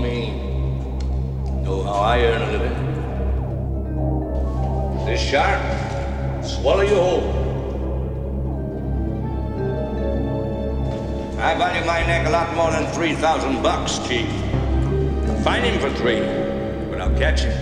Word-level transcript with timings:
me. 0.00 0.30
Know 1.62 1.82
how 1.82 2.00
I 2.00 2.20
earn 2.22 2.42
a 2.42 2.52
living. 2.52 2.76
This 5.06 5.20
shark, 5.20 5.60
swallow 6.44 6.82
you 6.82 6.94
whole. 6.94 7.40
I 11.38 11.54
value 11.56 11.84
my 11.86 12.00
neck 12.06 12.26
a 12.26 12.30
lot 12.30 12.54
more 12.54 12.70
than 12.70 12.86
3,000 12.92 13.62
bucks, 13.62 13.98
Chief. 14.06 14.28
Find 15.42 15.64
him 15.64 15.80
for 15.80 15.90
three, 15.96 16.20
but 16.90 17.00
I'll 17.00 17.16
catch 17.18 17.40
him 17.40 17.52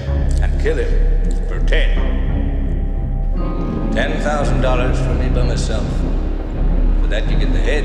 and 0.42 0.60
kill 0.60 0.76
him 0.76 1.46
for 1.46 1.60
ten. 1.64 1.96
Ten 3.92 4.20
thousand 4.20 4.62
dollars 4.62 4.98
for 4.98 5.14
me 5.14 5.28
by 5.28 5.44
myself. 5.44 5.86
For 7.00 7.06
that 7.06 7.30
you 7.30 7.38
get 7.38 7.52
the 7.52 7.60
head, 7.60 7.84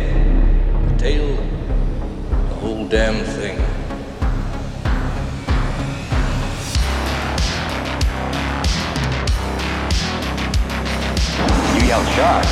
the 0.89 0.97
tail, 0.97 1.35
the 2.29 2.55
whole 2.55 2.87
damn 2.87 3.23
thing. 3.23 3.62
You 11.93 11.99
yell 11.99 12.09
shark. 12.17 12.45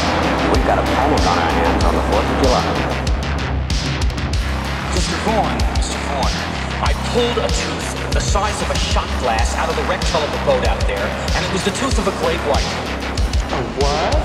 We've 0.54 0.68
got 0.68 0.78
a 0.78 0.84
panic 0.84 1.22
on 1.22 1.38
our 1.40 1.50
hands 1.50 1.84
on 1.84 1.96
the 1.96 2.02
4th 2.14 2.30
of 2.30 2.38
July. 2.44 2.62
Mr. 4.94 5.18
Vaughn, 5.26 5.58
Mr. 5.82 5.98
Vaughn, 6.06 6.34
I 6.86 6.94
pulled 7.10 7.38
a 7.40 7.48
tooth 7.50 8.14
the 8.14 8.20
size 8.20 8.62
of 8.62 8.70
a 8.70 8.78
shot 8.78 9.10
glass 9.20 9.56
out 9.56 9.68
of 9.68 9.76
the 9.76 9.82
wrecked 9.90 10.04
hull 10.10 10.22
of 10.22 10.30
the 10.32 10.38
boat 10.46 10.68
out 10.68 10.80
there, 10.86 11.08
and 11.34 11.44
it 11.44 11.52
was 11.54 11.64
the 11.66 11.72
tooth 11.72 11.98
of 11.98 12.08
a 12.08 12.12
great 12.22 12.38
white. 12.46 12.70
A 13.50 13.64
what? 13.82 14.16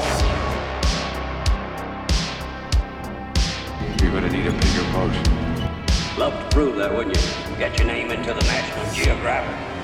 You're 4.02 4.12
gonna 4.12 4.28
need 4.28 4.46
a 4.48 4.52
bigger 4.52 4.84
boat. 4.92 5.16
Love 6.18 6.34
to 6.38 6.48
prove 6.54 6.76
that, 6.76 6.94
wouldn't 6.94 7.16
you? 7.16 7.56
Get 7.56 7.78
your 7.78 7.86
name 7.86 8.10
into 8.10 8.34
the 8.34 8.44
National 8.44 8.84
Geographic. 8.92 9.75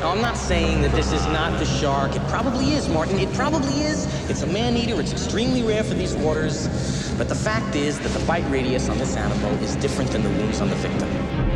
Now, 0.00 0.10
I'm 0.10 0.20
not 0.20 0.36
saying 0.36 0.82
that 0.82 0.92
this 0.92 1.10
is 1.10 1.24
not 1.26 1.58
the 1.58 1.64
shark. 1.64 2.14
It 2.14 2.22
probably 2.28 2.74
is, 2.74 2.86
Martin. 2.86 3.18
It 3.18 3.32
probably 3.32 3.80
is. 3.80 4.04
It's 4.28 4.42
a 4.42 4.46
man-eater. 4.46 5.00
It's 5.00 5.12
extremely 5.12 5.62
rare 5.62 5.82
for 5.82 5.94
these 5.94 6.14
waters. 6.14 6.68
But 7.16 7.30
the 7.30 7.34
fact 7.34 7.74
is 7.74 7.98
that 8.00 8.10
the 8.10 8.24
bite 8.26 8.48
radius 8.50 8.90
on 8.90 8.98
this 8.98 9.16
animal 9.16 9.50
is 9.62 9.74
different 9.76 10.10
than 10.10 10.22
the 10.22 10.28
wounds 10.28 10.60
on 10.60 10.68
the 10.68 10.76
victim. 10.76 11.55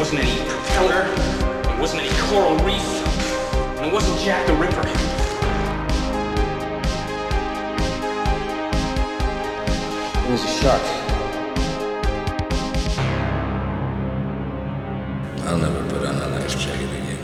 Wasn't 0.00 0.22
any 0.22 0.48
propeller. 0.48 1.02
it 1.70 1.78
wasn't 1.78 2.00
any 2.00 2.10
coral 2.22 2.56
reef. 2.64 2.80
And 3.76 3.84
it 3.84 3.92
wasn't 3.92 4.18
Jack 4.20 4.46
the 4.46 4.54
Ripper. 4.54 4.80
It 10.24 10.30
was 10.30 10.42
a 10.42 10.48
shark. 10.48 10.80
I'll 15.46 15.58
never 15.58 15.86
put 15.90 16.06
on 16.06 16.14
a 16.14 16.30
nice 16.30 16.54
jacket 16.54 16.84
again. 16.84 17.20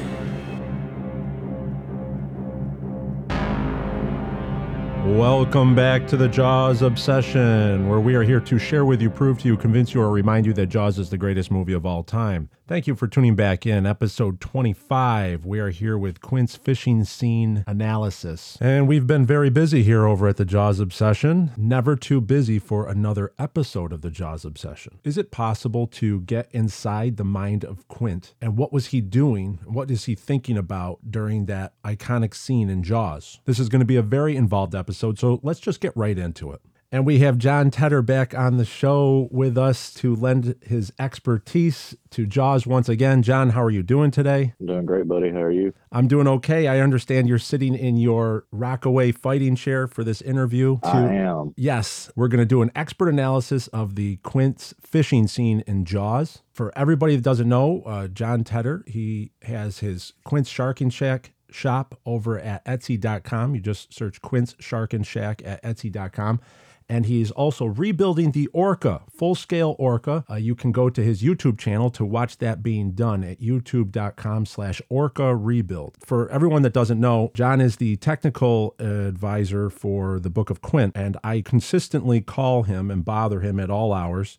Welcome 5.17 5.75
back 5.75 6.07
to 6.09 6.17
the 6.19 6.29
Jaws 6.29 6.83
Obsession, 6.83 7.89
where 7.89 8.01
we 8.01 8.17
are 8.17 8.23
here 8.23 8.41
to 8.41 8.59
share 8.59 8.85
with 8.85 9.01
you, 9.01 9.09
prove 9.09 9.39
to 9.39 9.49
you, 9.49 9.57
convince 9.57 9.95
you, 9.95 10.03
or 10.03 10.11
remind 10.11 10.45
you 10.45 10.53
that 10.53 10.67
Jaws 10.67 10.99
is 10.99 11.09
the 11.09 11.17
greatest 11.17 11.51
movie 11.51 11.73
of 11.73 11.87
all 11.87 12.03
time. 12.03 12.51
Thank 12.69 12.89
you 12.89 12.97
for 12.97 13.07
tuning 13.07 13.37
back 13.37 13.65
in. 13.65 13.87
Episode 13.87 14.41
25. 14.41 15.47
We 15.47 15.61
are 15.61 15.71
here 15.71 15.97
with 15.97 16.21
Quint's 16.21 16.57
fishing 16.57 17.05
scene 17.05 17.63
analysis. 17.65 18.59
And 18.61 18.89
we've 18.89 19.07
been 19.07 19.25
very 19.25 19.51
busy 19.51 19.85
here 19.85 20.05
over 20.05 20.27
at 20.27 20.37
the 20.37 20.45
Jaws 20.45 20.81
Obsession. 20.81 21.53
Never 21.57 21.95
too 21.95 22.21
busy 22.21 22.59
for 22.59 22.89
another 22.89 23.33
episode 23.39 23.93
of 23.93 24.03
the 24.03 24.11
Jaws 24.11 24.45
Obsession. 24.45 24.99
Is 25.05 25.17
it 25.17 25.31
possible 25.31 25.87
to 25.87 26.23
get 26.23 26.49
inside 26.51 27.19
the 27.19 27.25
mind 27.25 27.65
of 27.65 27.87
Quint? 27.87 28.35
And 28.41 28.57
what 28.57 28.73
was 28.73 28.87
he 28.87 29.01
doing? 29.01 29.61
What 29.65 29.89
is 29.89 30.07
he 30.07 30.17
thinking 30.17 30.59
about 30.59 30.99
during 31.09 31.47
that 31.47 31.75
iconic 31.85 32.35
scene 32.35 32.69
in 32.69 32.83
Jaws? 32.83 33.39
This 33.45 33.61
is 33.61 33.69
going 33.69 33.79
to 33.79 33.87
be 33.87 33.95
a 33.95 34.03
very 34.03 34.35
involved 34.35 34.75
episode, 34.75 35.21
so 35.21 35.39
let's 35.45 35.61
just 35.61 35.81
get 35.81 35.97
right 35.97 36.19
into 36.19 36.51
it. 36.51 36.61
And 36.93 37.05
we 37.05 37.19
have 37.19 37.39
Jon 37.39 37.71
Tedder 37.71 38.01
back 38.01 38.35
on 38.35 38.59
the 38.59 38.65
show 38.65 39.29
with 39.31 39.59
us 39.59 39.93
to 39.95 40.15
lend 40.15 40.55
his 40.63 40.93
expertise 40.99 41.97
to 42.11 42.27
Jaws 42.27 42.67
once 42.67 42.89
again. 42.89 43.23
Jon, 43.23 43.51
how 43.51 43.63
are 43.63 43.71
you 43.71 43.83
doing 43.83 44.11
today? 44.11 44.55
I'm 44.61 44.67
doing 44.67 44.87
great, 44.87 45.09
buddy. 45.09 45.31
How 45.31 45.43
are 45.43 45.51
you? 45.51 45.75
I'm 45.91 46.07
doing 46.07 46.29
okay. 46.29 46.69
I 46.69 46.81
understand 46.81 47.29
you're 47.29 47.39
sitting 47.39 47.75
in 47.75 47.97
your 47.97 48.47
Rockaway 48.53 49.13
fighting 49.13 49.57
chair 49.57 49.89
for 49.89 50.05
this 50.05 50.23
interview. 50.23 50.79
To, 50.83 50.89
I 50.89 51.13
am. 51.15 51.55
Yes, 51.57 52.11
we're 52.15 52.29
going 52.29 52.39
to 52.39 52.47
do 52.47 52.63
an 52.63 52.71
expert 52.77 53.09
analysis 53.09 53.67
of 53.69 53.97
the 53.97 54.17
Quint's 54.19 54.73
fishing 54.81 55.27
scene 55.27 55.65
in 55.67 55.85
Jaws. 55.85 56.43
For 56.53 56.73
everybody 56.77 57.17
that 57.17 57.23
doesn't 57.23 57.49
know, 57.49 57.83
uh, 57.85 58.09
Jon 58.09 58.45
Tedder, 58.45 58.85
he 58.87 59.33
has 59.43 59.81
his 59.81 60.13
Quint's 60.25 60.51
Sharkin' 60.51 60.93
Shack 60.93 61.33
shop 61.51 61.99
over 62.07 62.39
at 62.39 62.65
Etsy.com. 62.65 63.55
You 63.55 63.61
just 63.61 63.93
search 63.93 64.21
Quint's 64.21 64.55
and 64.71 65.07
Shack 65.07 65.43
at 65.45 65.63
Etsy.com. 65.63 66.41
And 66.89 67.07
he's 67.07 67.31
also 67.33 67.67
rebuilding 67.67 68.31
the 68.31 68.47
Orca, 68.49 69.03
full 69.11 69.35
scale 69.35 69.75
Orca. 69.79 70.25
Uh, 70.31 70.37
you 70.37 70.55
can 70.55 70.71
go 70.71 70.89
to 70.89 71.03
his 71.03 71.23
YouTube 71.23 71.59
channel 71.59 71.91
to 71.91 72.05
watch 72.05 72.39
that 72.39 72.63
being 72.63 72.93
done 72.93 73.25
at 73.25 73.41
youtube.com 73.41 74.47
slash 74.47 74.81
Orca 74.89 75.35
Rebuild. 75.35 75.97
For 76.05 76.29
everyone 76.31 76.63
that 76.63 76.73
doesn't 76.73 77.01
know, 77.01 77.33
Jon 77.35 77.61
is 77.61 77.77
the 77.77 77.97
technical 77.97 78.77
advisor 78.79 79.69
for 79.69 80.21
the 80.21 80.31
Book 80.31 80.49
of 80.49 80.63
Quint, 80.63 80.93
and 80.97 81.17
I 81.25 81.41
consistently 81.41 82.21
call 82.21 82.63
him 82.63 82.91
and 82.91 83.05
bother 83.05 83.41
him 83.41 83.59
at 83.59 83.71
all 83.71 83.93
hours 83.93 84.39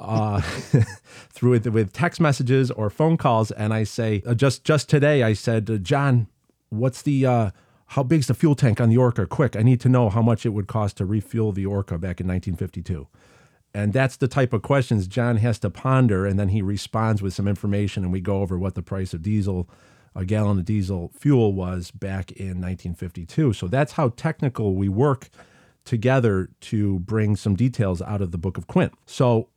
uh, 0.00 0.40
through 1.30 1.58
with, 1.60 1.92
text 1.92 2.20
messages 2.20 2.70
or 2.70 2.90
phone 2.90 3.16
calls, 3.16 3.50
and 3.50 3.72
I 3.72 3.84
say 3.84 4.22
uh, 4.26 4.34
just 4.34 4.64
just 4.64 4.88
today 4.88 5.22
I 5.22 5.32
said, 5.32 5.70
uh, 5.70 5.76
Jon, 5.78 6.28
what's 6.70 7.02
the 7.02 7.26
uh, 7.26 7.50
how 7.88 8.02
big's 8.02 8.26
the 8.26 8.34
fuel 8.34 8.54
tank 8.54 8.80
on 8.80 8.88
the 8.88 8.96
Orca? 8.96 9.26
Quick, 9.26 9.56
I 9.56 9.62
need 9.62 9.80
to 9.80 9.88
know 9.88 10.08
how 10.10 10.22
much 10.22 10.44
it 10.46 10.50
would 10.50 10.66
cost 10.66 10.96
to 10.96 11.04
refuel 11.04 11.52
the 11.52 11.66
Orca 11.66 11.94
back 11.94 12.20
in 12.20 12.26
1952. 12.26 13.06
And 13.74 13.92
that's 13.92 14.16
the 14.16 14.28
type 14.28 14.52
of 14.52 14.62
questions 14.62 15.08
Jon 15.08 15.36
has 15.38 15.58
to 15.60 15.70
ponder, 15.70 16.26
and 16.26 16.38
then 16.38 16.48
he 16.48 16.62
responds 16.62 17.20
with 17.20 17.34
some 17.34 17.48
information, 17.48 18.04
and 18.04 18.12
we 18.12 18.20
go 18.20 18.40
over 18.40 18.58
what 18.58 18.76
the 18.76 18.82
price 18.82 19.12
of 19.12 19.22
diesel, 19.22 19.68
a 20.14 20.24
gallon 20.24 20.58
of 20.58 20.64
diesel 20.64 21.10
fuel 21.18 21.52
was 21.52 21.90
back 21.90 22.30
in 22.32 22.60
1952. 22.60 23.52
So 23.52 23.66
that's 23.66 23.92
how 23.92 24.10
technical 24.10 24.74
we 24.76 24.88
work 24.88 25.28
together 25.84 26.50
to 26.60 27.00
bring 27.00 27.36
some 27.36 27.56
details 27.56 28.00
out 28.00 28.22
of 28.22 28.30
the 28.30 28.38
Book 28.38 28.56
of 28.56 28.66
Quint. 28.66 28.92
So 29.06 29.48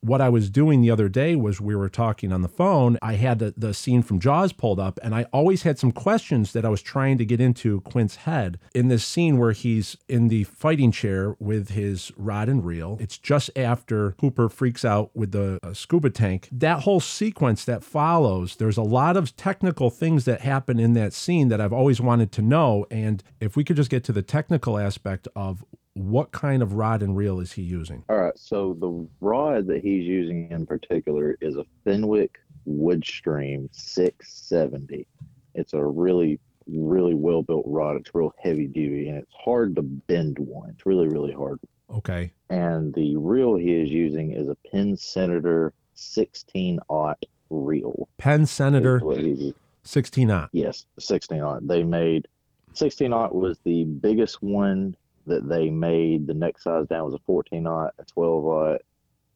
what 0.00 0.20
I 0.20 0.28
was 0.28 0.50
doing 0.50 0.80
the 0.80 0.90
other 0.90 1.08
day 1.08 1.36
was 1.36 1.60
we 1.60 1.76
were 1.76 1.88
talking 1.88 2.32
on 2.32 2.42
the 2.42 2.48
phone. 2.48 2.98
I 3.02 3.14
had 3.14 3.38
the, 3.38 3.54
the 3.56 3.74
scene 3.74 4.02
from 4.02 4.18
Jaws 4.18 4.52
pulled 4.52 4.80
up, 4.80 4.98
and 5.02 5.14
I 5.14 5.24
always 5.32 5.62
had 5.62 5.78
some 5.78 5.92
questions 5.92 6.52
that 6.52 6.64
I 6.64 6.68
was 6.68 6.82
trying 6.82 7.18
to 7.18 7.24
get 7.24 7.40
into 7.40 7.80
Quint's 7.82 8.16
head 8.16 8.58
in 8.74 8.88
this 8.88 9.04
scene 9.04 9.38
where 9.38 9.52
he's 9.52 9.96
in 10.08 10.28
the 10.28 10.44
fighting 10.44 10.90
chair 10.90 11.36
with 11.38 11.70
his 11.70 12.12
rod 12.16 12.48
and 12.48 12.64
reel. 12.64 12.96
It's 13.00 13.18
just 13.18 13.50
after 13.56 14.14
Hooper 14.20 14.48
freaks 14.48 14.84
out 14.84 15.10
with 15.14 15.32
the 15.32 15.58
uh, 15.62 15.74
scuba 15.74 16.10
tank. 16.10 16.48
That 16.50 16.80
whole 16.80 17.00
sequence 17.00 17.64
that 17.64 17.84
follows, 17.84 18.56
there's 18.56 18.78
a 18.78 18.82
lot 18.82 19.16
of 19.16 19.36
technical 19.36 19.90
things 19.90 20.24
that 20.24 20.40
happen 20.40 20.78
in 20.80 20.94
that 20.94 21.12
scene 21.12 21.48
that 21.48 21.60
I've 21.60 21.72
always 21.72 22.00
wanted 22.00 22.32
to 22.32 22.42
know. 22.42 22.86
And 22.90 23.22
if 23.40 23.56
we 23.56 23.64
could 23.64 23.76
just 23.76 23.90
get 23.90 24.04
to 24.04 24.12
the 24.12 24.22
technical 24.22 24.78
aspect 24.78 25.28
of 25.36 25.64
what 25.94 26.30
kind 26.32 26.62
of 26.62 26.74
rod 26.74 27.02
and 27.02 27.16
reel 27.16 27.40
is 27.40 27.52
he 27.52 27.62
using? 27.62 28.04
All 28.08 28.18
right. 28.18 28.38
So 28.38 28.76
the 28.80 29.06
rod 29.20 29.66
that 29.66 29.82
he's 29.82 30.04
using 30.04 30.50
in 30.50 30.66
particular 30.66 31.36
is 31.40 31.56
a 31.56 31.64
Fenwick 31.84 32.38
Woodstream 32.68 33.68
670. 33.72 35.06
It's 35.54 35.72
a 35.72 35.84
really, 35.84 36.38
really 36.66 37.14
well 37.14 37.42
built 37.42 37.64
rod. 37.66 37.96
It's 37.96 38.14
real 38.14 38.34
heavy 38.38 38.66
duty 38.66 39.08
and 39.08 39.18
it's 39.18 39.32
hard 39.32 39.74
to 39.76 39.82
bend 39.82 40.38
one. 40.38 40.70
It's 40.70 40.86
really, 40.86 41.08
really 41.08 41.32
hard. 41.32 41.58
Okay. 41.92 42.32
And 42.50 42.94
the 42.94 43.16
reel 43.16 43.56
he 43.56 43.72
is 43.72 43.90
using 43.90 44.32
is 44.32 44.48
a 44.48 44.56
Penn 44.70 44.96
Senator 44.96 45.72
16 45.94 46.78
aught 46.88 47.24
reel. 47.50 48.08
Penn 48.18 48.46
Senator 48.46 49.00
is 49.12 49.52
16 49.82 50.30
aught. 50.30 50.50
Yes, 50.52 50.86
16 51.00 51.40
aught. 51.40 51.66
They 51.66 51.82
made 51.82 52.28
16 52.74 53.12
aught 53.12 53.34
was 53.34 53.58
the 53.64 53.84
biggest 53.84 54.40
one 54.40 54.94
that 55.26 55.48
they 55.48 55.70
made. 55.70 56.26
The 56.26 56.34
next 56.34 56.64
size 56.64 56.86
down 56.86 57.04
was 57.04 57.14
a 57.14 57.20
14 57.26 57.66
aught, 57.66 57.94
a 57.98 58.04
12 58.04 58.44
aught, 58.44 58.82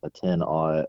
a 0.02 0.10
10 0.10 0.42
aught, 0.42 0.86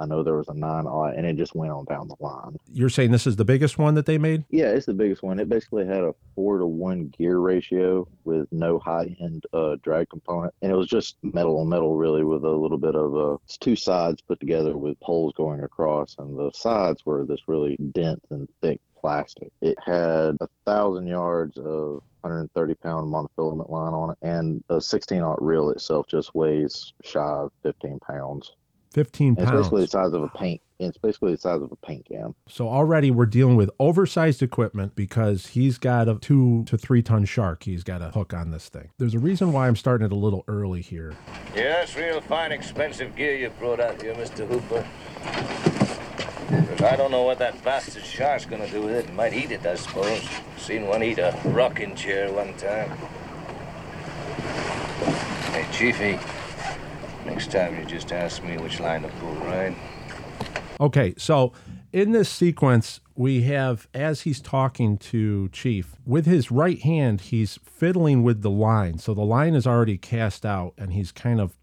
I 0.00 0.06
know 0.06 0.22
there 0.22 0.36
was 0.36 0.48
a 0.48 0.54
nine 0.54 0.86
aught, 0.86 1.16
and 1.16 1.26
it 1.26 1.36
just 1.36 1.56
went 1.56 1.72
on 1.72 1.84
down 1.86 2.06
the 2.06 2.16
line. 2.20 2.56
You're 2.72 2.88
saying 2.88 3.10
this 3.10 3.26
is 3.26 3.34
the 3.34 3.44
biggest 3.44 3.78
one 3.78 3.94
that 3.94 4.06
they 4.06 4.16
made? 4.16 4.44
Yeah, 4.48 4.66
it's 4.66 4.86
the 4.86 4.94
biggest 4.94 5.24
one. 5.24 5.40
It 5.40 5.48
basically 5.48 5.86
had 5.86 6.04
a 6.04 6.14
four 6.36 6.58
to 6.58 6.66
one 6.66 7.08
gear 7.08 7.38
ratio 7.38 8.06
with 8.24 8.46
no 8.52 8.78
high 8.78 9.16
end 9.20 9.44
uh, 9.52 9.76
drag 9.82 10.08
component, 10.08 10.54
and 10.62 10.70
it 10.70 10.76
was 10.76 10.86
just 10.86 11.16
metal 11.22 11.58
on 11.58 11.68
metal, 11.68 11.96
really, 11.96 12.22
with 12.22 12.44
a 12.44 12.50
little 12.50 12.78
bit 12.78 12.94
of 12.94 13.16
uh, 13.16 13.34
it's 13.44 13.58
two 13.58 13.74
sides 13.74 14.22
put 14.22 14.38
together 14.38 14.76
with 14.76 15.00
poles 15.00 15.32
going 15.36 15.64
across, 15.64 16.14
and 16.18 16.38
the 16.38 16.52
sides 16.54 17.04
were 17.04 17.26
this 17.26 17.48
really 17.48 17.76
dense 17.92 18.24
and 18.30 18.48
thick 18.62 18.80
plastic. 19.00 19.50
It 19.60 19.76
had 19.84 20.36
a 20.40 20.48
thousand 20.66 21.06
yards 21.06 21.56
of 21.58 22.02
130 22.22 22.74
pound 22.74 23.12
monofilament 23.12 23.70
line 23.70 23.92
on 23.92 24.10
it, 24.10 24.18
and 24.22 24.62
the 24.68 24.80
16 24.80 25.22
aught 25.22 25.42
reel 25.42 25.70
itself 25.70 26.06
just 26.08 26.34
weighs 26.34 26.92
shy 27.04 27.20
of 27.20 27.52
15 27.62 27.98
pounds. 28.00 28.52
15 28.92 29.28
And 29.28 29.38
it's 29.38 29.50
basically 29.50 29.82
the 29.82 29.88
size 29.88 30.12
of 30.12 30.22
a 30.22 30.28
paint. 30.28 30.60
It's 30.78 30.96
basically 30.96 31.32
the 31.32 31.38
size 31.38 31.60
of 31.60 31.72
a 31.72 31.76
paint 31.76 32.06
can. 32.06 32.34
So 32.48 32.68
already 32.68 33.10
we're 33.10 33.26
dealing 33.26 33.56
with 33.56 33.70
oversized 33.78 34.42
equipment 34.42 34.94
because 34.94 35.48
he's 35.48 35.76
got 35.76 36.08
a 36.08 36.18
two 36.20 36.64
to 36.64 36.78
three 36.78 37.02
ton 37.02 37.24
shark 37.24 37.64
he's 37.64 37.82
got 37.82 38.00
a 38.00 38.10
hook 38.10 38.32
on 38.32 38.50
this 38.50 38.68
thing. 38.68 38.90
There's 38.98 39.14
a 39.14 39.18
reason 39.18 39.52
why 39.52 39.66
I'm 39.66 39.76
starting 39.76 40.06
it 40.06 40.12
a 40.12 40.16
little 40.16 40.44
early 40.48 40.80
here. 40.80 41.14
Yeah, 41.54 41.80
that's 41.80 41.96
real 41.96 42.20
fine, 42.20 42.52
expensive 42.52 43.14
gear 43.16 43.36
you 43.36 43.50
brought 43.58 43.80
out 43.80 44.00
here, 44.00 44.14
Mr. 44.14 44.46
Hooper. 44.46 45.86
I 46.50 46.96
don't 46.96 47.10
know 47.10 47.24
what 47.24 47.38
that 47.40 47.62
bastard 47.62 48.04
shark's 48.04 48.46
gonna 48.46 48.70
do 48.70 48.82
with 48.82 48.94
it. 48.94 49.12
Might 49.12 49.34
eat 49.34 49.50
it, 49.50 49.66
I 49.66 49.74
suppose. 49.74 50.26
Seen 50.56 50.86
one 50.86 51.02
eat 51.02 51.18
a 51.18 51.38
rocking 51.44 51.94
chair 51.94 52.32
one 52.32 52.54
time. 52.54 52.90
Hey, 55.52 55.66
Chiefy, 55.72 56.18
next 57.26 57.50
time 57.50 57.78
you 57.78 57.84
just 57.84 58.12
ask 58.12 58.42
me 58.42 58.56
which 58.56 58.80
line 58.80 59.02
to 59.02 59.08
pull, 59.08 59.34
right? 59.34 59.76
Okay, 60.80 61.14
so 61.18 61.52
in 61.92 62.12
this 62.12 62.30
sequence, 62.30 63.00
we 63.14 63.42
have 63.42 63.86
as 63.92 64.22
he's 64.22 64.40
talking 64.40 64.96
to 64.98 65.48
Chief, 65.50 65.96
with 66.06 66.24
his 66.24 66.50
right 66.50 66.80
hand, 66.80 67.20
he's 67.22 67.58
fiddling 67.62 68.22
with 68.22 68.40
the 68.40 68.50
line. 68.50 68.98
So 68.98 69.12
the 69.12 69.20
line 69.20 69.54
is 69.54 69.66
already 69.66 69.98
cast 69.98 70.46
out 70.46 70.72
and 70.78 70.94
he's 70.94 71.12
kind 71.12 71.40
of 71.40 71.58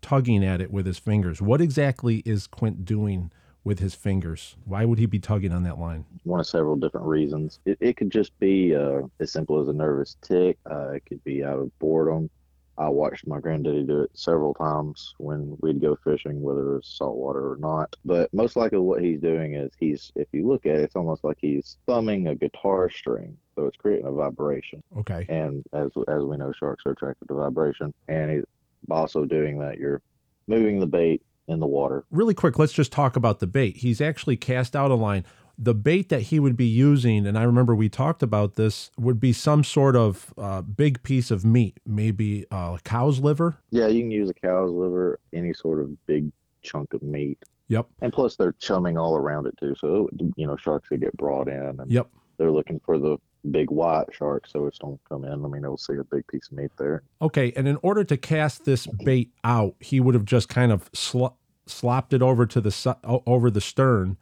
tugging 0.00 0.44
at 0.44 0.60
it 0.60 0.70
with 0.70 0.86
his 0.86 0.98
fingers. 0.98 1.42
What 1.42 1.60
exactly 1.60 2.22
is 2.24 2.46
Quint 2.46 2.84
doing 2.84 3.32
with 3.64 3.78
his 3.78 3.94
fingers? 3.94 4.56
Why 4.64 4.84
would 4.84 4.98
he 4.98 5.06
be 5.06 5.18
tugging 5.18 5.52
on 5.52 5.62
that 5.64 5.78
line? 5.78 6.04
one 6.24 6.40
of 6.40 6.46
several 6.46 6.76
different 6.76 7.06
reasons. 7.06 7.58
It, 7.64 7.78
it 7.80 7.96
could 7.96 8.10
just 8.10 8.38
be 8.38 8.74
uh, 8.74 9.02
as 9.20 9.32
simple 9.32 9.60
as 9.60 9.68
a 9.68 9.72
nervous 9.72 10.16
tick. 10.22 10.58
Uh, 10.70 10.90
it 10.90 11.04
could 11.06 11.22
be 11.24 11.44
out 11.44 11.58
of 11.58 11.76
boredom. 11.78 12.30
I 12.78 12.88
watched 12.88 13.26
my 13.26 13.38
granddaddy 13.38 13.84
do 13.84 14.02
it 14.02 14.10
several 14.14 14.54
times 14.54 15.14
when 15.18 15.56
we'd 15.60 15.80
go 15.80 15.96
fishing, 16.02 16.40
whether 16.40 16.72
it 16.72 16.76
was 16.76 16.94
saltwater 16.96 17.52
or 17.52 17.56
not. 17.58 17.94
But 18.04 18.32
most 18.32 18.56
likely, 18.56 18.78
what 18.78 19.02
he's 19.02 19.20
doing 19.20 19.54
is 19.54 19.70
he's, 19.78 20.10
if 20.16 20.26
you 20.32 20.48
look 20.48 20.64
at 20.64 20.76
it, 20.76 20.80
it's 20.82 20.96
almost 20.96 21.22
like 21.22 21.36
he's 21.40 21.76
thumbing 21.86 22.28
a 22.28 22.34
guitar 22.34 22.88
string. 22.88 23.36
So 23.54 23.66
it's 23.66 23.76
creating 23.76 24.06
a 24.06 24.12
vibration. 24.12 24.82
Okay. 24.98 25.26
And 25.28 25.62
as 25.74 25.90
as 26.08 26.22
we 26.22 26.38
know, 26.38 26.52
sharks 26.52 26.84
are 26.86 26.92
attracted 26.92 27.28
to 27.28 27.34
vibration. 27.34 27.92
And 28.08 28.30
he's 28.30 28.44
also 28.90 29.26
doing 29.26 29.58
that. 29.58 29.78
You're 29.78 30.00
moving 30.46 30.80
the 30.80 30.86
bait 30.86 31.22
in 31.48 31.60
the 31.60 31.66
water. 31.66 32.04
Really 32.10 32.34
quick, 32.34 32.58
let's 32.58 32.72
just 32.72 32.92
talk 32.92 33.16
about 33.16 33.40
the 33.40 33.46
bait. 33.46 33.78
He's 33.78 34.00
actually 34.00 34.36
cast 34.36 34.76
out 34.76 34.90
a 34.90 34.94
line. 34.94 35.24
The 35.58 35.74
bait 35.74 36.08
that 36.08 36.22
he 36.22 36.40
would 36.40 36.56
be 36.56 36.66
using, 36.66 37.26
and 37.26 37.38
I 37.38 37.42
remember 37.42 37.74
we 37.74 37.88
talked 37.88 38.22
about 38.22 38.54
this, 38.54 38.90
would 38.98 39.20
be 39.20 39.32
some 39.32 39.62
sort 39.62 39.94
of 39.96 40.32
uh, 40.38 40.62
big 40.62 41.02
piece 41.02 41.30
of 41.30 41.44
meat, 41.44 41.78
maybe 41.86 42.46
a 42.50 42.78
cow's 42.84 43.20
liver. 43.20 43.58
Yeah, 43.70 43.86
you 43.88 44.00
can 44.02 44.10
use 44.10 44.30
a 44.30 44.34
cow's 44.34 44.70
liver, 44.70 45.20
any 45.32 45.52
sort 45.52 45.80
of 45.80 46.06
big 46.06 46.32
chunk 46.62 46.94
of 46.94 47.02
meat. 47.02 47.38
Yep. 47.68 47.86
And 48.00 48.12
plus, 48.12 48.36
they're 48.36 48.52
chumming 48.52 48.96
all 48.96 49.16
around 49.16 49.46
it 49.46 49.54
too. 49.58 49.74
So 49.78 50.08
you 50.36 50.46
know, 50.46 50.56
sharks 50.56 50.88
that 50.88 50.98
get 50.98 51.16
brought 51.16 51.48
in, 51.48 51.80
and 51.80 51.90
Yep. 51.90 52.08
they're 52.38 52.50
looking 52.50 52.80
for 52.84 52.98
the 52.98 53.18
big 53.50 53.70
white 53.70 54.06
shark, 54.12 54.46
so 54.46 54.66
it's 54.66 54.78
don't 54.78 55.00
come 55.08 55.24
in. 55.24 55.32
I 55.44 55.48
mean, 55.48 55.62
they'll 55.62 55.76
see 55.76 55.94
a 55.94 56.04
big 56.04 56.26
piece 56.28 56.46
of 56.50 56.58
meat 56.58 56.70
there. 56.78 57.02
Okay, 57.20 57.52
and 57.56 57.66
in 57.66 57.76
order 57.82 58.04
to 58.04 58.16
cast 58.16 58.64
this 58.64 58.86
bait 59.04 59.32
out, 59.44 59.74
he 59.80 60.00
would 60.00 60.14
have 60.14 60.24
just 60.24 60.48
kind 60.48 60.70
of 60.72 60.88
sl- 60.92 61.26
slopped 61.66 62.12
it 62.12 62.22
over 62.22 62.46
to 62.46 62.60
the 62.60 62.96
o- 63.04 63.22
over 63.26 63.50
the 63.50 63.60
stern, 63.60 64.16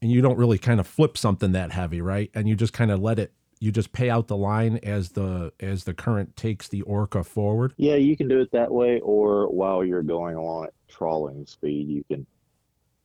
and 0.00 0.10
you 0.10 0.20
don't 0.22 0.38
really 0.38 0.58
kind 0.58 0.80
of 0.80 0.86
flip 0.86 1.18
something 1.18 1.52
that 1.52 1.72
heavy, 1.72 2.00
right? 2.00 2.30
And 2.34 2.48
you 2.48 2.54
just 2.56 2.72
kind 2.72 2.90
of 2.90 3.00
let 3.00 3.18
it. 3.18 3.32
You 3.58 3.72
just 3.72 3.92
pay 3.92 4.10
out 4.10 4.28
the 4.28 4.36
line 4.36 4.78
as 4.82 5.10
the 5.12 5.52
as 5.60 5.84
the 5.84 5.94
current 5.94 6.36
takes 6.36 6.68
the 6.68 6.82
orca 6.82 7.24
forward. 7.24 7.72
Yeah, 7.78 7.94
you 7.96 8.16
can 8.16 8.28
do 8.28 8.40
it 8.40 8.50
that 8.52 8.70
way, 8.70 9.00
or 9.00 9.48
while 9.50 9.82
you're 9.84 10.02
going 10.02 10.36
along 10.36 10.64
at 10.66 10.72
trawling 10.88 11.46
speed, 11.46 11.88
you 11.88 12.04
can 12.04 12.26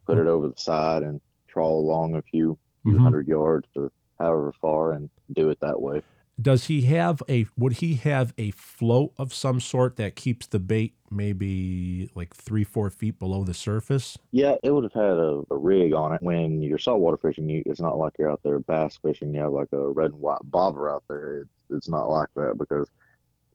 put 0.06 0.18
it 0.18 0.28
over 0.28 0.48
the 0.50 0.58
side 0.58 1.04
and 1.04 1.22
trawl 1.48 1.80
along 1.80 2.16
a 2.16 2.22
few, 2.22 2.58
Mhm. 2.86 2.98
hundred 3.00 3.28
yards 3.30 3.68
or 3.78 3.92
however 4.20 4.54
far, 4.60 4.92
and 4.92 5.10
do 5.34 5.50
it 5.50 5.60
that 5.62 5.82
way. 5.82 6.02
Does 6.42 6.66
he 6.66 6.82
have 6.84 7.22
a? 7.30 7.46
Would 7.58 7.74
he 7.74 7.96
have 7.96 8.34
a 8.38 8.52
float 8.52 9.14
of 9.18 9.34
some 9.34 9.60
sort 9.60 9.98
that 9.98 10.16
keeps 10.16 10.48
the 10.48 10.60
bait 10.60 10.96
maybe 11.12 12.10
like 12.16 12.34
three 12.34 12.64
four 12.64 12.90
feet 12.90 13.20
below 13.20 13.44
the 13.44 13.54
surface? 13.54 14.18
Yeah, 14.32 14.56
it 14.64 14.72
would 14.72 14.84
have 14.86 14.94
had 14.94 15.18
a, 15.18 15.44
a 15.52 15.58
rig 15.58 15.94
on 15.94 16.14
it. 16.14 16.22
When 16.24 16.62
you're 16.62 16.80
saltwater 16.80 17.18
fishing, 17.18 17.50
you, 17.50 17.62
it's 17.66 17.82
not 17.82 17.98
like 17.98 18.14
you're 18.18 18.32
out 18.32 18.42
there 18.44 18.60
bass 18.60 18.98
fishing. 19.04 19.34
You 19.34 19.42
have 19.42 19.52
like 19.52 19.72
a 19.72 19.90
red 19.90 20.12
and 20.12 20.22
white 20.22 20.40
bobber 20.44 20.90
out 20.90 21.04
there. 21.08 21.42
It's, 21.42 21.50
it's 21.70 21.90
not 21.90 22.10
like 22.10 22.30
that 22.36 22.58
because 22.58 22.90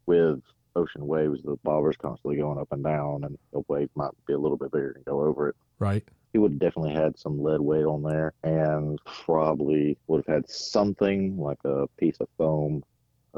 with 0.05 0.41
ocean 0.77 1.07
waves, 1.07 1.41
the 1.43 1.57
bobber's 1.65 1.97
constantly 1.97 2.37
going 2.37 2.59
up 2.59 2.71
and 2.71 2.85
down, 2.85 3.25
and 3.25 3.37
the 3.53 3.63
wave 3.67 3.91
might 3.97 4.13
be 4.27 4.35
a 4.35 4.39
little 4.39 4.59
bit 4.59 4.71
bigger 4.71 4.93
and 4.93 5.05
go 5.05 5.23
over 5.23 5.49
it. 5.49 5.57
Right. 5.79 6.05
He 6.33 6.39
would 6.39 6.53
have 6.53 6.61
definitely 6.61 6.95
had 6.95 7.19
some 7.19 7.43
lead 7.43 7.61
weight 7.61 7.85
on 7.85 8.03
there, 8.03 8.33
and 8.43 8.99
probably 9.05 9.97
would 10.07 10.25
have 10.27 10.35
had 10.35 10.51
something 10.51 11.39
like 11.39 11.59
a 11.65 11.87
piece 11.99 12.17
of 12.21 12.29
foam, 12.37 12.83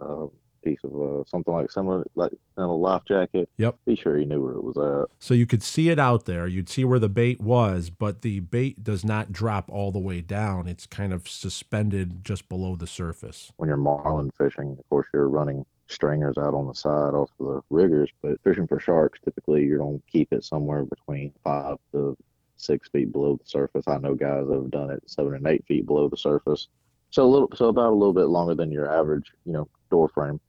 uh, 0.00 0.26
piece 0.62 0.81
of 0.85 0.93
uh, 1.00 1.25
something 1.25 1.55
like 1.55 1.70
similar 1.70 2.05
like 2.14 2.32
in 2.32 2.62
a 2.64 2.75
life 2.75 3.02
jacket. 3.06 3.49
Yep. 3.58 3.76
Be 3.87 3.96
sure 3.96 4.17
he 4.17 4.25
knew 4.25 4.43
where 4.43 4.55
it 4.55 4.64
was 4.64 4.76
at. 4.76 5.08
So 5.19 5.35
you 5.35 5.46
could 5.46 5.62
see 5.62 5.88
it 5.88 5.99
out 5.99 6.25
there. 6.25 6.46
You'd 6.46 6.69
see 6.69 6.85
where 6.85 6.99
the 6.99 7.08
bait 7.08 7.40
was, 7.40 7.90
but 7.90 8.23
the 8.23 8.40
bait 8.40 8.82
does 8.82 9.05
not 9.05 9.32
drop 9.32 9.70
all 9.70 9.93
the 9.93 9.99
way 9.99 10.20
down. 10.20 10.67
It's 10.67 10.87
kind 10.87 11.12
of 11.12 11.29
suspended 11.29 12.25
just 12.25 12.49
below 12.49 12.76
the 12.76 12.87
surface. 12.87 13.52
when 13.56 13.69
you're 13.69 13.76
marlin 13.76 14.31
fishing, 14.37 14.76
of 14.79 14.88
course, 14.88 15.06
you're 15.12 15.29
running 15.29 15.64
stringers 15.87 16.37
out 16.37 16.55
on 16.55 16.67
the 16.67 16.75
side 16.75 17.14
off 17.14 17.31
of 17.41 17.46
the 17.46 17.61
riggers. 17.70 18.11
But 18.23 18.41
fishing 18.43 18.67
for 18.67 18.79
sharks, 18.79 19.19
typically 19.25 19.64
you're 19.64 19.79
going 19.79 19.99
to 20.00 20.05
keep 20.11 20.32
it 20.32 20.44
somewhere 20.44 20.84
between 20.84 21.32
five 21.43 21.76
to 21.93 22.17
six 22.58 22.88
feet 22.90 23.12
below 23.12 23.37
the 23.37 23.49
surface. 23.49 23.84
I 23.88 23.99
know 23.99 24.14
guys 24.14 24.46
that 24.49 24.55
have 24.55 24.70
done 24.70 24.90
it 24.90 25.02
seven 25.06 25.34
and 25.34 25.46
eight 25.46 25.64
feet 25.66 25.87
below 25.87 26.08
the 26.08 26.16
surface. 26.16 26.69
So 27.10 27.25
a 27.25 27.26
little, 27.26 27.49
so 27.55 27.66
about 27.69 27.90
a 27.90 27.94
little 27.94 28.12
bit 28.12 28.26
longer 28.26 28.55
than 28.55 28.70
your 28.70 28.93
average, 28.93 29.32
you 29.46 29.52
know, 29.52 29.69
door 29.90 30.08
frame. 30.08 30.40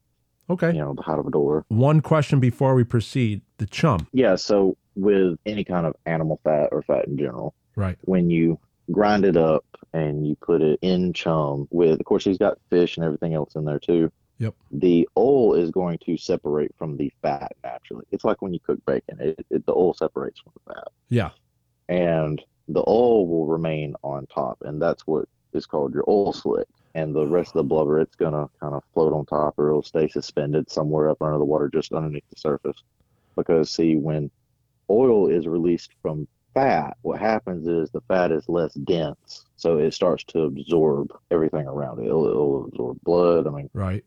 Okay. 0.50 0.68
You 0.72 0.78
know, 0.80 0.94
the 0.94 1.02
height 1.02 1.18
of 1.18 1.26
a 1.26 1.30
door. 1.30 1.64
One 1.68 2.00
question 2.00 2.40
before 2.40 2.74
we 2.74 2.84
proceed 2.84 3.40
the 3.58 3.66
chum. 3.66 4.08
Yeah. 4.12 4.34
So 4.36 4.76
with 4.96 5.38
any 5.46 5.64
kind 5.64 5.86
of 5.86 5.94
animal 6.06 6.40
fat 6.44 6.68
or 6.72 6.82
fat 6.82 7.06
in 7.06 7.16
general, 7.16 7.54
Right. 7.76 7.96
when 8.02 8.28
you 8.30 8.58
grind 8.90 9.24
it 9.24 9.36
up 9.36 9.64
and 9.92 10.26
you 10.26 10.34
put 10.36 10.60
it 10.60 10.78
in 10.82 11.12
chum 11.12 11.68
with, 11.70 12.00
of 12.00 12.04
course, 12.04 12.24
he's 12.24 12.36
got 12.38 12.58
fish 12.68 12.96
and 12.96 13.06
everything 13.06 13.32
else 13.34 13.54
in 13.54 13.64
there 13.64 13.78
too. 13.78 14.10
Yep. 14.38 14.54
The 14.72 15.08
oil 15.16 15.54
is 15.54 15.70
going 15.70 15.98
to 16.06 16.16
separate 16.16 16.74
from 16.78 16.96
the 16.96 17.12
fat 17.22 17.52
naturally. 17.62 18.06
It's 18.10 18.24
like 18.24 18.42
when 18.42 18.52
you 18.52 18.60
cook 18.60 18.84
bacon, 18.86 19.18
it, 19.20 19.46
it, 19.50 19.66
the 19.66 19.72
oil 19.72 19.94
separates 19.94 20.40
from 20.40 20.52
the 20.66 20.74
fat, 20.74 20.88
Yeah. 21.10 21.30
And 21.90 22.40
the 22.68 22.84
oil 22.86 23.26
will 23.26 23.46
remain 23.46 23.94
on 24.02 24.26
top, 24.32 24.56
and 24.62 24.80
that's 24.80 25.06
what 25.06 25.26
is 25.52 25.66
called 25.66 25.92
your 25.92 26.04
oil 26.08 26.32
slick. 26.32 26.66
And 26.94 27.14
the 27.14 27.26
rest 27.26 27.50
of 27.50 27.54
the 27.54 27.64
blubber, 27.64 28.00
it's 28.00 28.16
gonna 28.16 28.48
kind 28.60 28.74
of 28.74 28.82
float 28.94 29.12
on 29.12 29.26
top, 29.26 29.58
or 29.58 29.68
it'll 29.68 29.82
stay 29.82 30.08
suspended 30.08 30.70
somewhere 30.70 31.10
up 31.10 31.20
under 31.20 31.38
the 31.38 31.44
water, 31.44 31.68
just 31.68 31.92
underneath 31.92 32.24
the 32.30 32.40
surface. 32.40 32.82
Because 33.36 33.70
see, 33.70 33.96
when 33.96 34.30
oil 34.88 35.28
is 35.28 35.46
released 35.46 35.90
from 36.00 36.26
fat, 36.54 36.96
what 37.02 37.20
happens 37.20 37.66
is 37.66 37.90
the 37.90 38.00
fat 38.02 38.30
is 38.32 38.48
less 38.48 38.72
dense, 38.74 39.44
so 39.56 39.78
it 39.78 39.92
starts 39.92 40.24
to 40.24 40.42
absorb 40.42 41.08
everything 41.30 41.66
around 41.66 42.00
it. 42.00 42.06
It'll, 42.06 42.26
it'll 42.26 42.64
absorb 42.66 42.98
blood, 43.02 43.46
I 43.46 43.50
mean, 43.50 43.70
Right. 43.74 44.04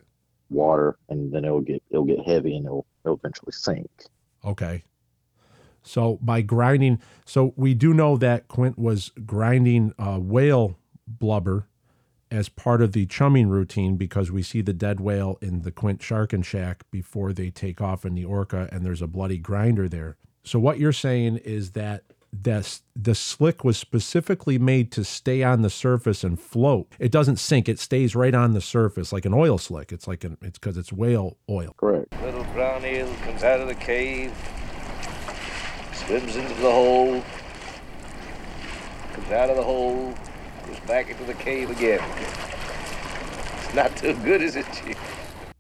water, 0.50 0.98
and 1.10 1.34
then 1.34 1.44
it'll 1.46 1.62
get 1.62 1.84
it'll 1.90 2.06
get 2.06 2.26
heavy 2.26 2.56
and 2.56 2.66
it'll, 2.66 2.86
it'll 3.06 3.18
eventually 3.18 3.52
sink. 3.52 3.90
Okay. 4.46 4.84
So 5.84 6.18
by 6.22 6.42
grinding, 6.42 7.00
so 7.26 7.54
we 7.56 7.74
do 7.74 7.94
know 7.94 8.18
that 8.18 8.48
Quint 8.48 8.78
was 8.80 9.12
grinding 9.26 9.94
uh, 10.00 10.20
whale 10.20 10.78
blubber 11.08 11.68
as 12.32 12.50
part 12.50 12.82
of 12.82 12.94
the 12.94 13.06
chumming 13.06 13.48
routine 13.48 13.96
because 13.96 14.32
we 14.32 14.42
see 14.42 14.62
the 14.62 14.74
dead 14.74 15.00
whale 15.00 15.38
in 15.42 15.62
the 15.62 15.72
Quint 15.72 16.02
Sharkin' 16.02 16.44
Shack 16.44 16.84
before 16.90 17.32
they 17.32 17.52
take 17.52 17.80
off 17.80 18.06
in 18.06 18.16
the 18.16 18.26
orca, 18.26 18.68
and 18.72 18.84
there's 18.84 19.04
a 19.04 19.08
bloody 19.08 19.38
grinder 19.38 19.88
there. 19.88 20.18
So 20.44 20.58
what 20.58 20.80
you're 20.80 20.92
saying 20.92 21.38
is 21.38 21.72
that 21.72 22.04
this 22.34 22.82
the 22.96 23.14
slick 23.14 23.64
was 23.64 23.78
specifically 23.78 24.58
made 24.58 24.92
to 24.94 25.04
stay 25.04 25.44
on 25.44 25.62
the 25.62 25.70
surface 25.70 26.24
and 26.24 26.40
float. 26.40 26.92
It 26.98 27.12
doesn't 27.12 27.38
sink; 27.38 27.70
it 27.70 27.80
stays 27.80 28.16
right 28.16 28.34
on 28.34 28.54
the 28.54 28.62
surface 28.62 29.14
like 29.14 29.26
an 29.26 29.34
oil 29.34 29.60
slick. 29.60 29.92
It's 29.92 30.08
like 30.08 30.24
an 30.24 30.38
it's 30.42 30.58
because 30.58 30.78
it's 30.78 30.92
whale 30.92 31.38
oil. 31.48 31.76
Correct. 31.78 32.12
Little 32.24 32.44
brown 32.46 32.84
eel 32.86 33.14
comes 33.24 33.44
out 33.44 33.62
of 33.62 33.68
the 33.68 33.76
cave, 33.76 34.34
swims 36.06 36.36
into 36.36 36.54
the 36.56 36.72
hole, 36.72 37.24
comes 39.14 39.32
out 39.32 39.50
of 39.50 39.56
the 39.56 39.64
hole, 39.64 40.14
goes 40.68 40.80
back 40.82 41.10
into 41.10 41.24
the 41.24 41.34
cave 41.36 41.70
again. 41.70 42.02
It's 43.64 43.74
not 43.74 43.96
too 43.96 44.14
good, 44.24 44.42
is 44.42 44.56
it, 44.56 44.66
Chief? 44.74 44.98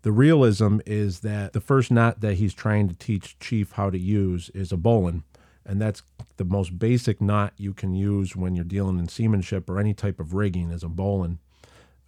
The 0.01 0.11
realism 0.11 0.79
is 0.85 1.21
that 1.21 1.53
the 1.53 1.61
first 1.61 1.89
knot 1.89 2.19
that 2.19 2.35
he's 2.35 2.53
trying 2.53 2.89
to 2.89 2.95
teach 2.95 3.39
Chief 3.39 3.71
how 3.71 3.89
to 3.89 3.97
use 3.97 4.49
is 4.49 4.71
a 4.73 4.77
bowline. 4.77 5.23
And 5.65 5.81
that's 5.81 6.03
the 6.35 6.43
most 6.43 6.77
basic 6.77 7.21
knot 7.21 7.53
you 7.55 7.73
can 7.73 7.93
use 7.93 8.35
when 8.35 8.53
you're 8.53 8.65
dealing 8.65 8.99
in 8.99 9.07
seamanship 9.07 9.69
or 9.69 9.79
any 9.79 9.93
type 9.93 10.19
of 10.19 10.33
rigging 10.33 10.71
is 10.71 10.83
a 10.83 10.89
bowline. 10.89 11.39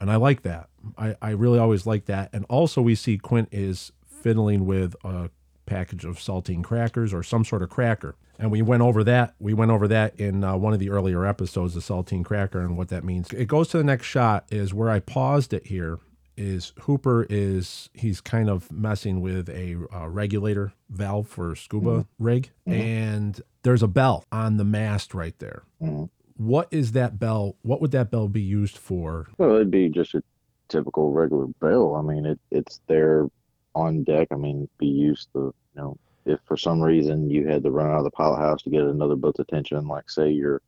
And 0.01 0.11
I 0.11 0.17
like 0.17 0.41
that. 0.41 0.67
I, 0.97 1.15
I 1.21 1.29
really 1.29 1.57
always 1.57 1.85
like 1.85 2.05
that. 2.05 2.31
And 2.33 2.45
also 2.49 2.81
we 2.81 2.95
see 2.95 3.17
Quint 3.17 3.47
is 3.53 3.93
fiddling 4.05 4.65
with 4.65 4.93
a 5.05 5.29
package 5.65 6.03
of 6.03 6.17
saltine 6.17 6.65
crackers 6.65 7.13
or 7.13 7.23
some 7.23 7.45
sort 7.45 7.61
of 7.61 7.69
cracker. 7.69 8.15
And 8.39 8.51
we 8.51 8.61
went 8.61 8.81
over 8.81 9.03
that. 9.03 9.33
We 9.39 9.53
went 9.53 9.71
over 9.71 9.87
that 9.87 10.19
in 10.19 10.43
uh, 10.43 10.57
one 10.57 10.73
of 10.73 10.79
the 10.79 10.89
earlier 10.89 11.25
episodes, 11.25 11.73
the 11.73 11.79
saltine 11.79 12.25
cracker 12.25 12.59
and 12.59 12.77
what 12.77 12.89
that 12.89 13.03
means. 13.03 13.31
It 13.31 13.47
goes 13.47 13.69
to 13.69 13.77
the 13.77 13.83
next 13.83 14.07
shot 14.07 14.45
is 14.51 14.73
where 14.73 14.89
I 14.89 14.99
paused 14.99 15.53
it 15.53 15.67
here 15.67 15.99
is 16.37 16.73
Hooper 16.81 17.25
is 17.29 17.89
he's 17.93 18.19
kind 18.19 18.49
of 18.49 18.69
messing 18.71 19.21
with 19.21 19.47
a 19.49 19.77
uh, 19.93 20.07
regulator 20.09 20.73
valve 20.89 21.27
for 21.29 21.55
scuba 21.55 22.05
rig, 22.19 22.51
and 22.65 23.41
there's 23.63 23.81
a 23.81 23.87
bell 23.87 24.25
on 24.33 24.57
the 24.57 24.65
mast 24.65 25.13
right 25.13 25.37
there. 25.39 25.63
Mhm. 25.81 26.09
What 26.35 26.67
is 26.71 26.91
that 26.91 27.17
bell? 27.19 27.55
What 27.61 27.79
would 27.79 27.91
that 27.91 28.11
bell 28.11 28.27
be 28.27 28.41
used 28.41 28.77
for? 28.77 29.27
Well, 29.37 29.55
it'd 29.55 29.71
be 29.71 29.87
just 29.87 30.13
a 30.13 30.21
typical 30.67 31.13
regular 31.13 31.47
bell. 31.61 31.95
I 31.95 32.01
mean, 32.01 32.25
it 32.25 32.39
it's 32.51 32.81
there 32.87 33.27
on 33.73 34.03
deck. 34.03 34.27
I 34.31 34.35
mean, 34.35 34.67
be 34.77 34.87
used 34.87 35.29
to 35.33 35.53
you 35.73 35.81
know 35.81 35.97
if 36.25 36.39
for 36.45 36.57
some 36.57 36.81
reason 36.81 37.29
you 37.29 37.47
had 37.47 37.63
to 37.63 37.71
run 37.71 37.87
out 37.89 37.99
of 37.99 38.03
the 38.03 38.11
pilot 38.11 38.37
house 38.37 38.61
to 38.63 38.69
get 38.69 38.81
another 38.83 39.15
boat's 39.15 39.39
attention, 39.39 39.87
like 39.87 40.09
say 40.09 40.29
your 40.29 40.61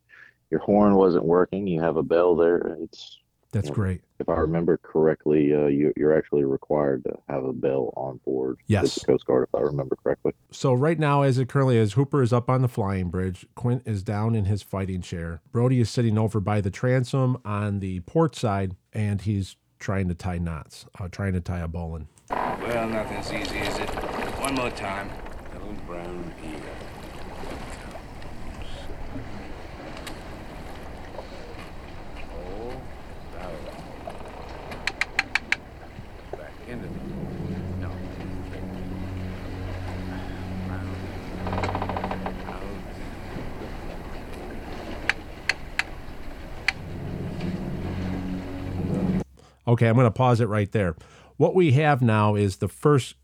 your 0.50 0.62
horn 0.62 0.96
wasn't 0.96 1.26
working, 1.26 1.68
you 1.68 1.82
have 1.82 1.98
a 1.98 2.04
bell 2.04 2.36
there. 2.36 2.78
It's 2.82 3.20
That's 3.54 3.70
Yeah. 3.70 3.76
great. 3.76 4.02
if 4.20 4.28
I 4.30 4.36
remember 4.36 4.78
correctly, 4.78 5.54
uh, 5.56 5.68
you, 5.68 5.94
you're 5.96 6.16
actually 6.18 6.44
required 6.44 7.04
to 7.06 7.18
have 7.30 7.44
a 7.46 7.54
bell 7.54 7.94
on 7.96 8.20
board. 8.26 8.58
with 8.58 8.64
Yes. 8.68 8.96
the 8.96 9.06
Coast 9.06 9.26
Guard, 9.26 9.48
if 9.48 9.56
I 9.56 9.62
remember 9.64 9.96
correctly. 9.96 10.34
So 10.52 10.74
right 10.74 11.00
now, 11.00 11.22
as 11.22 11.38
it 11.38 11.48
currently 11.48 11.78
is, 11.78 11.94
Hooper 11.94 12.22
is 12.22 12.34
up 12.34 12.50
on 12.50 12.62
the 12.62 12.68
flying 12.68 13.10
bridge. 13.10 13.48
Quint 13.56 13.84
is 13.86 14.04
down 14.04 14.36
in 14.36 14.46
his 14.46 14.64
fighting 14.64 15.02
chair. 15.02 15.40
Brody 15.54 15.80
is 15.80 15.90
sitting 15.90 16.18
over 16.18 16.40
by 16.42 16.60
the 16.62 16.70
transom 16.70 17.38
on 17.46 17.80
the 17.80 18.02
port 18.02 18.36
side, 18.36 18.76
and 18.92 19.22
he's 19.22 19.56
trying 19.80 20.10
to 20.10 20.14
tie 20.16 20.40
knots, 20.40 20.86
uh, 21.00 21.08
trying 21.08 21.32
to 21.34 21.42
tie 21.42 21.60
a 21.60 21.68
bowline. 21.70 22.08
Well, 22.30 22.90
nothing's 22.90 23.32
easy, 23.32 23.60
is 23.60 23.78
it? 23.80 23.90
One 24.42 24.56
more 24.56 24.72
time. 24.72 25.10
Little 25.98 26.14
brown 26.14 26.34
eagle. 26.44 26.60
Oh, 32.34 32.82
Back 36.38 36.52
into 36.68 36.88
the. 36.88 37.00
No. 37.80 37.90
Out. 42.48 42.64
Okay, 49.68 49.88
I'm 49.88 49.96
going 49.96 50.06
to 50.06 50.12
pause 50.12 50.42
it 50.42 50.46
right 50.46 50.72
there. 50.72 50.96
What 51.38 51.56
we 51.56 51.72
have 51.74 52.02
now 52.02 52.36
is 52.36 52.58
the 52.58 52.68
first 52.68 53.16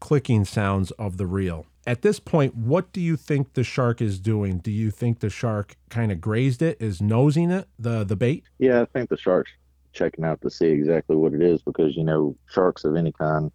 clicking 0.00 0.44
sounds 0.44 0.90
of 0.92 1.16
the 1.16 1.26
reel. 1.26 1.66
At 1.86 2.02
this 2.02 2.18
point, 2.18 2.56
what 2.56 2.92
do 2.92 3.00
you 3.00 3.16
think 3.16 3.52
the 3.54 3.62
shark 3.62 4.02
is 4.02 4.18
doing? 4.18 4.58
Do 4.58 4.72
you 4.72 4.90
think 4.90 5.20
the 5.20 5.30
shark 5.30 5.76
kind 5.88 6.10
of 6.10 6.20
grazed 6.20 6.60
it, 6.60 6.76
is 6.80 7.00
nosing 7.00 7.50
it, 7.50 7.68
the 7.78 8.02
the 8.02 8.16
bait? 8.16 8.44
Yeah, 8.58 8.82
I 8.82 8.86
think 8.86 9.08
the 9.08 9.16
shark's 9.16 9.52
checking 9.92 10.24
out 10.24 10.40
to 10.42 10.50
see 10.50 10.66
exactly 10.66 11.16
what 11.16 11.32
it 11.32 11.40
is 11.40 11.62
because 11.62 11.96
you 11.96 12.02
know 12.04 12.36
sharks 12.50 12.84
of 12.84 12.96
any 12.96 13.12
kind, 13.12 13.52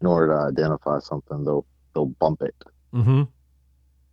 in 0.00 0.06
order 0.06 0.32
to 0.32 0.40
identify 0.40 0.98
something, 1.00 1.44
they'll 1.44 1.66
they'll 1.94 2.06
bump 2.06 2.40
it. 2.42 2.54
Mm-hmm. 2.94 3.22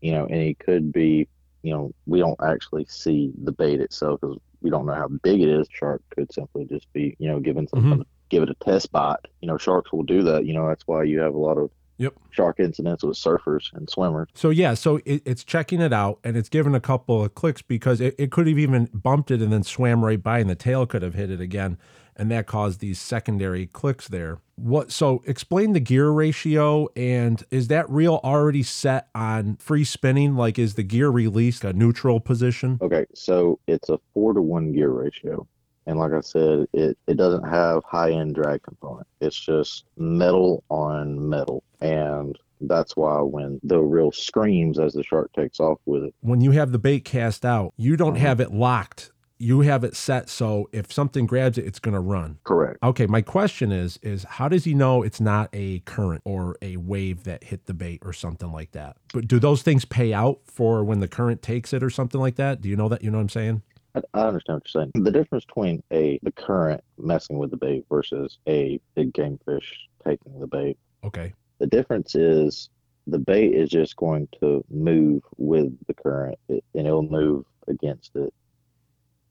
You 0.01 0.11
know, 0.11 0.25
and 0.25 0.41
it 0.41 0.59
could 0.59 0.91
be, 0.91 1.27
you 1.63 1.73
know, 1.73 1.93
we 2.07 2.19
don't 2.19 2.39
actually 2.43 2.85
see 2.89 3.31
the 3.43 3.51
bait 3.51 3.79
itself 3.79 4.19
because 4.19 4.37
we 4.61 4.69
don't 4.69 4.85
know 4.85 4.93
how 4.95 5.07
big 5.07 5.41
it 5.41 5.47
is. 5.49 5.67
Shark 5.71 6.01
could 6.09 6.31
simply 6.33 6.65
just 6.65 6.91
be, 6.91 7.15
you 7.19 7.27
know, 7.29 7.39
given 7.39 7.67
something, 7.67 7.99
Mhm. 7.99 8.05
give 8.29 8.43
it 8.43 8.49
a 8.49 8.55
test 8.65 8.91
bite. 8.91 9.17
You 9.41 9.47
know, 9.47 9.57
sharks 9.57 9.93
will 9.93 10.03
do 10.03 10.23
that. 10.23 10.45
You 10.45 10.53
know, 10.53 10.67
that's 10.67 10.87
why 10.87 11.03
you 11.03 11.19
have 11.19 11.35
a 11.35 11.39
lot 11.39 11.57
of 11.57 11.69
Yep. 12.01 12.13
shark 12.31 12.59
incidents 12.59 13.03
with 13.03 13.15
surfers 13.15 13.71
and 13.73 13.87
swimmers. 13.87 14.27
So 14.33 14.49
yeah, 14.49 14.73
so 14.73 14.99
it, 15.05 15.21
it's 15.23 15.43
checking 15.43 15.81
it 15.81 15.93
out 15.93 16.19
and 16.23 16.35
it's 16.35 16.49
given 16.49 16.73
a 16.73 16.79
couple 16.79 17.23
of 17.23 17.35
clicks 17.35 17.61
because 17.61 18.01
it, 18.01 18.15
it 18.17 18.31
could 18.31 18.47
have 18.47 18.57
even 18.57 18.89
bumped 18.93 19.29
it 19.29 19.39
and 19.39 19.53
then 19.53 19.61
swam 19.61 20.03
right 20.03 20.21
by 20.21 20.39
and 20.39 20.49
the 20.49 20.55
tail 20.55 20.87
could 20.87 21.03
have 21.03 21.13
hit 21.13 21.29
it 21.29 21.39
again 21.39 21.77
and 22.15 22.29
that 22.31 22.45
caused 22.47 22.79
these 22.79 22.99
secondary 22.99 23.67
clicks 23.67 24.07
there. 24.07 24.39
What 24.55 24.91
so 24.91 25.23
explain 25.25 25.73
the 25.73 25.79
gear 25.79 26.09
ratio 26.09 26.87
and 26.95 27.43
is 27.51 27.67
that 27.69 27.89
reel 27.89 28.19
already 28.23 28.63
set 28.63 29.09
on 29.15 29.57
free 29.57 29.83
spinning? 29.83 30.35
Like 30.35 30.59
is 30.59 30.75
the 30.75 30.83
gear 30.83 31.09
released 31.09 31.63
a 31.63 31.73
neutral 31.73 32.19
position? 32.19 32.79
Okay, 32.81 33.05
so 33.13 33.59
it's 33.67 33.89
a 33.89 33.99
four 34.13 34.33
to 34.33 34.41
one 34.41 34.71
gear 34.71 34.89
ratio. 34.89 35.47
And 35.87 35.97
like 35.97 36.13
I 36.13 36.21
said, 36.21 36.67
it, 36.73 36.97
it 37.07 37.17
doesn't 37.17 37.43
have 37.43 37.83
high 37.83 38.11
end 38.11 38.35
drag 38.35 38.63
component. 38.63 39.07
It's 39.19 39.39
just 39.39 39.85
metal 39.97 40.63
on 40.69 41.29
metal. 41.29 41.63
And 41.81 42.37
that's 42.61 42.95
why 42.95 43.19
when 43.21 43.59
the 43.63 43.79
reel 43.79 44.11
screams 44.11 44.79
as 44.79 44.93
the 44.93 45.03
shark 45.03 45.33
takes 45.33 45.59
off 45.59 45.79
with 45.85 46.03
it, 46.03 46.13
When 46.21 46.41
you 46.41 46.51
have 46.51 46.71
the 46.71 46.79
bait 46.79 47.01
cast 47.05 47.45
out, 47.45 47.73
you 47.77 47.97
don't 47.97 48.13
mm-hmm. 48.13 48.25
have 48.25 48.39
it 48.39 48.51
locked. 48.51 49.11
You 49.39 49.61
have 49.61 49.83
it 49.83 49.95
set 49.95 50.29
so 50.29 50.69
if 50.71 50.93
something 50.93 51.25
grabs 51.25 51.57
it, 51.57 51.65
it's 51.65 51.79
going 51.79 51.95
to 51.95 51.99
run. 51.99 52.37
correct. 52.43 52.77
Okay, 52.83 53.07
my 53.07 53.23
question 53.23 53.71
is 53.71 53.97
is 54.03 54.23
how 54.23 54.47
does 54.47 54.65
he 54.65 54.75
know 54.75 55.01
it's 55.01 55.19
not 55.19 55.49
a 55.51 55.79
current 55.79 56.21
or 56.25 56.57
a 56.61 56.77
wave 56.77 57.23
that 57.23 57.45
hit 57.45 57.65
the 57.65 57.73
bait 57.73 58.03
or 58.05 58.13
something 58.13 58.51
like 58.51 58.73
that? 58.73 58.97
But 59.11 59.27
do 59.27 59.39
those 59.39 59.63
things 59.63 59.83
pay 59.83 60.13
out 60.13 60.41
for 60.45 60.83
when 60.83 60.99
the 60.99 61.07
current 61.07 61.41
takes 61.41 61.73
it 61.73 61.81
or 61.81 61.89
something 61.89 62.21
like 62.21 62.35
that? 62.35 62.61
Do 62.61 62.69
you 62.69 62.75
know 62.75 62.87
that? 62.89 63.03
You 63.03 63.09
know 63.09 63.17
what 63.17 63.23
I'm 63.23 63.29
saying? 63.29 63.63
I, 63.95 64.01
I 64.13 64.21
understand 64.27 64.57
what 64.57 64.73
you're 64.73 64.83
saying. 64.83 65.03
The 65.03 65.11
difference 65.11 65.45
between 65.45 65.83
a 65.91 66.19
the 66.23 66.31
current 66.31 66.83
messing 66.97 67.37
with 67.37 67.51
the 67.51 67.57
bait 67.57 67.85
versus 67.89 68.37
a 68.47 68.79
big 68.95 69.13
game 69.13 69.39
fish 69.45 69.87
taking 70.03 70.39
the 70.39 70.47
bait 70.47 70.77
Okay. 71.03 71.33
The 71.59 71.67
difference 71.67 72.15
is 72.15 72.69
the 73.07 73.19
bait 73.19 73.53
is 73.53 73.69
just 73.69 73.95
going 73.95 74.27
to 74.39 74.63
move 74.69 75.23
with 75.37 75.75
the 75.87 75.93
current 75.93 76.37
it, 76.49 76.63
and 76.75 76.87
it'll 76.87 77.01
move 77.01 77.45
against 77.67 78.15
it. 78.15 78.33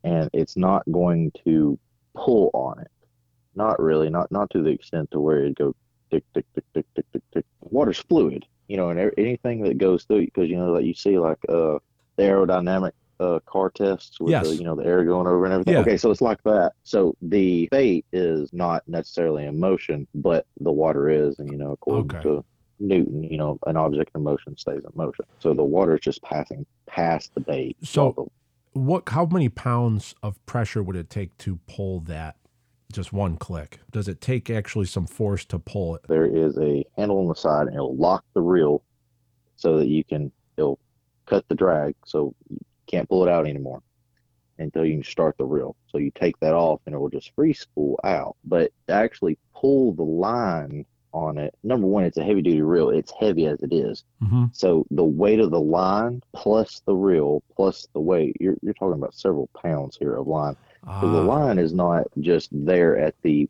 And 0.02 0.30
it's 0.32 0.56
not 0.56 0.82
going 0.90 1.32
to 1.44 1.78
pull 2.14 2.50
on 2.54 2.80
it. 2.80 2.90
Not 3.54 3.80
really, 3.80 4.10
not 4.10 4.30
not 4.30 4.50
to 4.50 4.62
the 4.62 4.70
extent 4.70 5.10
to 5.10 5.20
where 5.20 5.40
it'd 5.40 5.56
go 5.56 5.74
tick, 6.10 6.24
tick, 6.34 6.46
tick, 6.54 6.64
tick, 6.74 6.86
tick, 6.94 7.04
tick, 7.12 7.22
tick. 7.32 7.44
Water's 7.60 7.98
fluid, 7.98 8.46
you 8.68 8.76
know, 8.76 8.90
and 8.90 9.12
anything 9.18 9.62
that 9.62 9.78
goes 9.78 10.04
through, 10.04 10.24
because, 10.24 10.48
you 10.48 10.56
know, 10.56 10.72
like 10.72 10.84
you 10.84 10.94
see 10.94 11.18
like 11.18 11.38
uh, 11.48 11.78
the 12.16 12.22
aerodynamic 12.22 12.92
uh, 13.20 13.38
car 13.46 13.70
tests 13.70 14.18
with 14.18 14.30
Yes. 14.30 14.48
the, 14.48 14.56
you 14.56 14.64
know, 14.64 14.74
the 14.74 14.84
air 14.84 15.04
going 15.04 15.26
over 15.26 15.44
and 15.44 15.52
everything. 15.52 15.74
Yeah. 15.74 15.80
Okay, 15.80 15.96
so 15.98 16.10
it's 16.10 16.22
like 16.22 16.42
that. 16.44 16.72
So 16.84 17.14
the 17.20 17.68
bait 17.70 18.06
is 18.12 18.50
not 18.52 18.82
necessarily 18.88 19.44
in 19.44 19.60
motion, 19.60 20.08
but 20.14 20.46
the 20.60 20.72
water 20.72 21.10
is, 21.10 21.38
and, 21.38 21.50
you 21.50 21.58
know, 21.58 21.72
according 21.72 22.16
Okay. 22.16 22.22
to 22.22 22.44
Newton, 22.80 23.22
you 23.22 23.36
know, 23.36 23.58
an 23.66 23.76
object 23.76 24.12
in 24.16 24.22
motion 24.22 24.56
stays 24.56 24.82
in 24.84 24.90
motion. 24.94 25.26
So 25.38 25.52
the 25.52 25.62
water 25.62 25.94
is 25.94 26.00
just 26.00 26.22
passing 26.22 26.64
past 26.86 27.34
the 27.34 27.40
bait. 27.40 27.76
So- 27.82 28.30
What 28.72 29.08
how 29.08 29.26
many 29.26 29.48
pounds 29.48 30.14
of 30.22 30.44
pressure 30.46 30.82
would 30.82 30.96
it 30.96 31.10
take 31.10 31.36
to 31.38 31.58
pull 31.66 32.00
that 32.02 32.36
just 32.92 33.12
one 33.12 33.36
click? 33.36 33.80
Does 33.90 34.06
it 34.08 34.20
take 34.20 34.48
actually 34.48 34.86
some 34.86 35.06
force 35.06 35.44
to 35.46 35.58
pull 35.58 35.96
it? 35.96 36.02
there 36.08 36.24
is 36.24 36.56
a 36.58 36.84
handle 36.96 37.18
on 37.18 37.26
the 37.28 37.34
side 37.34 37.66
and 37.66 37.74
it'll 37.76 37.96
lock 37.96 38.24
the 38.34 38.40
reel 38.40 38.82
so 39.56 39.76
that 39.76 39.88
you 39.88 40.02
can 40.04 40.32
it'll 40.56 40.78
cut 41.26 41.44
the 41.48 41.54
drag 41.54 41.94
so 42.06 42.32
can't 42.90 43.08
pull 43.08 43.22
it 43.26 43.30
out 43.30 43.46
anymore 43.46 43.80
until 44.58 44.84
you 44.84 44.94
can 44.94 45.04
start 45.04 45.34
the 45.38 45.44
reel 45.44 45.74
so 45.88 45.98
you 45.98 46.10
take 46.14 46.38
that 46.40 46.54
off 46.54 46.80
and 46.86 46.94
it 46.94 46.98
will 46.98 47.08
just 47.08 47.34
free 47.34 47.52
spool 47.52 47.98
out 48.04 48.36
but 48.44 48.70
to 48.86 48.92
actually 48.94 49.38
pull 49.54 49.92
the 49.92 50.02
line 50.02 50.84
on 51.12 51.38
it 51.38 51.52
number 51.64 51.86
one 51.86 52.04
it's 52.04 52.18
a 52.18 52.22
heavy 52.22 52.40
duty 52.42 52.62
reel 52.62 52.90
it's 52.90 53.12
heavy 53.18 53.46
as 53.46 53.60
it 53.62 53.72
is 53.72 54.04
Mm-hmm. 54.22 54.44
so 54.52 54.86
the 54.90 55.04
weight 55.04 55.40
of 55.40 55.50
the 55.50 55.60
line 55.60 56.22
plus 56.34 56.82
the 56.86 56.94
reel 56.94 57.42
plus 57.56 57.88
the 57.94 58.00
weight 58.00 58.36
you're, 58.38 58.56
you're 58.62 58.74
talking 58.74 59.00
about 59.00 59.14
several 59.14 59.48
pounds 59.60 59.96
here 59.96 60.14
of 60.14 60.26
line 60.26 60.56
Ah. 60.86 61.00
the 61.00 61.22
line 61.22 61.58
is 61.58 61.72
not 61.74 62.04
just 62.20 62.48
there 62.52 62.96
at 62.98 63.14
the 63.22 63.48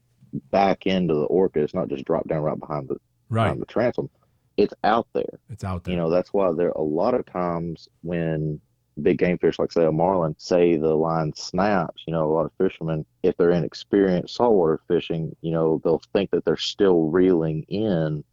back 0.52 0.86
end 0.86 1.10
of 1.10 1.16
the 1.16 1.24
orca. 1.24 1.60
It's 1.60 1.74
not 1.74 1.88
just 1.88 2.04
dropped 2.04 2.28
down 2.28 2.42
right 2.42 2.58
behind 2.58 2.88
the 2.88 2.96
right. 3.28 3.44
behind 3.44 3.60
the 3.60 3.66
transom. 3.66 4.08
It's 4.56 4.74
out 4.84 5.06
there. 5.12 5.38
It's 5.48 5.62
out 5.64 5.84
there. 5.84 5.92
You 5.94 6.00
know, 6.00 6.10
that's 6.10 6.32
why 6.32 6.52
there 6.52 6.68
are 6.68 6.80
a 6.80 6.82
lot 6.82 7.14
of 7.14 7.24
times 7.26 7.88
when 8.02 8.60
big 9.00 9.18
game 9.18 9.38
fish 9.38 9.58
like 9.58 9.72
say 9.72 9.84
a 9.84 9.92
marlin 9.92 10.34
say 10.38 10.76
the 10.76 10.94
line 10.94 11.32
snaps, 11.34 12.02
you 12.06 12.12
know, 12.12 12.24
a 12.24 12.32
lot 12.32 12.46
of 12.46 12.52
fishermen, 12.58 13.04
if 13.22 13.36
they're 13.36 13.50
inexperienced 13.50 14.36
saltwater 14.36 14.80
fishing, 14.88 15.34
you 15.40 15.50
know, 15.50 15.80
they'll 15.84 16.02
think 16.12 16.30
that 16.30 16.44
they're 16.44 16.56
still 16.56 17.10
reeling 17.10 17.62
in 17.68 18.24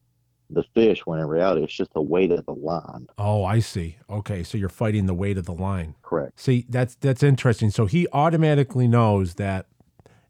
the 0.50 0.64
fish 0.74 1.06
when 1.06 1.20
in 1.20 1.26
reality 1.28 1.64
it's 1.64 1.74
just 1.74 1.94
the 1.94 2.02
weight 2.02 2.32
of 2.32 2.46
the 2.46 2.54
line. 2.54 3.08
Oh, 3.18 3.44
I 3.44 3.60
see. 3.60 3.98
Okay, 4.10 4.44
so 4.44 4.58
you're 4.58 4.70
fighting 4.70 5.06
the 5.06 5.14
weight 5.14 5.38
of 5.38 5.46
the 5.46 5.54
line. 5.54 5.96
Correct. 6.02 6.40
See, 6.40 6.66
that's 6.70 6.96
that's 6.96 7.24
interesting. 7.24 7.70
So 7.70 7.86
he 7.86 8.08
automatically 8.14 8.88
knows 8.88 9.36
that 9.36 9.68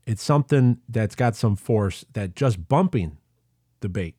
it's 0.06 0.24
something 0.24 0.80
that's 0.90 1.16
got 1.16 1.36
some 1.36 1.56
force 1.56 2.06
that 2.14 2.36
just 2.36 2.68
bumping 2.68 3.18
the 3.82 3.90
bait 3.90 4.16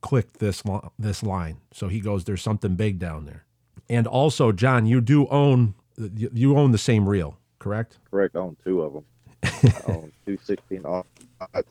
clicked 0.00 0.38
this 0.38 0.62
this 0.98 1.22
line. 1.22 1.58
So 1.72 1.88
he 1.88 2.00
goes, 2.00 2.24
"There's 2.24 2.42
something 2.42 2.76
big 2.76 2.98
down 2.98 3.24
there." 3.24 3.46
And 3.88 4.06
also, 4.06 4.52
Jon, 4.52 4.86
you 4.86 5.00
do 5.00 5.26
own 5.28 5.74
you 5.96 6.56
own 6.56 6.72
the 6.72 6.78
same 6.78 7.08
reel, 7.08 7.38
correct? 7.58 7.98
Correct. 8.10 8.34
I 8.36 8.40
own 8.40 8.56
two 8.64 8.82
of 8.82 8.94
them. 8.94 9.04
I 9.44 9.92
own 9.92 10.12
two 10.26 10.38
16 10.42 10.82
aughts 10.82 11.04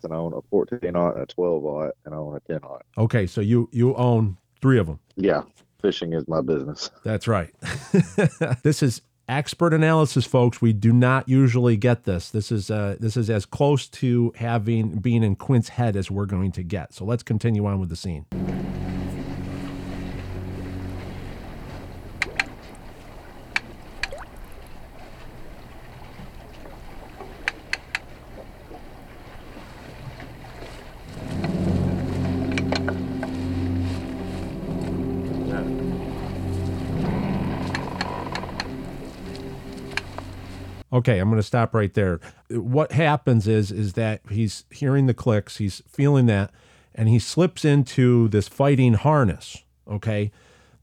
and 0.03 0.13
I 0.13 0.15
own 0.15 0.33
a 0.33 0.41
14 0.49 0.95
aught 0.95 1.15
and 1.15 1.23
a 1.23 1.25
12 1.25 1.65
aught 1.65 1.91
and 2.05 2.13
I 2.13 2.17
own 2.17 2.35
a 2.35 2.39
10 2.41 2.59
aught. 2.63 2.85
Okay, 2.97 3.27
so 3.27 3.41
you 3.41 3.69
you 3.71 3.95
own 3.95 4.37
three 4.61 4.79
of 4.79 4.87
them. 4.87 4.99
Yeah, 5.15 5.43
fishing 5.81 6.13
is 6.13 6.27
my 6.27 6.41
business. 6.41 6.89
That's 7.03 7.27
right. 7.27 7.53
this 8.63 8.83
is 8.83 9.01
expert 9.27 9.73
analysis, 9.73 10.25
folks. 10.25 10.61
We 10.61 10.73
do 10.73 10.93
not 10.93 11.27
usually 11.27 11.77
get 11.77 12.03
this. 12.03 12.29
This 12.29 12.51
is 12.51 12.69
uh, 12.69 12.97
this 12.99 13.17
is 13.17 13.29
as 13.29 13.45
close 13.45 13.87
to 13.87 14.33
having 14.35 14.99
being 14.99 15.23
in 15.23 15.35
Quint's 15.35 15.69
head 15.69 15.95
as 15.95 16.11
we're 16.11 16.25
going 16.25 16.51
to 16.53 16.63
get. 16.63 16.93
So 16.93 17.05
let's 17.05 17.23
continue 17.23 17.65
on 17.65 17.79
with 17.79 17.89
the 17.89 17.95
scene. 17.95 18.25
Okay, 41.03 41.19
I'm 41.19 41.27
going 41.27 41.37
to 41.37 41.43
stop 41.43 41.75
right 41.75 41.93
there. 41.93 42.21
What 42.49 42.93
happens 42.93 43.45
is 43.45 43.73
is 43.73 43.93
that 43.93 44.21
he's 44.29 44.63
hearing 44.69 45.05
the 45.05 45.13
clicks, 45.13 45.57
he's 45.57 45.83
feeling 45.85 46.27
that, 46.27 46.49
and 46.95 47.09
he 47.09 47.19
slips 47.19 47.65
into 47.65 48.29
this 48.29 48.47
fighting 48.47 48.93
harness. 48.93 49.63
Okay, 49.85 50.31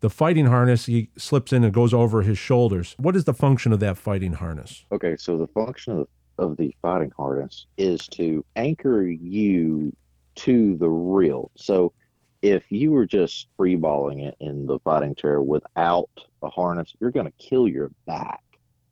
the 0.00 0.10
fighting 0.10 0.44
harness 0.44 0.84
he 0.84 1.08
slips 1.16 1.54
in 1.54 1.64
and 1.64 1.72
goes 1.72 1.94
over 1.94 2.20
his 2.20 2.36
shoulders. 2.36 2.94
What 2.98 3.16
is 3.16 3.24
the 3.24 3.32
function 3.32 3.72
of 3.72 3.80
that 3.80 3.96
fighting 3.96 4.34
harness? 4.34 4.84
Okay, 4.92 5.16
so 5.16 5.38
the 5.38 5.46
function 5.46 6.00
of, 6.00 6.08
of 6.36 6.58
the 6.58 6.76
fighting 6.82 7.12
harness 7.16 7.64
is 7.78 8.06
to 8.08 8.44
anchor 8.56 9.02
you 9.02 9.90
to 10.34 10.76
the 10.76 10.88
reel. 10.90 11.50
So 11.56 11.94
if 12.42 12.70
you 12.70 12.92
were 12.92 13.06
just 13.06 13.48
freeballing 13.58 14.22
it 14.22 14.36
in 14.38 14.66
the 14.66 14.78
fighting 14.80 15.14
chair 15.14 15.40
without 15.40 16.10
a 16.42 16.50
harness, 16.50 16.92
you're 17.00 17.10
going 17.10 17.24
to 17.24 17.32
kill 17.38 17.66
your 17.66 17.90
back. 18.06 18.42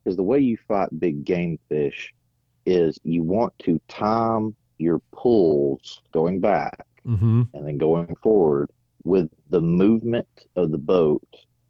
Because 0.03 0.15
the 0.17 0.23
way 0.23 0.39
you 0.39 0.57
fight 0.67 0.89
big 0.99 1.23
game 1.25 1.59
fish 1.69 2.13
is 2.65 2.97
you 3.03 3.23
want 3.23 3.53
to 3.59 3.79
time 3.87 4.55
your 4.77 4.99
pulls 5.11 6.01
going 6.11 6.39
back 6.39 6.85
Mm-hmm. 7.07 7.43
and 7.53 7.67
then 7.67 7.77
going 7.77 8.13
forward 8.21 8.69
with 9.03 9.29
the 9.49 9.61
movement 9.61 10.27
of 10.57 10.69
the 10.71 10.77
boat 10.77 11.25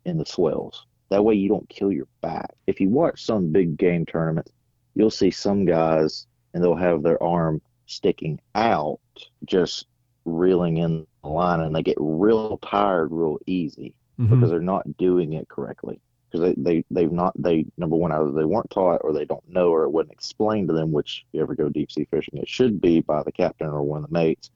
in 0.05 0.17
the 0.17 0.25
swells. 0.25 0.85
That 1.09 1.23
way 1.23 1.35
you 1.35 1.47
don't 1.47 1.69
kill 1.69 1.91
your 1.91 2.07
back. 2.21 2.49
If 2.67 2.81
you 2.81 2.89
watch 2.89 3.23
some 3.23 3.51
big 3.51 3.77
game 3.77 4.05
tournaments, 4.05 4.51
you'll 4.95 5.11
see 5.11 5.29
some 5.31 5.65
guys 5.65 6.25
and 6.53 6.63
they'll 6.63 6.75
have 6.75 7.03
their 7.03 7.21
arm 7.23 7.61
sticking 7.85 8.39
out, 8.55 8.99
just 9.45 9.85
reeling 10.25 10.77
in 10.77 11.05
the 11.23 11.29
line, 11.29 11.61
and 11.61 11.73
they 11.75 11.83
get 11.83 11.97
real 11.99 12.57
tired 12.57 13.11
real 13.11 13.37
easy 13.45 13.93
Mm-hmm. 14.19 14.35
because 14.35 14.49
they're 14.49 14.59
not 14.59 14.97
doing 14.97 15.33
it 15.33 15.47
correctly. 15.47 16.01
Because 16.29 16.53
they, 16.55 16.61
they, 16.61 16.85
they've 16.91 17.11
not, 17.11 17.33
they, 17.41 17.65
number 17.77 17.95
one, 17.95 18.11
either 18.11 18.31
they 18.31 18.45
weren't 18.45 18.69
taught 18.69 19.01
or 19.03 19.13
they 19.13 19.25
don't 19.25 19.47
know 19.49 19.69
or 19.69 19.83
it 19.83 19.89
wasn't 19.89 20.13
explained 20.13 20.67
to 20.67 20.73
them, 20.73 20.91
which 20.91 21.25
if 21.27 21.37
you 21.37 21.41
ever 21.41 21.55
go 21.55 21.69
deep 21.69 21.91
sea 21.91 22.05
fishing, 22.09 22.37
it 22.37 22.47
should 22.47 22.79
be 22.79 23.01
by 23.01 23.23
the 23.23 23.31
captain 23.31 23.67
or 23.67 23.81
one 23.81 24.03
of 24.03 24.09
the 24.09 24.13
mates, 24.13 24.51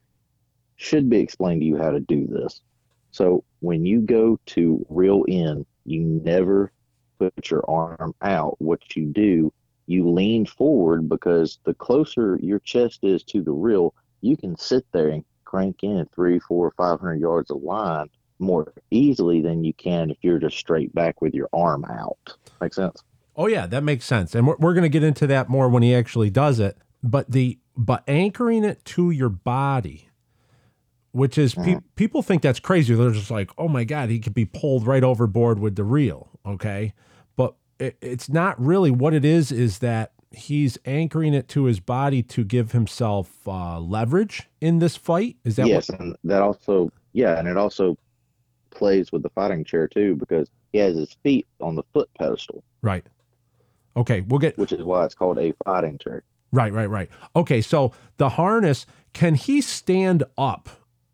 should 0.75 1.10
be 1.10 1.20
explained 1.20 1.62
to 1.62 1.65
you 1.65 1.77
how 1.77 1.89
to 1.89 2.00
do 2.00 2.27
this. 2.27 2.62
So 3.12 3.44
when 3.60 3.86
you 3.86 4.01
go 4.01 4.39
to 4.48 4.86
reel 4.90 5.24
in, 5.24 5.66
you 5.86 6.01
never 6.01 6.72
put 7.20 7.50
your 7.50 7.64
arm 7.70 8.14
out. 8.22 8.55
What 8.59 8.96
you 8.96 9.05
do, 9.05 9.51
you 9.88 10.09
lean 10.09 10.46
forward 10.46 11.09
because 11.09 11.59
the 11.64 11.74
closer 11.74 12.40
your 12.42 12.59
chest 12.59 13.00
is 13.03 13.24
to 13.24 13.42
the 13.42 13.51
reel, 13.51 13.94
you 14.22 14.38
can 14.38 14.57
sit 14.57 14.86
there 14.92 15.09
and 15.09 15.24
crank 15.44 15.83
in 15.83 16.07
three, 16.14 16.40
four, 16.40 16.72
five 16.77 17.00
hundred 17.00 17.20
yards 17.20 17.51
of 17.51 17.62
line 17.62 18.09
more 18.44 18.74
easily 18.92 19.42
than 19.42 19.64
you 19.64 19.74
can 19.74 20.12
if 20.12 20.18
you're 20.22 20.40
just 20.40 20.58
straight 20.58 20.94
back 20.94 21.22
with 21.22 21.34
your 21.34 21.50
arm 21.53 21.86
out. 21.86 22.36
Make 22.62 22.74
sense? 22.74 23.03
Oh 23.36 23.48
yeah, 23.48 23.66
that 23.68 23.84
makes 23.84 24.06
sense, 24.06 24.36
and 24.36 24.46
we're, 24.46 24.58
we're 24.58 24.74
going 24.74 24.84
to 24.84 24.90
get 24.90 25.03
into 25.03 25.25
that 25.27 25.50
more 25.50 25.68
when 25.68 25.82
he 25.82 25.96
actually 25.96 26.29
does 26.29 26.60
it. 26.60 26.77
But 27.01 27.32
the 27.32 27.58
but 27.75 28.03
anchoring 28.08 28.64
it 28.64 28.86
to 28.86 29.10
your 29.10 29.29
body, 29.29 30.10
which 31.12 31.38
is 31.38 31.56
pe- 31.56 31.79
people 31.96 32.22
think 32.22 32.44
that's 32.44 32.60
crazy. 32.60 32.94
They're 32.94 33.12
just 33.12 33.32
like, 33.32 33.50
oh 33.58 33.68
my 33.68 33.84
god, 33.84 34.10
he 34.10 34.20
could 34.20 34.36
be 34.36 34.46
pulled 34.46 34.86
right 34.86 35.03
overboard 35.03 35.60
with 35.60 35.75
the 35.75 35.84
reel. 35.84 36.29
Okay, 36.46 36.94
but 37.36 37.56
it, 37.79 37.98
it's 38.01 38.29
not 38.29 38.60
really 38.64 38.92
what 38.92 39.16
it 39.16 39.25
is. 39.25 39.51
Is 39.51 39.79
that 39.79 40.14
he's 40.32 40.77
anchoring 40.86 41.34
it 41.34 41.48
to 41.48 41.66
his 41.66 41.79
body 41.79 42.24
to 42.24 42.44
give 42.44 42.72
himself 42.72 43.48
uh, 43.48 43.79
leverage 43.79 44.50
in 44.62 44.79
this 44.79 44.96
fight? 44.96 45.38
Is 45.44 45.56
that 45.56 45.68
yes, 45.68 45.90
what? 45.90 46.00
and 46.00 46.16
that 46.24 46.42
also, 46.42 46.92
yeah, 47.14 47.40
and 47.40 47.48
it 47.48 47.58
also 47.58 47.98
plays 48.74 49.12
with 49.12 49.24
the 49.24 49.29
fighting 49.29 49.64
chair 49.64 49.88
too 49.88 50.16
because 50.16 50.50
he 50.72 50.79
has 50.79 50.96
his 50.96 51.16
feet 51.24 51.48
on 51.62 51.75
the 51.75 51.83
foot 51.94 52.09
pedestal, 52.18 52.64
Right. 52.81 53.05
Okay, 53.96 54.22
we'll 54.22 54.40
get 54.40 54.57
which 54.57 54.72
is 54.72 54.83
why 54.83 55.05
it's 55.05 55.14
called 55.16 55.38
a 55.38 55.53
fighting 55.64 55.98
chair. 56.00 56.24
Right, 56.51 56.74
right, 56.74 56.90
right. 56.90 57.09
Okay, 57.36 57.62
so 57.62 57.94
the 58.18 58.29
harness, 58.29 58.86
can 59.14 59.36
he 59.36 59.62
stand 59.62 60.24
up 60.38 60.70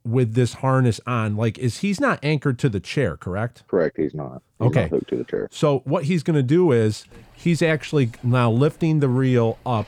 with 0.05 0.33
this 0.33 0.53
harness 0.55 0.99
on? 1.05 1.35
Like, 1.35 1.57
is 1.57 1.79
he's 1.79 1.99
not 1.99 2.19
anchored 2.23 2.57
to 2.59 2.69
the 2.69 2.79
chair, 2.79 3.17
correct? 3.17 3.63
Correct, 3.67 3.97
he's 3.97 4.13
not. 4.13 4.41
He's 4.59 4.67
Okay. 4.67 4.81
not 4.83 4.89
hooked 4.91 5.09
to 5.09 5.17
the 5.17 5.23
chair. 5.25 5.47
So 5.51 5.79
what 5.79 6.05
he's 6.05 6.23
going 6.23 6.35
to 6.37 6.43
do 6.43 6.71
is 6.71 7.05
he's 7.33 7.61
actually 7.61 8.11
now 8.23 8.49
lifting 8.49 8.99
the 9.01 9.09
reel 9.09 9.57
up, 9.65 9.87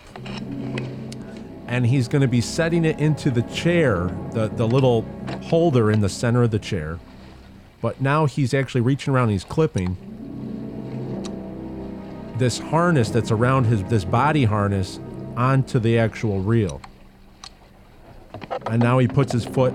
and 1.68 1.86
he's 1.86 2.08
going 2.10 2.22
to 2.22 2.28
be 2.28 2.42
setting 2.42 2.84
it 2.86 3.00
into 3.00 3.32
the 3.32 3.44
chair, 3.44 4.08
the 4.34 4.50
the 4.54 4.68
little 4.68 5.04
holder 5.44 5.90
in 5.92 6.02
the 6.02 6.10
center 6.10 6.44
of 6.44 6.52
the 6.52 6.60
chair. 6.60 7.00
But 7.82 8.00
now 8.02 8.26
he's 8.28 8.54
actually 8.54 8.82
reaching 8.82 9.14
around, 9.14 9.24
and 9.26 9.32
he's 9.34 9.44
clipping 9.44 9.98
this 12.38 12.58
harness 12.60 13.10
that's 13.10 13.32
around 13.32 13.66
his 13.66 13.84
this 13.86 14.04
body 14.06 14.46
harness 14.46 15.00
onto 15.38 15.80
the 15.80 15.98
actual 15.98 16.40
reel. 16.40 16.82
And 18.68 18.82
now 18.82 19.00
he 19.00 19.08
puts 19.08 19.32
his 19.32 19.46
foot 19.46 19.74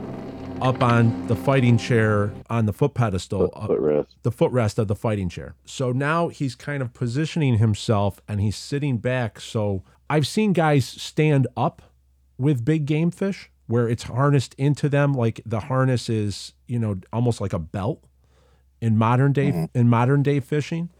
up 0.62 0.82
on 0.82 1.26
the 1.26 1.36
fighting 1.36 1.76
chair 1.76 2.32
on 2.48 2.64
the 2.66 2.72
foot 2.72 2.94
pedestal, 2.94 3.48
Foot, 3.48 3.52
up- 3.56 3.70
footrest. 3.70 4.06
the 4.22 4.32
footrest 4.32 4.78
of 4.78 4.88
the 4.88 4.96
fighting 4.96 5.28
chair. 5.28 5.54
So 5.66 5.92
now 5.92 6.28
he's 6.28 6.54
kind 6.54 6.82
of 6.82 6.94
positioning 6.94 7.58
himself 7.58 8.20
and 8.26 8.40
he's 8.40 8.56
sitting 8.56 8.96
back. 8.98 9.38
So 9.40 9.82
I've 10.08 10.26
seen 10.26 10.52
guys 10.54 10.86
stand 10.86 11.46
up 11.56 11.82
with 12.38 12.64
big 12.64 12.86
game 12.86 13.10
fish 13.10 13.50
where 13.66 13.88
it's 13.88 14.05
harnessed 14.05 14.55
into 14.59 14.88
them 14.88 15.12
like 15.12 15.40
the 15.44 15.61
harness 15.61 16.09
is, 16.09 16.52
you 16.66 16.79
know, 16.79 16.98
almost 17.12 17.40
like 17.40 17.52
a 17.52 17.59
belt 17.59 18.05
in 18.81 18.96
modern 18.96 19.33
day 19.33 19.52
mm-hmm. 19.52 19.79
in 19.79 19.88
modern 19.88 20.22
day 20.22 20.40
fishing. 20.40 20.90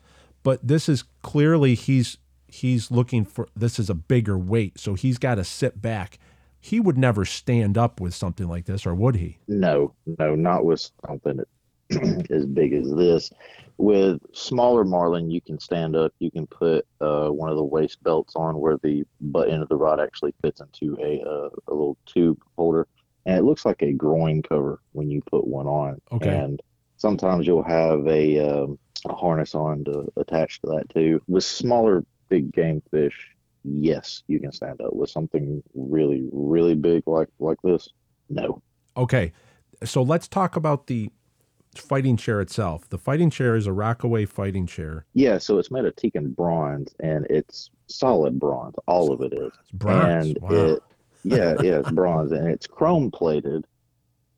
But 0.43 0.67
this 0.67 0.89
is 0.89 1.05
clearly 1.23 1.75
he's 1.75 2.19
he's 2.49 2.91
looking 2.91 3.25
for 3.25 3.49
this 3.57 3.79
is 3.79 3.91
a 3.91 3.95
bigger 3.95 4.39
weight. 4.39 4.79
So 4.79 4.95
he's 4.95 5.19
got 5.19 5.37
to 5.37 5.45
sit 5.45 5.81
back. 5.81 6.19
He 6.61 6.81
would 6.81 6.99
never 6.99 7.25
stand 7.25 7.79
up 7.79 8.01
with 8.01 8.15
something 8.15 8.49
like 8.49 8.65
this, 8.65 8.87
or 8.87 8.95
would 8.95 9.17
he? 9.17 9.39
No, 9.47 9.95
no, 10.19 10.35
not 10.35 10.65
with 10.65 10.91
something 11.07 11.41
as 12.31 12.47
big 12.47 12.73
as 12.73 12.91
this. 12.93 13.31
With 13.79 14.21
smaller 14.33 14.85
marlin, 14.85 15.31
you 15.31 15.41
can 15.41 15.61
stand 15.61 15.97
up. 15.97 16.13
You 16.19 16.31
can 16.31 16.47
put 16.47 16.87
uh, 17.01 17.29
one 17.29 17.51
of 17.51 17.57
the 17.57 17.65
waist 17.65 18.03
belts 18.03 18.35
on 18.35 18.59
where 18.59 18.79
the 18.83 19.05
butt 19.21 19.51
end 19.51 19.63
of 19.63 19.69
the 19.69 19.77
rod 19.77 20.01
actually 20.01 20.35
fits 20.41 20.61
into 20.61 20.97
a 21.01 21.23
uh, 21.23 21.51
a 21.69 21.73
little 21.73 21.99
tube 22.07 22.39
holder, 22.57 22.87
and 23.27 23.39
it 23.39 23.43
looks 23.43 23.67
like 23.67 23.83
a 23.83 23.93
groin 23.93 24.43
cover 24.43 24.81
when 24.93 25.11
you 25.11 25.21
put 25.31 25.47
one 25.47 25.67
on. 25.67 26.01
Okay. 26.11 26.35
And 26.35 26.63
sometimes 26.97 27.47
you'll 27.47 27.63
have 27.63 28.07
a, 28.07 28.39
um, 28.39 28.79
a 29.07 29.15
harness 29.15 29.55
on 29.55 29.85
to 29.85 30.11
attach 30.17 30.61
to 30.63 30.69
that 30.69 30.89
too. 30.89 31.21
With 31.29 31.45
smaller 31.45 32.05
big 32.31 32.53
game 32.53 32.83
fish, 32.91 33.37
yes, 33.63 34.23
you 34.27 34.41
can 34.41 34.53
stand 34.53 34.81
up. 34.81 34.95
With 34.95 35.11
something 35.11 35.63
really, 35.75 36.27
really 36.33 36.75
big 36.75 37.03
like 37.07 37.29
like 37.39 37.59
this, 37.63 37.91
no. 38.31 38.63
Okay, 38.97 39.33
so 39.85 40.03
let's 40.03 40.29
talk 40.29 40.57
about 40.57 40.87
the 40.87 41.11
fighting 41.81 42.17
chair 42.17 42.41
itself. 42.41 42.89
The 42.89 42.99
fighting 42.99 43.31
chair 43.31 43.57
is 43.57 43.67
a 43.67 43.73
Rockaway 43.73 44.27
fighting 44.27 44.67
chair. 44.67 45.07
Yeah, 45.15 45.39
so 45.39 45.59
it's 45.59 45.71
made 45.71 45.85
of 45.85 45.97
teak 45.97 46.15
and 46.15 46.35
bronze, 46.35 46.95
and 47.01 47.27
it's 47.31 47.71
solid 47.87 48.39
bronze. 48.39 48.75
All 48.87 49.13
of 49.13 49.21
it 49.21 49.33
is. 49.33 49.53
It's 49.61 49.71
bronze. 49.73 50.27
And 50.27 50.39
wow. 50.41 50.51
it, 50.51 50.83
yeah, 51.25 51.55
yeah, 51.63 51.79
it's 51.81 51.91
bronze, 51.91 52.33
and 52.33 52.49
it's 52.49 52.67
chrome 52.67 53.11
plated. 53.11 53.65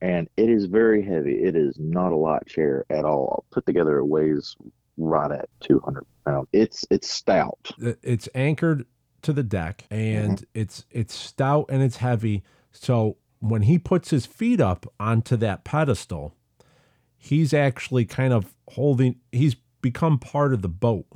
and 0.01 0.29
it 0.37 0.48
is 0.48 0.66
very 0.66 1.03
heavy. 1.03 1.35
It 1.42 1.57
is 1.57 1.77
not 1.79 2.12
a 2.12 2.16
light 2.16 2.46
chair 2.46 2.85
at 2.90 3.05
all. 3.05 3.44
Put 3.51 3.66
together, 3.66 3.98
it 3.98 4.07
weighs 4.07 4.57
right 4.96 5.31
at 5.31 5.48
200 5.61 6.05
pounds. 6.24 6.48
It's 6.53 6.85
it's 6.90 7.11
stout. 7.11 7.70
It's 8.03 8.29
anchored 8.35 8.87
to 9.22 9.33
the 9.33 9.42
deck 9.42 9.85
and 9.90 10.38
mm-hmm. 10.38 10.44
it's 10.55 10.85
it's 10.90 11.14
stout 11.14 11.66
and 11.68 11.83
it's 11.83 11.96
heavy. 11.96 12.44
So 12.72 13.16
when 13.40 13.62
he 13.62 13.79
puts 13.79 14.11
his 14.11 14.27
feet 14.27 14.61
up 14.61 14.87
onto 15.01 15.37
that 15.37 15.64
pedestal, 15.64 16.35
he's 17.18 17.52
actually 17.52 18.04
kind 18.04 18.33
of 18.33 18.54
holding 18.68 19.16
he's 19.33 19.57
become 19.83 20.18
part 20.18 20.54
of 20.54 20.62
the 20.62 20.68
boat. 20.68 21.07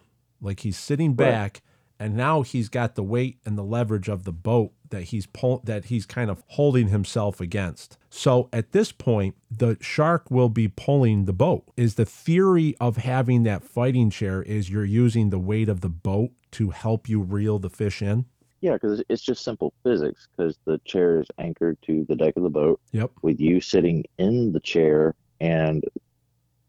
Like 0.41 0.61
he's 0.61 0.77
sitting 0.79 1.15
back 1.15 1.63
and 1.99 2.17
now 2.17 2.43
he's 2.43 2.69
got 2.69 2.97
the 2.97 3.03
weight 3.03 3.39
and 3.47 3.57
the 3.57 3.63
leverage 3.63 4.09
of 4.09 4.25
the 4.25 4.33
boat 4.33 4.73
that 4.91 5.05
he's 5.05 5.27
pull, 5.27 5.63
that 5.65 5.87
he's 5.87 6.05
kind 6.05 6.31
of 6.31 6.43
holding 6.49 6.89
himself 6.89 7.41
against. 7.41 7.97
So 8.11 8.49
at 8.53 8.73
this 8.73 8.93
point, 8.93 9.37
the 9.51 9.79
shark 9.81 10.31
will 10.31 10.49
be 10.49 10.69
pulling 10.69 11.25
the 11.25 11.33
boat. 11.33 11.65
Is 11.77 11.95
the 11.95 12.05
theory 12.05 12.77
of 12.81 12.99
having 12.99 13.45
that 13.45 13.63
fighting 13.63 14.11
chair 14.11 14.43
is 14.43 14.69
you're 14.69 14.85
using 14.85 15.31
the 15.31 15.39
weight 15.39 15.69
of 15.69 15.81
the 15.81 15.89
boat 15.89 16.31
to 16.53 16.71
help 16.71 17.09
you 17.09 17.23
reel 17.23 17.59
the 17.59 17.71
fish 17.71 18.03
in? 18.03 18.27
Yeah, 18.61 18.75
because 18.75 19.03
it's 19.09 19.23
just 19.23 19.43
simple 19.43 19.73
physics. 19.83 20.29
Because 20.37 20.59
the 20.67 20.79
chair 20.85 21.21
is 21.21 21.27
anchored 21.39 21.79
to 21.83 22.05
the 22.09 22.15
deck 22.17 22.37
of 22.37 22.43
the 22.43 22.51
boat, 22.51 22.81
Yep. 22.93 23.13
with 23.23 23.41
you 23.41 23.61
sitting 23.61 24.05
in 24.19 24.53
the 24.53 24.61
chair, 24.61 25.15
and 25.43 25.85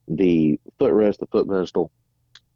the 0.07 0.59
footrest, 0.79 1.19
the 1.19 1.27
foot 1.27 1.47
pedestal, 1.47 1.91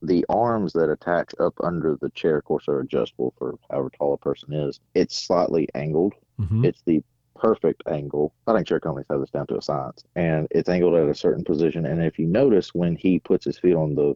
the 0.01 0.25
arms 0.29 0.73
that 0.73 0.89
attach 0.89 1.33
up 1.39 1.53
under 1.63 1.97
the 2.01 2.09
chair, 2.11 2.37
of 2.37 2.43
course, 2.43 2.67
are 2.67 2.79
adjustable 2.79 3.33
for 3.37 3.55
however 3.71 3.89
tall 3.97 4.13
a 4.13 4.17
person 4.17 4.51
is. 4.53 4.79
It's 4.95 5.15
slightly 5.17 5.67
angled. 5.75 6.13
Mhm. 6.39 6.65
It's 6.65 6.81
the 6.85 7.01
perfect 7.35 7.83
angle. 7.87 8.33
I 8.47 8.53
think 8.53 8.67
chair 8.67 8.79
companies 8.79 9.05
have 9.09 9.19
this 9.21 9.29
down 9.29 9.47
to 9.47 9.57
a 9.57 9.61
science, 9.61 10.03
and 10.15 10.47
it's 10.51 10.69
angled 10.69 10.95
at 10.95 11.07
a 11.07 11.15
certain 11.15 11.43
position. 11.43 11.85
And 11.85 12.03
if 12.03 12.17
you 12.19 12.25
notice, 12.25 12.73
when 12.73 12.95
he 12.95 13.19
puts 13.19 13.45
his 13.45 13.57
feet 13.59 13.75
on 13.75 13.95
the 13.95 14.15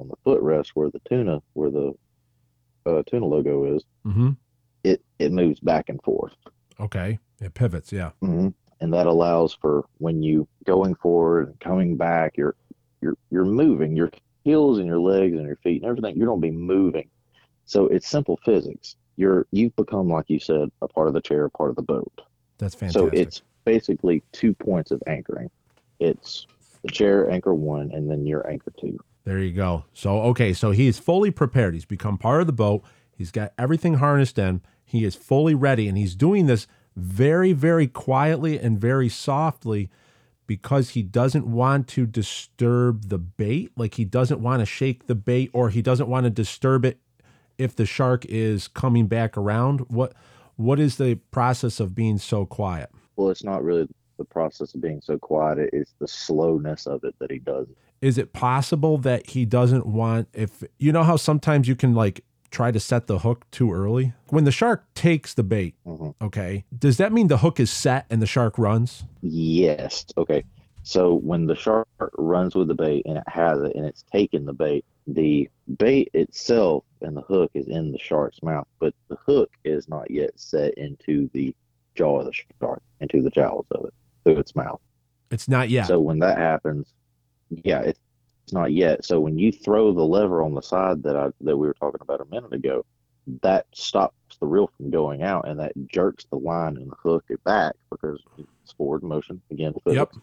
on 0.00 0.08
the 0.08 0.16
footrest 0.24 0.70
where 0.74 0.90
the 0.90 1.00
tuna, 1.08 1.42
where 1.54 1.70
the 1.70 1.92
uh, 2.86 3.02
tuna 3.06 3.26
logo 3.26 3.64
is, 3.76 3.84
Mhm. 4.06 4.36
it 4.84 5.02
it 5.18 5.32
moves 5.32 5.58
back 5.60 5.88
and 5.88 6.00
forth. 6.02 6.34
Okay. 6.80 7.18
It 7.40 7.54
pivots, 7.54 7.92
yeah. 7.92 8.10
hmm 8.20 8.48
And 8.80 8.92
that 8.94 9.06
allows 9.06 9.54
for 9.54 9.84
when 9.98 10.22
you 10.22 10.46
going 10.64 10.94
forward 10.94 11.48
and 11.48 11.60
coming 11.60 11.96
back, 11.96 12.36
you're 12.36 12.54
you're 13.00 13.16
you're 13.30 13.44
moving 13.44 13.96
your 13.96 14.10
heels 14.44 14.78
and 14.78 14.86
your 14.86 15.00
legs 15.00 15.36
and 15.36 15.46
your 15.46 15.56
feet 15.56 15.82
and 15.82 15.90
everything. 15.90 16.16
You're 16.16 16.28
gonna 16.28 16.40
be 16.40 16.50
moving. 16.50 17.08
So 17.64 17.86
it's 17.86 18.08
simple 18.08 18.38
physics. 18.44 18.96
You're 19.16 19.46
you've 19.50 19.74
become 19.76 20.08
like 20.08 20.26
you 20.28 20.38
said 20.38 20.70
a 20.80 20.88
part 20.88 21.08
of 21.08 21.14
the 21.14 21.20
chair, 21.20 21.44
a 21.46 21.50
part 21.50 21.70
of 21.70 21.76
the 21.76 21.82
boat. 21.82 22.20
That's 22.58 22.74
fantastic. 22.74 23.00
So 23.00 23.08
it's 23.12 23.42
basically 23.64 24.22
two 24.32 24.54
points 24.54 24.90
of 24.90 25.02
anchoring. 25.06 25.50
It's 26.00 26.46
the 26.82 26.88
chair 26.90 27.30
anchor 27.30 27.54
one, 27.54 27.90
and 27.92 28.10
then 28.10 28.26
your 28.26 28.48
anchor 28.48 28.72
two. 28.80 28.98
There 29.24 29.38
you 29.40 29.52
go. 29.52 29.84
So, 29.92 30.22
okay, 30.22 30.54
so 30.54 30.70
he 30.70 30.86
is 30.86 30.98
fully 30.98 31.30
prepared. 31.30 31.74
He's 31.74 31.84
become 31.84 32.16
part 32.16 32.40
of 32.40 32.46
the 32.46 32.52
boat. 32.52 32.82
He's 33.14 33.30
got 33.30 33.52
everything 33.58 33.94
harnessed 33.94 34.38
in. 34.38 34.62
He 34.84 35.04
is 35.04 35.14
fully 35.14 35.54
ready, 35.54 35.86
and 35.86 35.98
he's 35.98 36.14
doing 36.14 36.46
this 36.46 36.66
very, 36.98 37.52
very 37.52 37.86
quietly 37.86 38.58
and 38.58 38.80
very 38.80 39.08
softly 39.08 39.90
because 40.46 40.90
he 40.90 41.02
doesn't 41.02 41.46
want 41.46 41.86
to 41.88 42.06
disturb 42.06 43.08
the 43.08 43.18
bait. 43.18 43.70
Like 43.76 43.94
he 43.94 44.04
doesn't 44.04 44.40
want 44.40 44.60
to 44.60 44.66
shake 44.66 45.06
the 45.06 45.14
bait 45.14 45.50
or 45.52 45.70
he 45.70 45.82
doesn't 45.82 46.08
want 46.08 46.24
to 46.24 46.30
disturb 46.30 46.84
it 46.84 46.98
if 47.58 47.76
the 47.76 47.86
shark 47.86 48.24
is 48.26 48.68
coming 48.68 49.06
back 49.06 49.36
around. 49.36 49.80
What 49.88 50.14
what 50.56 50.80
is 50.80 50.96
the 50.96 51.16
process 51.30 51.78
of 51.78 51.94
being 51.94 52.18
so 52.18 52.44
quiet? 52.44 52.90
Well, 53.16 53.30
it's 53.30 53.44
not 53.44 53.62
really 53.62 53.88
the 54.16 54.24
process 54.24 54.74
of 54.74 54.80
being 54.80 55.00
so 55.00 55.18
quiet. 55.18 55.70
It's 55.72 55.94
the 56.00 56.08
slowness 56.08 56.86
of 56.86 57.04
it 57.04 57.14
that 57.20 57.30
he 57.30 57.38
does. 57.38 57.68
is 58.00 58.18
it 58.18 58.32
possible 58.32 58.98
that 58.98 59.30
he 59.30 59.44
doesn't 59.44 59.86
want 59.86 60.28
if 60.32 60.64
you 60.78 60.92
know 60.92 61.02
how 61.02 61.16
sometimes 61.16 61.68
you 61.68 61.76
can 61.76 61.94
like 61.94 62.24
try 62.50 62.70
to 62.70 62.80
set 62.80 63.06
the 63.06 63.18
hook 63.20 63.44
too 63.50 63.72
early 63.72 64.12
when 64.28 64.44
the 64.44 64.50
shark 64.52 64.84
takes 64.94 65.34
the 65.34 65.42
bait 65.42 65.74
Mhm. 65.86 66.14
okay 66.22 66.64
does 66.76 66.96
that 66.96 67.12
mean 67.12 67.28
the 67.28 67.38
hook 67.38 67.60
is 67.60 67.70
set 67.70 68.06
and 68.10 68.20
the 68.22 68.26
shark 68.26 68.58
runs 68.58 69.04
Yes. 69.22 70.06
Okay. 70.16 70.44
So 70.84 71.14
when 71.14 71.46
the 71.46 71.54
shark 71.56 71.86
runs 72.16 72.54
with 72.54 72.68
the 72.68 72.74
bait 72.74 73.02
and 73.04 73.18
it 73.18 73.24
has 73.28 73.60
it 73.60 73.74
and 73.76 73.84
it's 73.84 74.04
taken 74.10 74.46
the 74.46 74.54
bait, 74.54 74.84
the 75.06 75.48
bait 75.76 76.08
itself 76.14 76.84
and 77.02 77.14
the 77.16 77.20
hook 77.22 77.50
is 77.54 77.68
in 77.68 77.92
the 77.92 77.98
shark's 77.98 78.42
mouth, 78.42 78.66
but 78.78 78.94
the 79.08 79.16
hook 79.26 79.50
is 79.64 79.86
not 79.88 80.10
yet 80.10 80.30
set 80.36 80.72
into 80.78 81.28
the 81.34 81.54
jaw 81.94 82.20
of 82.20 82.26
the 82.26 82.32
shark, 82.60 82.80
into 83.00 83.20
the 83.20 83.28
jaws 83.30 83.66
of 83.72 83.84
it, 83.86 83.94
through 84.24 84.38
its 84.38 84.54
mouth. 84.56 84.80
it's 85.30 85.48
not 85.48 85.68
yet 85.68 85.88
So 85.88 86.00
when 86.00 86.20
that 86.20 86.38
happens, 86.38 86.94
yeah, 87.50 87.80
it's 87.80 88.00
not 88.52 88.72
yet. 88.72 89.04
So 89.04 89.20
when 89.20 89.38
you 89.38 89.52
throw 89.52 89.92
the 89.92 90.02
lever 90.02 90.42
on 90.42 90.54
the 90.54 90.60
side 90.62 91.02
that 91.04 91.16
I 91.16 91.26
that 91.42 91.56
we 91.56 91.66
were 91.66 91.74
talking 91.74 92.00
about 92.00 92.20
a 92.20 92.24
minute 92.26 92.52
ago, 92.52 92.84
that 93.42 93.66
stops 93.74 94.14
the 94.40 94.46
reel 94.46 94.70
from 94.76 94.90
going 94.90 95.22
out 95.22 95.46
and 95.48 95.58
that 95.60 95.72
jerks 95.88 96.24
the 96.30 96.36
line 96.38 96.76
and 96.76 96.90
the 96.90 96.96
hook 96.96 97.24
it 97.28 97.42
back 97.44 97.74
because 97.90 98.20
it's 98.38 98.72
forward 98.72 99.02
motion 99.02 99.40
again. 99.50 99.72
Yep. 99.86 100.10
physics. 100.10 100.16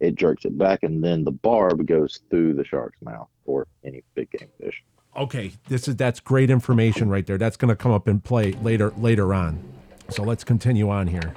It 0.00 0.14
jerks 0.16 0.44
it 0.44 0.56
back 0.58 0.82
and 0.82 1.02
then 1.02 1.24
the 1.24 1.30
barb 1.30 1.86
goes 1.86 2.20
through 2.30 2.54
the 2.54 2.64
shark's 2.64 3.00
mouth 3.02 3.28
or 3.46 3.66
any 3.84 4.02
big 4.14 4.30
game 4.32 4.48
fish. 4.60 4.82
okay 5.16 5.52
this 5.68 5.86
is 5.88 5.94
that's 5.96 6.18
great 6.20 6.50
information 6.50 7.08
right 7.08 7.26
there 7.26 7.38
that's 7.38 7.56
going 7.56 7.68
to 7.68 7.76
come 7.76 7.92
up 7.92 8.08
in 8.08 8.18
play 8.20 8.52
later 8.62 8.92
later 8.98 9.32
on 9.34 9.62
so 10.08 10.22
let's 10.22 10.42
continue 10.44 10.88
on 10.90 11.06
here 11.06 11.34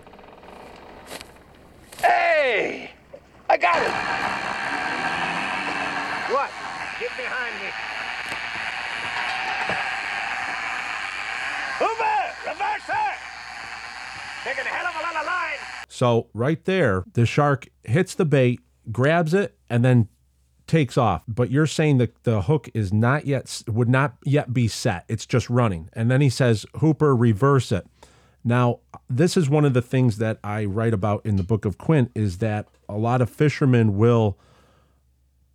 Hey! 2.02 2.92
I 3.50 3.58
got 3.58 3.78
it! 3.82 3.92
What? 6.34 6.50
Get 7.00 7.12
behind 7.18 7.54
me. 7.62 7.70
Hooper! 11.78 12.20
Reverse 12.48 12.88
her! 12.88 13.12
Taking 14.56 14.72
a 14.72 14.76
hell 14.76 14.88
of 14.88 14.96
a 14.96 15.04
lot 15.04 15.16
of 15.16 15.26
line. 15.26 15.86
so 15.88 16.28
right 16.34 16.64
there 16.66 17.04
the 17.14 17.26
shark 17.26 17.68
hits 17.84 18.16
the 18.16 18.26
bait 18.26 18.62
grabs 18.92 19.34
it 19.34 19.58
and 19.70 19.84
then 19.84 20.08
takes 20.68 20.98
off. 20.98 21.24
But 21.28 21.52
you're 21.52 21.68
saying 21.68 22.00
that 22.00 22.24
the 22.24 22.44
hook 22.44 22.70
is 22.74 22.92
not 22.92 23.26
yet 23.26 23.64
would 23.68 23.90
not 23.90 24.16
yet 24.24 24.54
be 24.54 24.68
set. 24.68 25.06
It's 25.08 25.26
just 25.26 25.50
running. 25.50 25.90
And 25.94 26.10
then 26.10 26.22
he 26.22 26.30
says 26.30 26.66
hooper 26.78 27.16
reverse 27.16 27.72
it. 27.72 27.86
Now 28.44 28.80
this 29.10 29.38
is 29.38 29.50
one 29.50 29.66
of 29.66 29.74
the 29.74 29.82
things 29.82 30.18
that 30.18 30.40
i 30.44 30.66
write 30.66 30.94
about 30.94 31.26
in 31.26 31.36
the 31.36 31.44
book 31.44 31.66
of 31.66 31.78
quint 31.78 32.12
is 32.16 32.40
that 32.40 32.68
a 32.88 32.98
lot 32.98 33.22
of 33.22 33.30
fishermen 33.30 33.98
will 33.98 34.38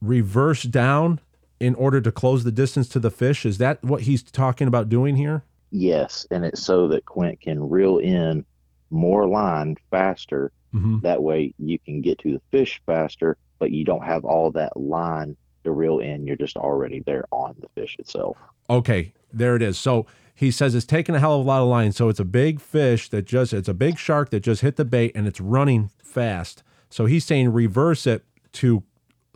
reverse 0.01 0.63
down 0.63 1.21
in 1.61 1.75
order 1.75 2.01
to 2.01 2.11
close 2.11 2.45
the 2.45 2.53
distance 2.53 2.89
to 2.89 2.99
the 2.99 3.11
fish. 3.11 3.45
Is 3.45 3.59
that 3.59 3.83
what 3.85 4.03
he's 4.03 4.23
talking 4.23 4.67
about 4.67 4.89
doing 4.89 5.17
here? 5.17 5.45
Yes, 5.71 6.27
and 6.31 6.45
it's 6.45 6.63
so 6.63 6.89
that 6.89 7.05
Quint 7.05 7.41
can 7.41 7.69
reel 7.69 7.99
in 7.99 8.45
more 8.91 9.27
line 9.27 9.77
faster 9.91 10.53
mm-hmm. 10.75 11.01
That 11.01 11.23
way 11.23 11.55
you 11.59 11.79
can 11.79 12.01
get 12.01 12.19
to 12.21 12.33
the 12.33 12.41
fish 12.51 12.81
faster, 12.87 13.37
but 13.59 13.71
you 13.71 13.85
don't 13.85 14.05
have 14.05 14.25
all 14.25 14.51
that 14.53 14.77
line 14.77 15.37
to 15.65 15.73
reel 15.73 15.99
in. 15.99 16.27
You're 16.27 16.37
just 16.37 16.57
already 16.57 17.03
there 17.07 17.25
on 17.31 17.55
the 17.61 17.69
fish 17.81 17.97
itself. 17.99 18.37
Okay, 18.69 19.13
there 19.33 19.57
it 19.57 19.63
is. 19.63 19.79
So 19.79 20.07
he 20.35 20.51
says 20.51 20.75
it's 20.75 20.87
taking 20.87 21.15
a 21.15 21.19
hell 21.19 21.39
of 21.39 21.45
a 21.45 21.49
lot 21.49 21.63
of 21.63 21.69
line. 21.69 21.93
So 21.93 22.09
it's 22.09 22.21
a 22.21 22.25
big 22.25 22.61
fish 22.61 23.09
that 23.11 23.27
just 23.27 23.53
it's 23.53 23.69
a 23.69 23.75
big 23.75 23.99
shark 23.99 24.31
that 24.31 24.41
just 24.41 24.63
hit 24.63 24.77
the 24.77 24.85
bait 24.85 25.13
and 25.15 25.27
it's 25.27 25.41
running 25.41 25.91
fast. 26.03 26.63
So 26.89 27.07
he's 27.07 27.25
saying 27.25 27.53
reverse 27.53 28.07
it 28.07 28.25
to 28.53 28.83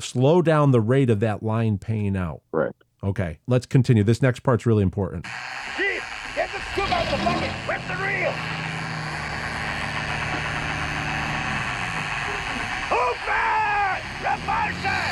slow 0.00 0.42
down 0.42 0.70
the 0.70 0.80
rate 0.80 1.10
of 1.10 1.20
that 1.20 1.42
line 1.42 1.78
paying 1.78 2.16
out. 2.16 2.42
Correct. 2.50 2.82
Okay, 3.02 3.38
let's 3.46 3.66
continue. 3.66 4.02
This 4.02 4.22
next 4.22 4.40
part's 4.40 4.64
really 4.64 4.82
important. 4.82 5.26
Chief, 5.76 6.02
get 6.34 6.50
the 6.52 6.60
scoop 6.72 6.90
out 6.90 7.04
the 7.10 7.22
bucket. 7.22 7.50
Whip 7.68 7.80
the 7.86 8.02
reel. 8.02 8.32
Hooper! 12.88 14.00
Reverse 14.24 14.84
her! 14.84 15.04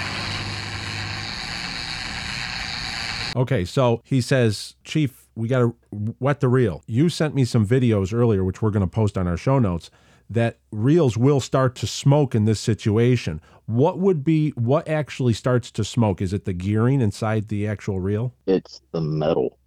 Okay, 3.35 3.65
so 3.65 4.03
he 4.05 4.21
says, 4.21 4.77
Chief, 4.85 5.27
we 5.35 5.49
got 5.49 5.61
to 5.61 5.77
wet 6.21 6.41
the 6.41 6.49
reel. 6.49 6.83
You 6.87 7.09
sent 7.09 7.35
me 7.35 7.45
some 7.45 7.67
videos 7.67 8.13
earlier, 8.13 8.45
which 8.45 8.61
we're 8.61 8.71
going 8.71 8.87
to 8.87 8.95
post 8.95 9.17
on 9.17 9.27
our 9.27 9.37
show 9.37 9.59
notes, 9.59 9.91
that 10.29 10.59
reels 10.71 11.17
will 11.17 11.41
start 11.41 11.75
to 11.77 11.87
smoke 11.87 12.35
in 12.35 12.45
this 12.45 12.61
situation. 12.61 13.41
What 13.67 13.99
would 13.99 14.25
be, 14.25 14.51
what 14.51 14.89
actually 14.89 15.33
starts 15.33 15.71
to 15.73 15.85
smoke? 15.85 16.21
Is 16.21 16.33
it 16.33 16.45
the 16.45 16.53
gearing 16.53 17.01
inside 17.01 17.49
the 17.49 17.67
actual 17.67 18.01
reel? 18.01 18.35
It's 18.47 18.83
the 18.93 19.01
metal, 19.01 19.59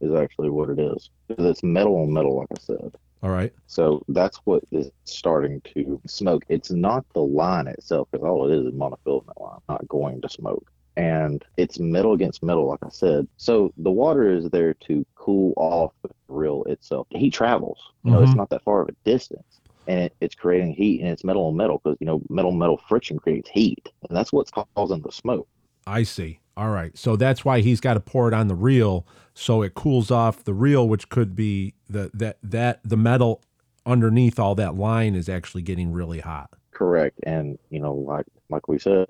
is 0.00 0.14
actually 0.14 0.50
what 0.50 0.70
it 0.70 0.78
is. 0.78 1.10
It's 1.28 1.62
metal 1.62 1.96
on 1.96 2.12
metal, 2.12 2.38
like 2.38 2.48
I 2.56 2.60
said. 2.60 2.92
All 3.22 3.30
right. 3.30 3.52
So 3.66 4.04
that's 4.08 4.38
what 4.44 4.64
is 4.72 4.90
starting 5.04 5.60
to 5.74 6.00
smoke. 6.06 6.44
It's 6.48 6.72
not 6.72 7.04
the 7.14 7.20
line 7.20 7.68
itself, 7.68 8.08
because 8.10 8.26
all 8.26 8.50
it 8.50 8.56
is 8.56 8.66
is 8.66 8.72
monofilament 8.72 9.40
line, 9.40 9.60
not 9.68 9.86
going 9.86 10.20
to 10.22 10.28
smoke. 10.28 10.70
And 10.96 11.42
it's 11.56 11.78
metal 11.78 12.12
against 12.12 12.42
metal, 12.42 12.66
like 12.68 12.80
I 12.84 12.88
said. 12.90 13.26
So 13.38 13.72
the 13.78 13.90
water 13.90 14.30
is 14.30 14.50
there 14.50 14.74
to 14.74 15.06
cool 15.14 15.54
off 15.56 15.92
the 16.02 16.10
reel 16.28 16.64
itself. 16.64 17.06
He 17.10 17.30
travels. 17.30 17.78
You 18.04 18.12
know, 18.12 18.22
it's 18.22 18.32
Mhm. 18.32 18.36
not 18.36 18.50
that 18.50 18.62
far 18.64 18.82
of 18.82 18.88
a 18.88 18.92
distance. 19.04 19.60
and 19.88 19.98
it, 20.02 20.14
it's 20.20 20.34
creating 20.36 20.72
heat 20.74 21.00
and 21.00 21.10
it's 21.10 21.24
metal 21.24 21.46
on 21.46 21.56
metal 21.56 21.80
because 21.82 21.96
you 21.98 22.06
know 22.06 22.22
metal 22.30 22.52
metal 22.52 22.78
friction 22.88 23.18
creates 23.18 23.50
heat 23.50 23.90
and 24.08 24.16
that's 24.16 24.32
what's 24.32 24.52
causing 24.76 25.00
the 25.02 25.10
smoke 25.10 25.48
I 25.88 26.04
see. 26.04 26.38
All 26.56 26.68
right. 26.70 26.96
So 26.96 27.16
that's 27.16 27.44
why 27.44 27.62
he's 27.62 27.80
got 27.80 27.94
to 27.94 28.00
pour 28.00 28.28
it 28.28 28.34
on 28.34 28.46
the 28.46 28.54
reel 28.54 29.04
so 29.34 29.60
it 29.62 29.74
cools 29.74 30.12
off 30.12 30.44
the 30.44 30.54
reel, 30.54 30.88
which 30.88 31.08
could 31.08 31.34
be 31.34 31.74
the 31.90 32.12
that 32.14 32.36
that 32.44 32.78
the 32.84 32.96
metal 32.96 33.42
underneath 33.84 34.38
all 34.38 34.54
that 34.54 34.76
line 34.76 35.16
is 35.16 35.28
actually 35.28 35.62
getting 35.62 35.90
really 35.90 36.20
hot. 36.20 36.50
correct 36.70 37.18
and 37.24 37.58
you 37.70 37.80
know 37.80 37.92
like 37.94 38.26
like 38.50 38.68
we 38.68 38.78
said 38.78 39.06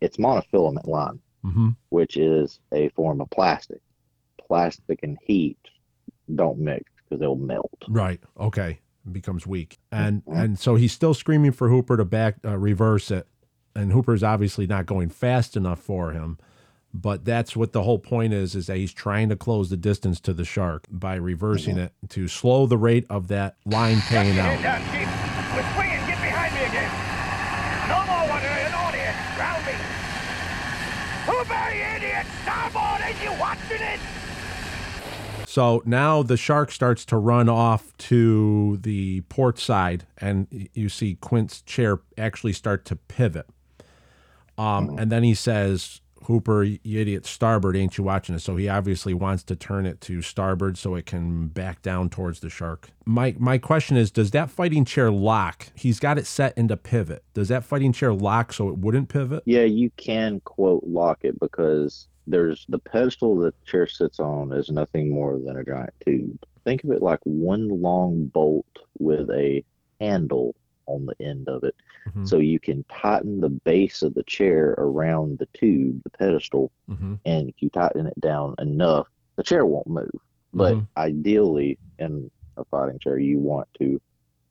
it's 0.00 0.16
monofilament 0.18 0.86
line 0.86 1.20
Mm-hmm. 1.44 1.68
which 1.90 2.16
is 2.16 2.58
a 2.72 2.88
form 2.90 3.20
of 3.20 3.30
plastic 3.30 3.80
plastic 4.48 4.98
and 5.04 5.16
heat 5.24 5.58
don't 6.34 6.58
mix 6.58 6.84
because 7.04 7.20
they'll 7.20 7.36
melt 7.36 7.70
Right. 7.88 8.20
Okay. 8.38 8.80
It 9.06 9.12
becomes 9.12 9.46
weak, 9.46 9.78
and 9.92 10.24
Mhm. 10.24 10.36
and 10.42 10.58
so 10.58 10.74
he's 10.74 10.92
still 10.92 11.14
screaming 11.14 11.52
for 11.52 11.68
Hooper 11.68 11.96
to 11.96 12.04
back 12.04 12.36
uh, 12.44 12.58
reverse 12.58 13.12
it, 13.12 13.28
and 13.76 13.92
Hooper's 13.92 14.24
obviously 14.24 14.66
not 14.66 14.86
going 14.86 15.10
fast 15.10 15.56
enough 15.56 15.78
for 15.78 16.10
him. 16.10 16.38
But 16.92 17.24
that's 17.24 17.54
what 17.54 17.72
the 17.72 17.84
whole 17.84 18.00
point 18.00 18.32
is: 18.32 18.56
is 18.56 18.66
that 18.66 18.78
he's 18.78 18.92
trying 18.92 19.28
to 19.28 19.36
close 19.36 19.70
the 19.70 19.76
distance 19.76 20.18
to 20.22 20.32
the 20.32 20.44
shark 20.44 20.86
by 20.90 21.14
reversing 21.14 21.76
it 21.78 21.92
to 22.08 22.26
slow 22.26 22.66
the 22.66 22.76
rate 22.78 23.06
of 23.08 23.28
that 23.28 23.54
line 23.64 23.98
paying 24.08 24.36
out. 24.40 24.60
down, 24.60 24.80
Chief. 24.90 25.06
We're 25.54 25.74
swinging. 25.74 26.02
Get 26.10 26.18
behind 26.18 26.52
me 26.54 26.62
again. 26.66 26.90
No 27.86 27.98
more 28.10 28.26
water 28.26 28.48
in 28.66 28.72
audience. 28.74 29.18
Round 29.38 29.62
me. 29.66 29.76
Hooper, 31.26 31.74
you 31.74 31.82
idiot! 31.96 32.26
Starboard, 32.46 33.00
ain't 33.04 33.20
you 33.24 33.32
watching 33.40 33.82
it? 33.82 33.98
So 35.48 35.82
now 35.84 36.22
the 36.22 36.36
shark 36.36 36.70
starts 36.70 37.04
to 37.06 37.16
run 37.16 37.48
off 37.48 37.96
to 37.98 38.76
the 38.82 39.22
port 39.22 39.58
side, 39.58 40.06
and 40.18 40.68
you 40.72 40.88
see 40.88 41.16
Quint's 41.16 41.60
chair 41.60 41.98
actually 42.16 42.52
start 42.52 42.84
to 42.84 42.94
pivot. 42.94 43.46
Um, 44.58 44.96
and 44.96 45.10
then 45.10 45.24
he 45.24 45.34
says, 45.34 46.00
Hooper, 46.26 46.62
you 46.62 47.00
idiot, 47.00 47.26
starboard, 47.26 47.76
ain't 47.76 47.98
you 47.98 48.04
watching 48.04 48.36
it? 48.36 48.42
So 48.42 48.54
he 48.54 48.68
obviously 48.68 49.12
wants 49.12 49.42
to 49.42 49.56
turn 49.56 49.84
it 49.84 50.00
to 50.02 50.22
starboard 50.22 50.78
so 50.78 50.94
it 50.94 51.04
can 51.06 51.48
back 51.48 51.82
down 51.82 52.10
towards 52.10 52.38
the 52.38 52.48
shark. 52.48 52.90
My 53.04 53.34
my 53.40 53.58
question 53.58 53.96
is, 53.96 54.12
does 54.12 54.30
that 54.30 54.50
fighting 54.50 54.84
chair 54.84 55.10
lock? 55.10 55.66
He's 55.74 55.98
got 55.98 56.16
it 56.16 56.28
set 56.28 56.56
into 56.56 56.76
pivot. 56.76 57.24
Does 57.34 57.48
that 57.48 57.64
fighting 57.64 57.92
chair 57.92 58.14
lock 58.14 58.52
so 58.52 58.68
it 58.68 58.78
wouldn't 58.78 59.08
pivot? 59.08 59.42
yeah 59.46 59.64
you 59.64 59.90
can 59.96 60.38
quote 60.44 60.84
lock 60.86 61.18
it 61.24 61.40
because 61.40 62.06
there's 62.26 62.64
the 62.68 62.78
pedestal 62.78 63.36
the 63.36 63.52
chair 63.64 63.86
sits 63.86 64.18
on 64.20 64.52
is 64.52 64.70
nothing 64.70 65.10
more 65.10 65.38
than 65.38 65.56
a 65.56 65.64
giant 65.64 65.92
tube 66.04 66.38
think 66.64 66.84
of 66.84 66.90
it 66.90 67.02
like 67.02 67.20
one 67.24 67.68
long 67.80 68.26
bolt 68.26 68.66
with 68.98 69.30
a 69.30 69.62
handle 70.00 70.54
on 70.86 71.06
the 71.06 71.24
end 71.24 71.48
of 71.48 71.62
it 71.64 71.74
Mhm. 72.08 72.26
so 72.28 72.38
you 72.38 72.58
can 72.60 72.84
tighten 72.90 73.40
the 73.40 73.48
base 73.50 74.02
of 74.02 74.14
the 74.14 74.22
chair 74.24 74.74
around 74.78 75.38
the 75.38 75.46
tube 75.54 76.00
the 76.04 76.10
pedestal 76.10 76.70
Mm-hmm. 76.90 77.14
and 77.24 77.48
if 77.48 77.54
you 77.60 77.70
tighten 77.70 78.06
it 78.06 78.20
down 78.20 78.54
enough, 78.58 79.08
the 79.36 79.42
chair 79.42 79.64
won't 79.66 79.86
move. 79.86 80.10
But 80.52 80.76
Mhm. 80.76 80.86
ideally, 80.96 81.78
in 81.98 82.30
a 82.56 82.64
fighting 82.64 82.98
chair, 82.98 83.18
you 83.18 83.38
want 83.38 83.68
to 83.80 84.00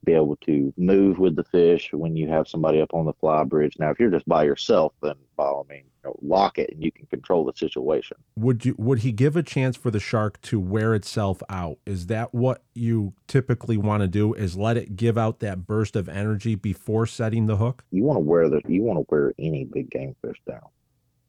be 0.06 0.14
able 0.14 0.36
to 0.36 0.72
move 0.78 1.18
with 1.18 1.36
the 1.36 1.44
fish 1.44 1.90
when 1.92 2.16
you 2.16 2.28
have 2.28 2.48
somebody 2.48 2.80
up 2.80 2.94
on 2.94 3.04
the 3.04 3.12
fly 3.14 3.44
bridge. 3.44 3.74
Now, 3.78 3.90
if 3.90 4.00
you're 4.00 4.10
just 4.10 4.26
by 4.26 4.44
yourself, 4.44 4.94
then 5.02 5.16
by 5.36 5.44
all 5.44 5.66
means, 5.68 5.84
you 6.02 6.08
know, 6.08 6.16
lock 6.22 6.58
it 6.58 6.70
and 6.72 6.82
you 6.82 6.90
can 6.90 7.06
control 7.06 7.44
the 7.44 7.52
situation. 7.54 8.16
would 8.36 8.64
you 8.64 8.74
would 8.78 9.00
he 9.00 9.12
give 9.12 9.36
a 9.36 9.42
chance 9.42 9.76
for 9.76 9.90
the 9.90 10.00
shark 10.00 10.40
to 10.42 10.58
wear 10.58 10.94
itself 10.94 11.42
out 11.50 11.78
is 11.84 12.06
that 12.06 12.32
what 12.32 12.62
you 12.74 13.12
typically 13.26 13.76
want 13.76 14.02
to 14.02 14.08
do 14.08 14.32
is 14.32 14.56
let 14.56 14.76
it 14.76 14.96
give 14.96 15.18
out 15.18 15.40
that 15.40 15.66
burst 15.66 15.96
of 15.96 16.08
energy 16.08 16.54
before 16.54 17.06
setting 17.06 17.46
the 17.46 17.56
hook 17.56 17.84
You 17.90 18.04
want 18.04 18.16
to 18.16 18.20
wear 18.20 18.48
the 18.48 18.62
you 18.68 18.82
want 18.82 18.98
to 19.00 19.06
wear 19.10 19.34
any 19.38 19.64
big 19.64 19.90
game 19.90 20.14
fish 20.22 20.40
down. 20.48 20.62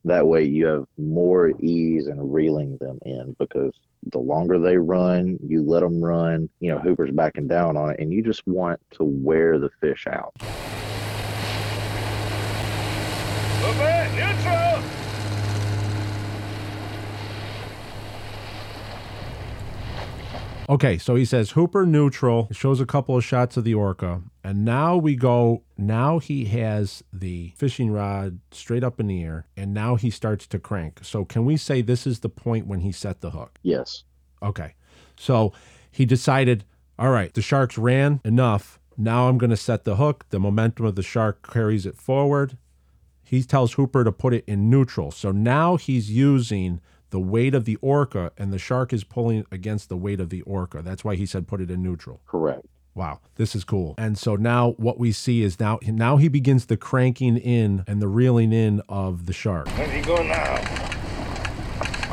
That 0.07 0.25
way, 0.25 0.45
you 0.45 0.65
have 0.67 0.85
more 0.97 1.51
ease 1.59 2.07
in 2.07 2.31
reeling 2.31 2.77
them 2.77 2.97
in 3.05 3.35
because 3.37 3.73
the 4.05 4.19
longer 4.19 4.57
they 4.57 4.77
run, 4.77 5.37
you 5.45 5.61
let 5.61 5.81
them 5.81 6.01
run. 6.01 6.47
You 6.61 6.71
know, 6.71 6.79
Hooper's 6.79 7.11
backing 7.11 7.49
down 7.49 7.75
on 7.75 7.89
it, 7.89 7.99
and 7.99 8.13
you 8.13 8.23
just 8.23 8.47
want 8.47 8.79
to 8.91 9.03
wear 9.03 9.59
the 9.59 9.69
fish 9.81 10.07
out. 10.07 10.31
Hooper, 13.59 14.07
neutral. 14.15 14.81
Okay 20.69 20.97
so 20.97 21.15
he 21.15 21.25
says 21.25 21.51
hooper 21.51 21.85
neutral 21.85 22.47
shows 22.51 22.79
a 22.79 22.85
couple 22.85 23.15
of 23.15 23.23
shots 23.23 23.57
of 23.57 23.63
the 23.63 23.73
orca 23.73 24.21
and 24.43 24.65
now 24.65 24.95
we 24.95 25.15
go 25.15 25.63
now 25.77 26.19
he 26.19 26.45
has 26.45 27.03
the 27.13 27.53
fishing 27.55 27.91
rod 27.91 28.39
straight 28.51 28.83
up 28.83 28.99
in 28.99 29.07
the 29.07 29.23
air 29.23 29.47
and 29.55 29.73
now 29.73 29.95
he 29.95 30.09
starts 30.09 30.45
to 30.47 30.59
crank 30.59 30.99
so 31.03 31.23
can 31.23 31.45
we 31.45 31.55
say 31.55 31.81
this 31.81 32.05
is 32.05 32.19
the 32.19 32.29
point 32.29 32.67
when 32.67 32.81
he 32.81 32.91
set 32.91 33.21
the 33.21 33.31
hook 33.31 33.59
Yes. 33.63 34.03
Okay. 34.41 34.75
So 35.17 35.53
he 35.91 36.05
decided, 36.05 36.63
all 36.99 37.09
right, 37.09 37.33
the 37.33 37.41
sharks 37.41 37.77
ran 37.77 38.21
enough. 38.23 38.79
Now 38.97 39.27
I'm 39.29 39.37
going 39.37 39.49
to 39.49 39.57
set 39.57 39.83
the 39.83 39.95
hook. 39.95 40.25
The 40.29 40.39
momentum 40.39 40.85
of 40.85 40.95
the 40.95 41.03
shark 41.03 41.51
carries 41.51 41.85
it 41.85 41.97
forward. 41.97 42.57
He 43.23 43.43
tells 43.43 43.73
Hooper 43.73 44.03
to 44.03 44.11
put 44.11 44.33
it 44.33 44.45
in 44.47 44.69
neutral. 44.69 45.11
So 45.11 45.31
now 45.31 45.75
he's 45.75 46.09
using 46.09 46.79
the 47.09 47.19
weight 47.19 47.55
of 47.55 47.65
the 47.65 47.77
orca, 47.77 48.31
and 48.37 48.51
the 48.51 48.59
shark 48.59 48.93
is 48.93 49.03
pulling 49.03 49.45
against 49.51 49.89
the 49.89 49.97
weight 49.97 50.19
of 50.19 50.29
the 50.29 50.41
orca. 50.41 50.81
That's 50.81 51.03
why 51.03 51.15
he 51.15 51.25
said 51.25 51.47
put 51.47 51.61
it 51.61 51.71
in 51.71 51.81
neutral. 51.81 52.21
Correct. 52.25 52.65
Wow, 52.95 53.19
this 53.35 53.55
is 53.55 53.63
cool. 53.63 53.93
And 53.99 54.17
so 54.17 54.35
now 54.35 54.71
what 54.77 54.97
we 54.97 55.11
see 55.11 55.43
is 55.43 55.59
now 55.59 55.77
now 55.83 56.17
he 56.17 56.29
begins 56.29 56.65
the 56.65 56.77
cranking 56.77 57.37
in 57.37 57.83
and 57.85 58.01
the 58.01 58.07
reeling 58.07 58.51
in 58.51 58.81
of 58.89 59.27
the 59.27 59.33
shark. 59.33 59.67
Where's 59.77 59.91
he 59.91 60.01
going 60.01 60.27
now? 60.27 60.59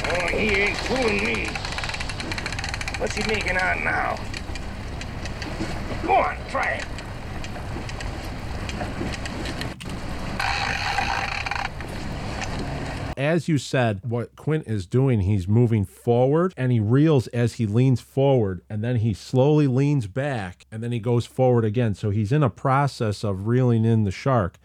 Oh, 0.06 0.26
he 0.28 0.50
ain't 0.50 0.76
fooling 0.76 1.24
me. 1.24 1.46
What's 2.98 3.16
he 3.16 3.26
making 3.26 3.56
out 3.56 3.82
now? 3.82 4.16
Go 6.02 6.12
on, 6.16 6.36
try 6.50 6.72
it. 6.72 6.84
As 13.16 13.48
you 13.48 13.58
said, 13.58 14.00
what 14.02 14.36
Quint 14.36 14.66
is 14.66 14.86
doing, 14.86 15.20
he's 15.20 15.48
moving 15.48 15.84
forward 15.84 16.52
and 16.56 16.72
he 16.72 16.80
reels 16.80 17.26
as 17.28 17.54
he 17.54 17.66
leans 17.66 18.00
forward 18.00 18.62
and 18.68 18.82
then 18.82 18.96
he 18.96 19.14
slowly 19.14 19.66
leans 19.66 20.06
back 20.06 20.66
and 20.70 20.82
then 20.82 20.92
he 20.92 20.98
goes 20.98 21.26
forward 21.26 21.64
again. 21.64 21.94
So 21.94 22.10
he's 22.10 22.32
in 22.32 22.42
a 22.42 22.50
process 22.50 23.24
of 23.24 23.46
reeling 23.46 23.84
in 23.84 24.04
the 24.04 24.10
shark. 24.10 24.58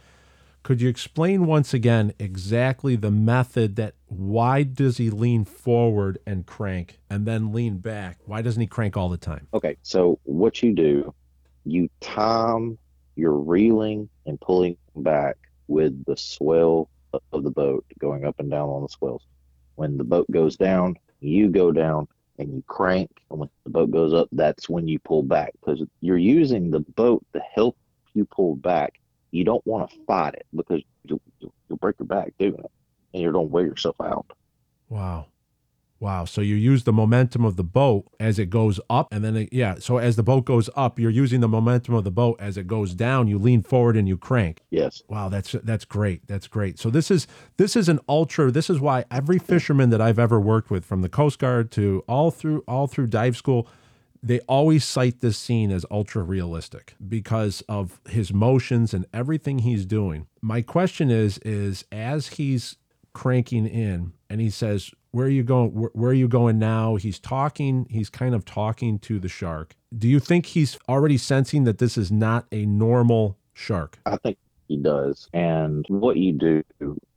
Could 0.61 0.81
you 0.81 0.89
explain 0.89 1.45
once 1.45 1.73
again 1.73 2.13
exactly 2.19 2.95
the 2.95 3.11
method 3.11 3.75
that 3.77 3.95
why 4.07 4.63
does 4.63 4.97
he 4.97 5.09
lean 5.09 5.45
forward 5.45 6.19
and 6.25 6.45
crank 6.45 6.99
and 7.09 7.25
then 7.25 7.53
lean 7.53 7.77
back? 7.77 8.17
Why 8.25 8.41
doesn't 8.41 8.59
he 8.59 8.67
crank 8.67 8.97
all 8.97 9.09
the 9.09 9.17
time? 9.17 9.47
Okay, 9.53 9.77
so 9.83 10.19
what 10.23 10.61
you 10.61 10.73
do, 10.73 11.13
you 11.65 11.89
time 12.01 12.77
your 13.15 13.33
reeling 13.33 14.09
and 14.25 14.39
pulling 14.39 14.77
back 14.95 15.37
with 15.67 16.05
the 16.05 16.17
swell 16.17 16.89
of 17.13 17.43
the 17.43 17.49
boat 17.49 17.85
going 17.99 18.25
up 18.25 18.39
and 18.39 18.49
down 18.49 18.69
on 18.69 18.81
the 18.81 18.89
swells. 18.89 19.23
When 19.75 19.97
the 19.97 20.03
boat 20.03 20.29
goes 20.31 20.57
down, 20.57 20.97
you 21.19 21.49
go 21.49 21.71
down 21.71 22.07
and 22.37 22.53
you 22.53 22.63
crank, 22.67 23.09
and 23.29 23.39
when 23.39 23.49
the 23.65 23.69
boat 23.69 23.91
goes 23.91 24.13
up, 24.13 24.29
that's 24.31 24.69
when 24.69 24.87
you 24.87 24.99
pull 24.99 25.23
back 25.23 25.51
because 25.59 25.83
you're 26.01 26.17
using 26.17 26.71
the 26.71 26.79
boat 26.79 27.25
to 27.33 27.41
help 27.53 27.77
you 28.13 28.25
pull 28.25 28.55
back. 28.55 28.99
You 29.31 29.43
don't 29.43 29.65
want 29.67 29.89
to 29.89 29.97
fight 30.07 30.35
it 30.35 30.45
because 30.55 30.81
you'll, 31.03 31.21
you'll 31.39 31.77
break 31.77 31.95
your 31.99 32.07
back 32.07 32.33
doing 32.39 32.55
it, 32.55 32.71
and 33.13 33.21
you're 33.21 33.33
going 33.33 33.47
to 33.47 33.53
wear 33.53 33.65
yourself 33.65 33.95
out. 34.01 34.25
Wow. 34.87 35.27
Wow. 35.99 36.25
So 36.25 36.41
you 36.41 36.55
use 36.55 36.83
the 36.83 36.93
momentum 36.93 37.43
of 37.43 37.55
the 37.55 37.63
boat 37.63 38.05
as 38.19 38.39
it 38.39 38.49
goes 38.49 38.79
up. 38.89 39.11
And 39.11 39.23
then, 39.23 39.35
it, 39.35 39.49
yeah. 39.51 39.75
So 39.79 39.97
as 39.97 40.15
the 40.15 40.23
boat 40.23 40.45
goes 40.45 40.69
up, 40.75 40.97
you're 40.99 41.09
using 41.11 41.41
the 41.41 41.47
momentum 41.47 41.93
of 41.93 42.03
the 42.03 42.11
boat. 42.11 42.37
As 42.39 42.57
it 42.57 42.67
goes 42.67 42.93
down, 42.93 43.27
you 43.27 43.37
lean 43.37 43.61
forward 43.61 43.97
and 43.97 44.07
you 44.07 44.17
crank. 44.17 44.61
Yes, 44.69 45.03
Wow, 45.09 45.29
that's 45.29 45.51
that's 45.63 45.85
great. 45.85 46.25
That's 46.27 46.47
great. 46.47 46.79
So 46.79 46.89
this 46.89 47.11
is 47.11 47.27
this 47.57 47.75
is 47.75 47.89
an 47.89 47.99
ultra. 48.07 48.51
This 48.51 48.69
is 48.69 48.79
why 48.79 49.05
every 49.11 49.39
fisherman 49.39 49.89
that 49.89 50.01
I've 50.01 50.19
ever 50.19 50.39
worked 50.39 50.69
with, 50.69 50.85
from 50.85 51.01
the 51.01 51.09
Coast 51.09 51.39
Guard 51.39 51.71
to 51.71 52.03
all 52.07 52.31
through 52.31 52.63
all 52.67 52.87
through 52.87 53.07
dive 53.07 53.35
school, 53.35 53.67
they 54.21 54.39
always 54.41 54.85
cite 54.85 55.21
this 55.21 55.37
scene 55.37 55.71
as 55.71 55.85
ultra 55.89 56.23
realistic 56.23 56.95
because 57.07 57.61
of 57.67 57.99
his 58.09 58.33
motions 58.33 58.93
and 58.93 59.05
everything 59.13 59.59
he's 59.59 59.85
doing. 59.85 60.27
My 60.41 60.61
question 60.61 61.09
is 61.09 61.37
is 61.39 61.83
as 61.91 62.27
he's 62.29 62.77
cranking 63.13 63.65
in 63.67 64.13
and 64.29 64.39
he 64.39 64.49
says, 64.49 64.91
"Where 65.11 65.25
are 65.25 65.29
you 65.29 65.43
going? 65.43 65.73
Where, 65.73 65.89
where 65.93 66.11
are 66.11 66.13
you 66.13 66.27
going 66.27 66.59
now?" 66.59 66.95
He's 66.95 67.19
talking. 67.19 67.87
He's 67.89 68.09
kind 68.09 68.35
of 68.35 68.45
talking 68.45 68.99
to 68.99 69.19
the 69.19 69.29
shark. 69.29 69.75
Do 69.97 70.07
you 70.07 70.19
think 70.19 70.47
he's 70.47 70.77
already 70.87 71.17
sensing 71.17 71.63
that 71.63 71.79
this 71.79 71.97
is 71.97 72.11
not 72.11 72.45
a 72.51 72.65
normal 72.65 73.37
shark? 73.53 73.99
I 74.05 74.17
think 74.17 74.37
he 74.67 74.77
does. 74.77 75.27
And 75.33 75.85
what 75.89 76.17
you 76.17 76.31
do 76.33 76.63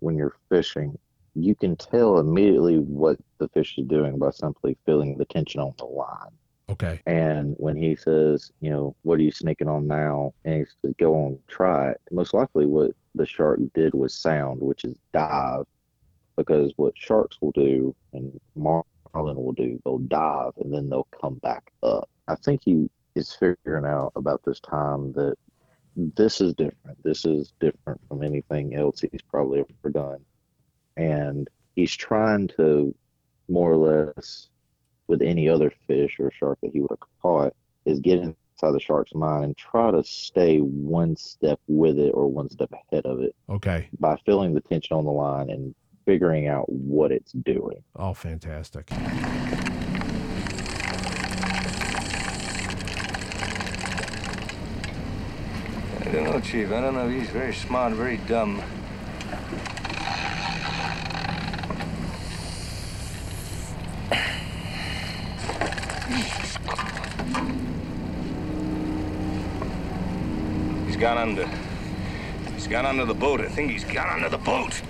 when 0.01 0.17
you're 0.17 0.37
fishing, 0.49 0.99
you 1.35 1.55
can 1.55 1.77
tell 1.77 2.19
immediately 2.19 2.79
what 2.79 3.19
the 3.39 3.49
fish 3.49 3.77
is 3.79 3.87
doing 3.87 4.19
by 4.19 4.31
simply 4.31 4.77
feeling 4.87 5.17
the 5.19 5.25
tension 5.27 5.61
on 5.61 5.75
the 5.79 5.85
line. 5.85 6.33
Okay. 6.69 7.01
And 7.07 7.55
when 7.59 7.77
he 7.77 7.95
says, 7.95 8.51
you 8.61 8.71
know, 8.71 8.97
what 9.03 9.19
are 9.19 9.23
you 9.23 9.31
sneaking 9.31 9.69
on 9.69 9.87
now? 9.87 10.33
And 10.45 10.55
he 10.55 10.65
says, 10.65 10.95
go 10.99 11.15
on, 11.15 11.39
try 11.47 11.91
it. 11.91 12.01
Most 12.11 12.33
likely 12.33 12.65
what 12.65 12.93
the 13.15 13.27
shark 13.27 13.61
did 13.75 13.93
was 13.93 14.15
sound, 14.15 14.61
which 14.63 14.85
is 14.85 14.97
dive. 15.13 15.67
Because 16.37 16.73
what 16.77 16.95
sharks 16.97 17.39
will 17.41 17.53
do 17.53 17.95
and 18.13 18.41
marlin 18.55 19.37
will 19.37 19.53
do, 19.53 19.81
they'll 19.85 19.99
dive 19.99 20.53
and 20.59 20.73
then 20.73 20.89
they'll 20.89 21.09
come 21.21 21.35
back 21.37 21.71
up. 21.83 22.09
I 22.29 22.35
think 22.37 22.63
he 22.65 22.89
is 23.15 23.35
figuring 23.35 23.85
out 23.85 24.13
about 24.17 24.41
this 24.45 24.61
time 24.61 25.13
that 25.13 25.37
this 25.97 26.41
is 26.41 26.55
different. 26.55 27.03
This 27.05 27.25
is 27.27 27.53
different 27.61 28.01
from 28.09 28.23
anything 28.23 28.75
else 28.75 29.01
he's 29.01 29.21
probably 29.31 29.61
ever 29.61 29.91
done. 29.93 30.25
And 30.97 31.49
he's 31.77 31.95
trying 31.95 32.49
to 32.57 32.95
more 33.49 33.73
or 33.73 33.77
less 34.17 34.49
with 35.09 35.21
any 35.21 35.49
other 35.49 35.71
fish 35.87 36.17
or 36.19 36.31
shark 36.31 36.59
that 36.63 36.73
he 36.73 36.81
would 36.81 36.91
have 36.91 36.99
caught 37.21 37.55
is 37.85 38.01
get 38.01 38.19
inside 38.19 38.37
the 38.73 38.81
shark's 38.81 39.15
mind 39.15 39.45
and 39.45 39.57
try 39.57 39.91
to 39.91 40.03
stay 40.05 40.59
one 40.59 41.17
step 41.17 41.61
with 41.67 41.99
it 41.99 42.11
or 42.11 42.29
one 42.29 42.49
step 42.49 42.71
ahead 42.73 43.05
of 43.05 43.21
it 43.21 43.35
Okay. 43.51 43.89
by 43.99 44.17
feeling 44.25 44.55
the 44.55 44.61
tension 44.61 44.97
on 44.97 45.05
the 45.05 45.11
line 45.11 45.51
and 45.51 45.75
figuring 46.05 46.49
out 46.49 46.69
what 46.71 47.13
it's 47.13 47.33
doing. 47.33 47.83
Oh, 47.97 48.15
fantastic. 48.15 48.91
I 48.93 48.97
don't 56.13 56.25
know, 56.25 56.41
Chief. 56.41 56.71
I 56.71 56.81
don't 56.81 56.95
know 56.95 57.09
if 57.09 57.13
he's 57.19 57.31
very 57.31 57.55
smart, 57.55 57.95
very 57.95 58.19
dumb. 58.19 58.63
He's 70.87 70.97
gone 70.97 71.19
under. 71.19 71.49
He's 72.55 72.67
gone 72.67 72.85
under 72.85 73.05
the 73.07 73.15
boat. 73.15 73.41
I 73.41 73.49
think 73.49 73.71
he's 73.71 73.85
gone 73.85 74.09
under 74.11 74.29
the 74.29 74.39
boat. 74.39 74.83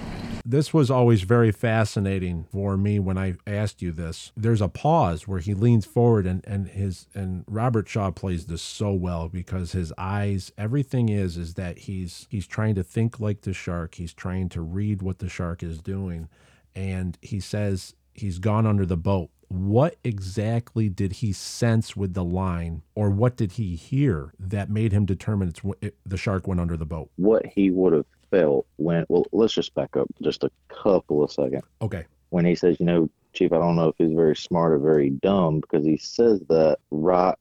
This 0.44 0.74
was 0.74 0.90
always 0.90 1.22
very 1.22 1.52
fascinating 1.52 2.44
for 2.50 2.76
me 2.76 2.98
when 2.98 3.16
I 3.16 3.34
asked 3.46 3.80
you 3.80 3.92
this. 3.92 4.32
There's 4.36 4.60
a 4.60 4.68
pause 4.68 5.28
where 5.28 5.38
he 5.38 5.54
leans 5.54 5.86
forward 5.86 6.26
and, 6.26 6.44
and 6.46 6.68
his 6.68 7.06
and 7.14 7.44
Robert 7.46 7.88
Shaw 7.88 8.10
plays 8.10 8.46
this 8.46 8.62
so 8.62 8.92
well 8.92 9.28
because 9.28 9.72
his 9.72 9.92
eyes, 9.96 10.52
everything 10.58 11.08
is 11.08 11.36
is 11.36 11.54
that 11.54 11.78
he's 11.80 12.26
he's 12.28 12.46
trying 12.46 12.74
to 12.74 12.82
think 12.82 13.20
like 13.20 13.42
the 13.42 13.52
shark. 13.52 13.94
He's 13.96 14.12
trying 14.12 14.48
to 14.50 14.60
read 14.60 15.02
what 15.02 15.18
the 15.20 15.28
shark 15.28 15.62
is 15.62 15.80
doing. 15.80 16.28
And 16.74 17.18
he 17.20 17.38
says 17.38 17.94
he's 18.14 18.38
gone 18.38 18.66
under 18.66 18.86
the 18.86 18.96
boat. 18.96 19.30
What 19.48 19.96
exactly 20.02 20.88
did 20.88 21.14
he 21.14 21.32
sense 21.34 21.94
with 21.94 22.14
the 22.14 22.24
line, 22.24 22.82
or 22.94 23.10
what 23.10 23.36
did 23.36 23.52
he 23.52 23.76
hear 23.76 24.32
that 24.38 24.70
made 24.70 24.92
him 24.92 25.04
determine 25.04 25.48
it's 25.48 25.60
it, 25.82 25.94
the 26.06 26.16
shark 26.16 26.46
went 26.46 26.60
under 26.60 26.76
the 26.76 26.86
boat? 26.86 27.10
What 27.16 27.44
he 27.44 27.70
would 27.70 27.92
have 27.92 28.06
felt 28.32 28.66
when, 28.76 29.04
well, 29.08 29.24
let's 29.30 29.52
just 29.54 29.72
back 29.74 29.96
up 29.96 30.08
just 30.22 30.42
a 30.42 30.50
couple 30.68 31.22
of 31.22 31.30
seconds. 31.30 31.62
Okay, 31.80 32.04
When 32.30 32.44
he 32.44 32.56
says, 32.56 32.78
you 32.80 32.86
know, 32.86 33.08
Chief, 33.34 33.52
I 33.52 33.58
don't 33.58 33.76
know 33.76 33.88
if 33.88 33.94
he's 33.98 34.12
very 34.12 34.34
smart 34.36 34.72
or 34.72 34.78
very 34.78 35.10
dumb 35.10 35.60
because 35.60 35.84
he 35.86 35.96
says 35.96 36.40
that 36.48 36.78
right 36.90 37.36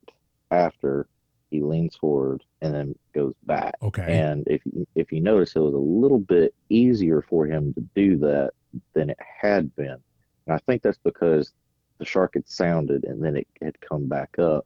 after 0.52 1.08
he 1.50 1.62
leans 1.62 1.96
forward 1.96 2.44
and 2.62 2.74
then 2.74 2.96
goes 3.14 3.34
back. 3.46 3.76
okay, 3.82 4.20
And 4.20 4.44
if 4.48 4.62
you- 4.66 4.88
if 4.96 5.12
you 5.12 5.20
notice, 5.22 5.56
it 5.56 5.60
was 5.60 5.74
a 5.74 5.78
little 5.78 6.20
bit 6.20 6.54
easier 6.70 7.22
for 7.22 7.46
him 7.46 7.74
to 7.74 7.82
do 7.96 8.16
that 8.18 8.52
than 8.94 9.10
it 9.10 9.20
had 9.20 9.76
been. 9.76 9.98
And 10.46 10.56
I 10.56 10.58
think 10.60 10.82
that's 10.82 11.00
because 11.04 11.52
the 11.98 12.06
shark 12.06 12.36
had 12.36 12.48
sounded 12.48 13.04
and 13.04 13.22
then 13.22 13.36
it 13.36 13.48
had 13.62 13.80
come 13.82 14.08
back 14.08 14.40
up. 14.40 14.66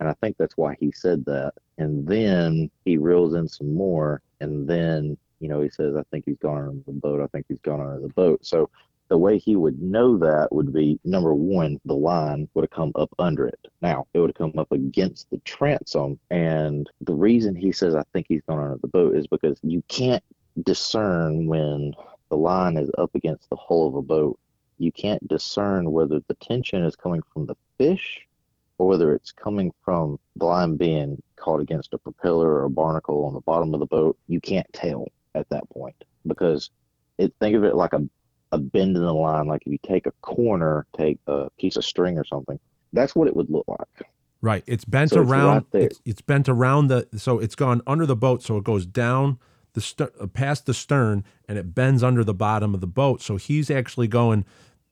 And 0.00 0.08
I 0.08 0.14
think 0.14 0.36
that's 0.38 0.56
why 0.56 0.74
he 0.80 0.90
said 0.90 1.24
that. 1.26 1.52
And 1.78 2.06
then 2.06 2.70
he 2.84 2.96
reels 2.96 3.34
in 3.34 3.46
some 3.46 3.72
more. 3.74 4.22
And 4.40 4.66
then, 4.66 5.16
you 5.42 5.48
know, 5.48 5.60
he 5.60 5.68
says, 5.70 5.96
I 5.96 6.04
think 6.12 6.24
he's 6.24 6.38
gone 6.38 6.68
under 6.68 6.82
the 6.86 6.92
boat. 6.92 7.20
I 7.20 7.26
think 7.26 7.46
he's 7.48 7.58
gone 7.58 7.80
under 7.80 8.00
the 8.00 8.14
boat. 8.14 8.46
So 8.46 8.70
the 9.08 9.18
way 9.18 9.38
he 9.38 9.56
would 9.56 9.82
know 9.82 10.16
that 10.18 10.52
would 10.52 10.72
be 10.72 11.00
number 11.04 11.34
one, 11.34 11.80
the 11.84 11.96
line 11.96 12.48
would 12.54 12.62
have 12.62 12.70
come 12.70 12.92
up 12.94 13.10
under 13.18 13.48
it. 13.48 13.58
Now, 13.80 14.06
it 14.14 14.20
would 14.20 14.30
have 14.30 14.36
come 14.36 14.56
up 14.56 14.70
against 14.70 15.28
the 15.30 15.38
transom. 15.38 16.20
And 16.30 16.88
the 17.00 17.12
reason 17.12 17.56
he 17.56 17.72
says, 17.72 17.96
I 17.96 18.04
think 18.12 18.26
he's 18.28 18.42
gone 18.48 18.62
under 18.62 18.78
the 18.80 18.86
boat 18.86 19.16
is 19.16 19.26
because 19.26 19.58
you 19.64 19.82
can't 19.88 20.22
discern 20.62 21.48
when 21.48 21.92
the 22.30 22.36
line 22.36 22.76
is 22.76 22.90
up 22.96 23.10
against 23.16 23.50
the 23.50 23.56
hull 23.56 23.88
of 23.88 23.96
a 23.96 24.02
boat. 24.02 24.38
You 24.78 24.92
can't 24.92 25.26
discern 25.26 25.90
whether 25.90 26.20
the 26.28 26.34
tension 26.34 26.84
is 26.84 26.94
coming 26.94 27.22
from 27.32 27.46
the 27.46 27.56
fish 27.78 28.20
or 28.78 28.86
whether 28.86 29.12
it's 29.12 29.32
coming 29.32 29.72
from 29.84 30.20
the 30.36 30.44
line 30.44 30.76
being 30.76 31.20
caught 31.34 31.60
against 31.60 31.94
a 31.94 31.98
propeller 31.98 32.48
or 32.48 32.64
a 32.64 32.70
barnacle 32.70 33.24
on 33.24 33.34
the 33.34 33.40
bottom 33.40 33.74
of 33.74 33.80
the 33.80 33.86
boat. 33.86 34.16
You 34.28 34.40
can't 34.40 34.72
tell 34.72 35.08
at 35.34 35.48
that 35.50 35.68
point 35.70 35.96
because 36.26 36.70
it, 37.18 37.32
think 37.40 37.56
of 37.56 37.64
it 37.64 37.74
like 37.74 37.92
a 37.92 38.02
a 38.52 38.58
bend 38.58 38.96
in 38.96 39.02
the 39.02 39.14
line. 39.14 39.46
Like 39.46 39.62
if 39.64 39.72
you 39.72 39.78
take 39.82 40.06
a 40.06 40.12
corner, 40.20 40.86
take 40.96 41.18
a 41.26 41.48
piece 41.58 41.76
of 41.76 41.84
string 41.84 42.18
or 42.18 42.24
something, 42.24 42.58
that's 42.92 43.14
what 43.14 43.26
it 43.28 43.34
would 43.34 43.48
look 43.50 43.64
like. 43.66 44.08
Right. 44.42 44.62
It's 44.66 44.84
bent 44.84 45.12
So 45.12 45.20
it's 45.22 45.30
around. 45.30 45.54
right 45.54 45.64
there. 45.70 45.82
it's, 45.82 46.00
it's 46.04 46.20
bent 46.20 46.48
around 46.48 46.88
the. 46.88 47.08
So 47.16 47.38
it's 47.38 47.54
gone 47.54 47.80
under 47.86 48.04
the 48.06 48.16
boat. 48.16 48.42
So 48.42 48.56
it 48.58 48.64
goes 48.64 48.84
down 48.86 49.38
the 49.72 49.80
st- 49.80 50.10
uh, 50.20 50.26
past 50.26 50.66
the 50.66 50.74
stern, 50.74 51.24
and 51.48 51.56
it 51.56 51.74
bends 51.74 52.02
under 52.02 52.22
the 52.24 52.34
bottom 52.34 52.74
of 52.74 52.80
the 52.80 52.86
boat. 52.86 53.22
So 53.22 53.36
he's 53.36 53.70
actually 53.70 54.08
going. 54.08 54.44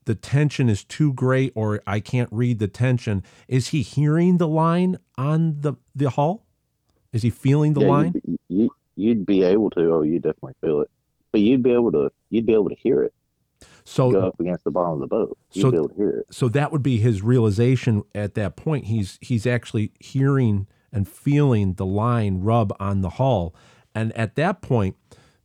The 0.07 0.15
tension 0.15 0.69
is 0.71 0.83
too 0.83 1.13
great, 1.13 1.53
or 1.55 1.83
I 1.87 2.01
can't 2.01 2.31
read 2.33 2.59
the 2.59 2.67
tension. 2.69 3.23
Is 3.47 3.69
he 3.69 3.83
hearing 3.83 4.39
the 4.39 4.49
line 4.49 4.99
on 5.19 5.61
the 5.61 5.75
the 5.95 6.11
hull? 6.11 6.47
Is 7.13 7.23
he 7.23 7.31
feeling 7.31 7.75
the 7.75 7.81
Yeah, 7.81 7.89
line? 7.89 8.30
You'd, 9.01 9.27
be 9.27 9.43
able 9.43 9.71
to. 9.71 9.93
Oh, 9.95 10.03
you 10.03 10.19
definitely 10.19 10.55
feel 10.61 10.81
it, 10.83 10.91
but 11.33 11.41
you'd 11.41 11.63
be 11.63 11.73
able 11.73 11.93
to. 11.93 12.11
You'd 12.31 12.47
be 12.47 12.53
able 12.55 12.69
to 12.69 12.75
hear 12.77 13.03
it 13.03 13.13
So 13.85 14.11
go 14.13 14.21
up 14.29 14.39
against 14.41 14.65
the 14.65 14.71
bottom 14.71 14.95
of 14.95 15.01
the 15.01 15.07
boat. 15.07 15.37
You'd 15.53 15.63
So- 15.63 15.71
be 15.71 15.77
able 15.77 15.89
to 15.89 15.95
hear 15.97 16.11
it. 16.11 16.27
so 16.31 16.49
that 16.49 16.71
would 16.73 16.83
be 16.83 16.99
his 16.99 17.23
realization 17.23 18.03
at 18.15 18.35
that 18.35 18.57
point. 18.57 18.85
He's 18.87 19.19
he's 19.21 19.47
actually 19.47 19.93
hearing 20.01 20.67
and 20.93 21.07
feeling 21.09 21.75
the 21.75 21.87
line 21.87 22.41
rub 22.41 22.75
on 22.81 23.01
the 23.01 23.11
hull, 23.11 23.55
and 23.95 24.13
at 24.17 24.35
that 24.37 24.61
point, 24.61 24.97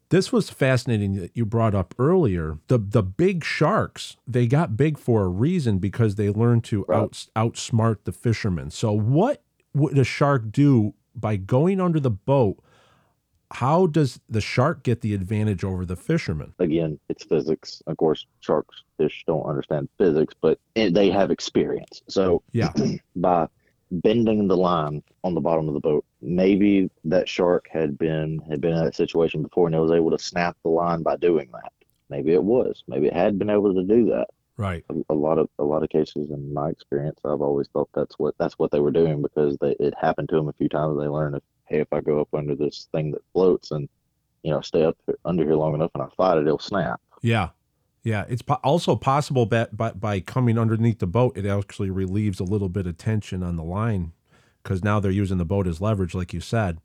this 0.09 0.31
was 0.31 0.49
fascinating 0.49 1.13
that 1.15 1.31
you 1.35 1.45
brought 1.45 1.73
up 1.75 1.93
earlier. 1.97 2.59
The 2.67 2.77
the 2.77 3.03
big 3.03 3.43
sharks 3.43 4.15
they 4.27 4.47
got 4.47 4.77
big 4.77 4.97
for 4.97 5.23
a 5.23 5.27
reason 5.27 5.79
because 5.79 6.15
they 6.15 6.29
learned 6.29 6.63
to 6.65 6.83
Right. 6.87 6.97
out 6.99 7.27
outsmart 7.35 8.03
the 8.05 8.11
fishermen. 8.11 8.69
So 8.69 8.91
what 8.91 9.43
would 9.73 9.97
a 9.97 10.03
shark 10.03 10.51
do 10.51 10.93
by 11.15 11.35
going 11.37 11.79
under 11.81 11.99
the 11.99 12.11
boat? 12.11 12.57
How 13.51 13.87
does 13.87 14.19
the 14.29 14.41
shark 14.41 14.83
get 14.83 15.01
the 15.01 15.13
advantage 15.13 15.63
over 15.63 15.85
the 15.85 15.95
fisherman? 15.95 16.53
Again, 16.59 16.99
it's 17.09 17.23
physics. 17.23 17.81
Of 17.87 17.97
course, 17.97 18.25
sharks, 18.39 18.83
fish 18.97 19.23
don't 19.27 19.45
understand 19.45 19.89
physics, 19.97 20.33
but 20.39 20.59
it, 20.75 20.93
they 20.93 21.09
have 21.11 21.31
experience. 21.31 22.01
So 22.07 22.43
Yeah. 22.51 22.73
by 23.15 23.47
bending 23.91 24.47
the 24.47 24.57
line 24.57 25.03
on 25.23 25.33
the 25.35 25.41
bottom 25.41 25.67
of 25.67 25.73
the 25.73 25.79
boat. 25.79 26.05
Maybe 26.21 26.89
that 27.05 27.29
shark 27.29 27.67
had 27.71 27.97
been 27.97 28.39
had 28.49 28.61
been 28.61 28.73
in 28.73 28.83
that 28.83 28.95
situation 28.95 29.43
before 29.43 29.67
and 29.67 29.75
it 29.75 29.79
was 29.79 29.91
able 29.91 30.11
to 30.11 30.19
snap 30.19 30.57
the 30.63 30.69
line 30.69 31.03
by 31.03 31.17
doing 31.17 31.49
that. 31.53 31.71
Maybe 32.09 32.33
it 32.33 32.43
was. 32.43 32.83
Maybe 32.87 33.07
it 33.07 33.13
had 33.13 33.39
been 33.39 33.49
able 33.49 33.73
to 33.73 33.83
do 33.83 34.05
that. 34.07 34.27
Right. 34.57 34.83
A, 34.89 35.13
a 35.13 35.15
lot 35.15 35.37
of 35.37 35.49
a 35.59 35.63
lot 35.63 35.83
of 35.83 35.89
cases 35.89 36.31
in 36.31 36.53
my 36.53 36.69
experience, 36.69 37.19
I've 37.25 37.41
always 37.41 37.67
thought 37.67 37.89
that's 37.93 38.17
what 38.17 38.35
that's 38.37 38.57
what 38.57 38.71
they 38.71 38.79
were 38.79 38.91
doing 38.91 39.21
because 39.21 39.57
they, 39.59 39.75
it 39.79 39.93
happened 39.99 40.29
to 40.29 40.35
them 40.35 40.47
a 40.47 40.53
few 40.53 40.69
times. 40.69 40.97
They 40.99 41.07
learned 41.07 41.35
if 41.35 41.43
hey, 41.67 41.79
if 41.79 41.91
I 41.91 42.01
go 42.01 42.21
up 42.21 42.33
under 42.33 42.55
this 42.55 42.87
thing 42.91 43.11
that 43.11 43.21
floats 43.33 43.71
and 43.71 43.89
you 44.43 44.51
know 44.51 44.61
stay 44.61 44.83
up 44.83 44.97
under 45.23 45.43
here 45.43 45.55
long 45.55 45.75
enough 45.75 45.91
and 45.93 46.03
I 46.03 46.07
fight 46.15 46.37
it, 46.37 46.45
it'll 46.45 46.59
snap. 46.59 46.99
Yeah. 47.21 47.49
Yeah, 48.03 48.25
it's 48.29 48.43
po- 48.43 48.59
also 48.63 48.95
possible 48.95 49.47
that 49.47 49.75
by, 49.75 49.91
by 49.91 50.19
coming 50.19 50.59
underneath 50.59 50.99
the 50.99 51.07
boat, 51.07 51.35
it 51.35 51.47
actually 51.47 51.89
relieves 51.89 52.39
a 52.39 52.43
little 52.43 52.69
bit 52.69 52.85
of 52.85 52.99
tension 52.99 53.41
on 53.41 53.55
the 53.55 53.63
line 53.63 54.11
because 54.61 54.83
now 54.83 54.99
they're 54.99 55.09
using 55.09 55.39
the 55.39 55.45
boat 55.45 55.65
as 55.65 55.81
leverage, 55.81 56.13
like 56.13 56.31
you 56.31 56.39
said. 56.39 56.79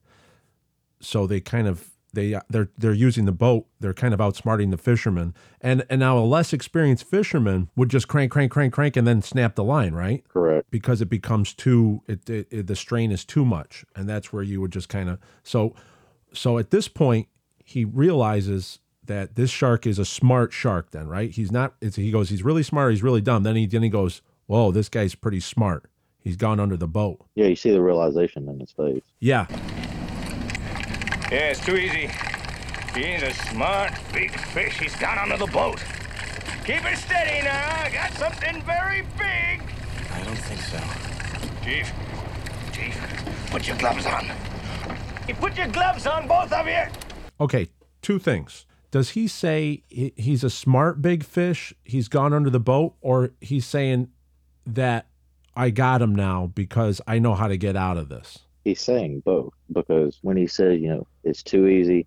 So 1.01 1.27
they 1.27 1.41
kind 1.41 1.69
of 1.69 1.90
they 2.13 2.35
uh, 2.35 2.41
they're 2.49 2.71
they're 2.79 2.93
using 2.93 3.25
the 3.25 3.33
boat. 3.33 3.67
They're 3.81 3.95
kind 3.95 4.13
of 4.15 4.21
outsmarting 4.21 4.71
the 4.71 4.77
fishermen, 4.77 5.35
and 5.61 5.85
and 5.91 6.01
now 6.01 6.19
a 6.19 6.25
less 6.27 6.53
experienced 6.53 7.05
fisherman 7.05 7.69
would 7.77 7.89
just 7.89 8.09
crank, 8.09 8.33
crank, 8.33 8.51
crank, 8.53 8.73
crank, 8.73 8.97
and 8.97 9.07
then 9.07 9.23
snap 9.23 9.55
the 9.55 9.65
line, 9.65 9.95
right? 9.95 10.25
Correct. 10.29 10.71
because 10.71 11.01
it 11.01 11.09
becomes 11.09 11.53
too 11.55 12.03
it, 12.07 12.29
it, 12.31 12.47
it- 12.51 12.67
the 12.67 12.77
strain 12.77 13.11
is 13.11 13.25
too 13.25 13.45
much 13.45 13.85
and 13.97 14.09
that's 14.09 14.33
where 14.33 14.43
you 14.43 14.61
would 14.61 14.71
just 14.71 14.89
kind 14.89 15.09
of 15.09 15.19
so 15.43 15.75
so 16.33 16.59
at 16.59 16.71
this 16.71 16.87
point 16.89 17.27
he 17.65 17.85
realizes 17.85 18.79
that 19.07 19.35
this 19.35 19.51
shark 19.51 19.87
is 19.87 19.99
a 19.99 20.05
smart 20.05 20.53
shark 20.53 20.91
then 20.93 21.09
right 21.09 21.31
he's 21.33 21.51
not 21.51 21.75
it's, 21.81 21.97
he 21.97 22.11
goes 22.13 22.29
he's 22.29 22.45
really 22.45 22.63
smart 22.63 22.93
he's 22.93 23.03
really 23.03 23.21
dumb 23.21 23.43
then 23.43 23.57
he 23.57 23.67
then 23.67 23.83
he 23.83 23.89
goes 23.89 24.23
whoa 24.47 24.71
this 24.71 24.89
guy's 24.89 25.15
pretty 25.17 25.41
smart 25.41 25.91
he's 26.19 26.37
gone 26.37 26.61
under 26.61 26.77
the 26.77 26.87
boat 26.87 27.19
Yeah, 27.35 27.47
you 27.47 27.57
see 27.57 27.71
the 27.71 27.83
realization 27.83 28.49
in 28.49 28.61
his 28.61 28.71
face. 28.71 29.03
yeah 29.19 29.47
Yeah, 31.31 31.51
it's 31.51 31.65
too 31.65 31.77
easy. 31.77 32.11
He's 32.93 33.23
a 33.23 33.33
smart, 33.33 33.93
big 34.13 34.37
fish. 34.37 34.81
He's 34.81 34.97
got 34.97 35.17
under 35.17 35.37
the 35.37 35.47
boat. 35.47 35.81
Keep 36.65 36.85
it 36.85 36.99
steady 36.99 37.45
now. 37.45 37.85
I 37.85 37.91
got 37.93 38.13
something 38.15 38.61
very 38.63 39.03
big. 39.17 39.63
I 40.13 40.25
don't 40.25 40.37
think 40.37 40.61
so. 40.61 40.79
Chief. 41.65 41.93
Chief, 42.73 43.51
put 43.51 43.69
your 43.69 43.77
gloves 43.77 44.07
on. 44.07 44.27
You 45.29 45.35
put 45.37 45.57
your 45.57 45.69
gloves 45.69 46.05
on, 46.09 46.27
both 46.27 46.53
of 46.53 46.67
you. 46.67 46.83
Okay, 47.41 47.69
two 48.03 48.19
things. 48.19 48.67
Does 48.91 49.11
he 49.11 49.29
say 49.29 49.85
he's 49.89 50.43
a 50.43 50.51
smart 50.51 51.01
big 51.01 51.23
fish? 51.23 51.73
He's 51.85 52.09
gone 52.09 52.33
under 52.33 52.51
the 52.51 52.59
boat, 52.59 52.95
or 53.01 53.31
he's 53.41 53.67
saying 53.67 54.09
that 54.67 55.07
I 55.55 55.71
got 55.71 56.03
him 56.03 56.13
now 56.13 56.51
because 56.53 57.01
I 57.07 57.21
know 57.21 57.35
how 57.35 57.47
to 57.47 57.57
get 57.57 57.77
out 57.77 57.97
of 57.97 58.09
this? 58.09 58.41
He's 58.65 58.81
saying 58.81 59.21
both 59.25 59.53
because 59.73 60.19
when 60.23 60.37
he 60.37 60.47
says, 60.47 60.81
you 60.81 60.89
know, 60.89 61.07
it's 61.25 61.43
too 61.43 61.67
easy, 61.67 62.07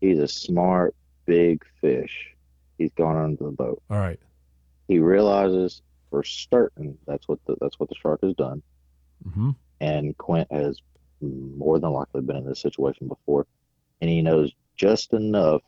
he's 0.00 0.18
a 0.18 0.28
smart, 0.28 0.94
big 1.24 1.64
fish. 1.80 2.30
He's 2.78 2.92
gone 2.96 3.16
under 3.16 3.44
the 3.44 3.50
boat. 3.50 3.82
All 3.90 3.98
right. 3.98 4.18
He 4.88 4.98
realizes 4.98 5.82
for 6.10 6.22
certain 6.24 6.98
that's 7.06 7.28
what 7.28 7.38
the, 7.46 7.56
that's 7.60 7.78
what 7.78 7.88
the 7.88 7.94
shark 7.94 8.20
has 8.22 8.34
done. 8.34 8.62
hmm 9.32 9.50
and 9.80 10.16
Quint 10.18 10.50
has 10.50 10.80
more 11.20 11.78
than 11.78 11.90
likely 11.90 12.20
been 12.22 12.36
in 12.36 12.46
this 12.46 12.60
situation 12.60 13.08
before, 13.08 13.46
and 14.00 14.10
he 14.10 14.22
knows 14.22 14.52
just 14.76 15.12
enough 15.12 15.62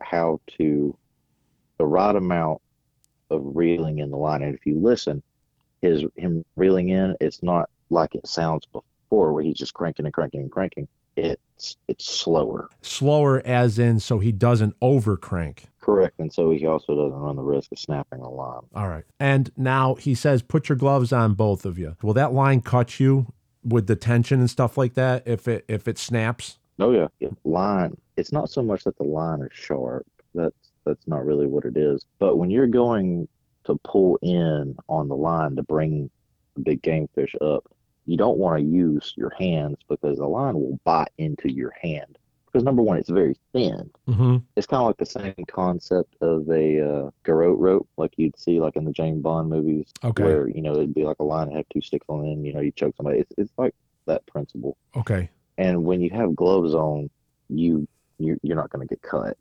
how 0.00 0.40
to 0.58 0.96
the 1.78 1.84
right 1.86 2.14
amount 2.16 2.60
of 3.30 3.40
reeling 3.44 3.98
in 3.98 4.10
the 4.10 4.16
line. 4.16 4.42
And 4.42 4.54
if 4.54 4.66
you 4.66 4.78
listen, 4.78 5.22
his 5.80 6.04
him 6.16 6.44
reeling 6.56 6.90
in, 6.90 7.16
it's 7.20 7.42
not 7.42 7.68
like 7.90 8.14
it 8.14 8.26
sounds 8.26 8.66
before, 8.66 8.82
where 9.12 9.42
he's 9.42 9.56
just 9.56 9.74
cranking 9.74 10.06
and 10.06 10.14
cranking 10.14 10.40
and 10.40 10.50
cranking. 10.50 10.88
It's 11.16 11.76
it's 11.88 12.06
slower, 12.10 12.70
Slower, 12.80 13.42
as 13.44 13.78
in, 13.78 14.00
so 14.00 14.18
he 14.18 14.32
doesn't 14.32 14.74
over 14.80 15.16
crank. 15.18 15.66
correct, 15.80 16.18
and 16.18 16.32
so 16.32 16.50
he 16.50 16.64
also 16.66 16.96
doesn't 16.96 17.18
run 17.18 17.36
the 17.36 17.42
risk 17.42 17.70
of 17.72 17.78
snapping 17.78 18.20
the 18.20 18.28
line. 18.28 18.62
All 18.74 18.88
right. 18.88 19.04
And 19.20 19.52
now 19.56 19.94
he 19.96 20.14
says, 20.14 20.40
put 20.40 20.70
your 20.70 20.76
gloves 20.76 21.12
on, 21.12 21.34
both 21.34 21.66
of 21.66 21.78
you. 21.78 21.96
Will 22.02 22.14
that 22.14 22.32
line 22.32 22.62
cut 22.62 22.98
you 22.98 23.26
with 23.62 23.86
the 23.86 23.96
tension 23.96 24.40
and 24.40 24.48
stuff 24.48 24.78
like 24.78 24.94
that 24.94 25.22
if 25.26 25.46
it 25.46 25.66
if 25.68 25.86
it 25.86 25.98
snaps? 25.98 26.58
Oh 26.78 26.92
yeah, 26.92 27.08
yeah. 27.20 27.28
line. 27.44 27.96
It's 28.16 28.32
not 28.32 28.50
so 28.50 28.62
much 28.62 28.84
that 28.84 28.96
the 28.96 29.04
line 29.04 29.42
is 29.42 29.50
sharp. 29.52 30.06
That's 30.34 30.70
that's 30.86 31.06
not 31.06 31.26
really 31.26 31.46
what 31.46 31.66
it 31.66 31.76
is. 31.76 32.06
But 32.18 32.38
when 32.38 32.50
you're 32.50 32.66
going 32.66 33.28
to 33.64 33.78
pull 33.84 34.18
in 34.22 34.74
on 34.88 35.08
the 35.08 35.14
line 35.16 35.54
to 35.56 35.62
bring 35.62 36.10
the 36.54 36.62
big 36.62 36.80
game 36.82 37.08
fish 37.14 37.36
up, 37.42 37.70
you 38.06 38.16
don't 38.16 38.38
want 38.38 38.58
to 38.58 38.64
use 38.64 39.14
your 39.16 39.30
hands 39.38 39.76
because 39.88 40.18
the 40.18 40.26
line 40.26 40.54
will 40.54 40.78
bite 40.84 41.12
into 41.18 41.50
your 41.50 41.72
hand. 41.80 42.18
Because 42.46 42.64
number 42.64 42.82
one, 42.82 42.98
it's 42.98 43.08
very 43.08 43.34
thin. 43.54 43.90
Mm-hmm. 44.06 44.36
It's 44.56 44.66
kind 44.66 44.82
of 44.82 44.88
like 44.88 44.98
the 44.98 45.06
same 45.06 45.34
concept 45.48 46.16
of 46.20 46.46
a 46.50 46.80
uh, 47.06 47.10
garrote 47.24 47.58
rope, 47.58 47.88
like 47.96 48.12
you'd 48.16 48.38
see 48.38 48.60
like 48.60 48.76
in 48.76 48.84
the 48.84 48.92
James 48.92 49.22
Bond 49.22 49.48
movies, 49.48 49.86
Okay. 50.04 50.22
where 50.22 50.48
you 50.48 50.60
know 50.60 50.72
it'd 50.72 50.94
be 50.94 51.04
like 51.04 51.18
a 51.20 51.24
line 51.24 51.48
that 51.48 51.56
have 51.56 51.68
two 51.72 51.80
sticks 51.80 52.04
on 52.08 52.24
it, 52.26 52.38
you 52.46 52.52
know 52.52 52.60
you 52.60 52.70
choke 52.72 52.94
somebody. 52.96 53.20
It's 53.20 53.32
it's 53.38 53.52
like 53.56 53.74
that 54.06 54.26
principle 54.26 54.76
Okay. 54.96 55.30
and 55.56 55.84
when 55.84 56.00
you 56.02 56.10
have 56.10 56.34
gloves 56.36 56.74
on, 56.74 57.08
you 57.48 57.86
you're, 58.18 58.36
you're 58.42 58.56
not 58.56 58.68
going 58.70 58.86
to 58.86 58.94
get 58.94 59.00
cut. 59.02 59.36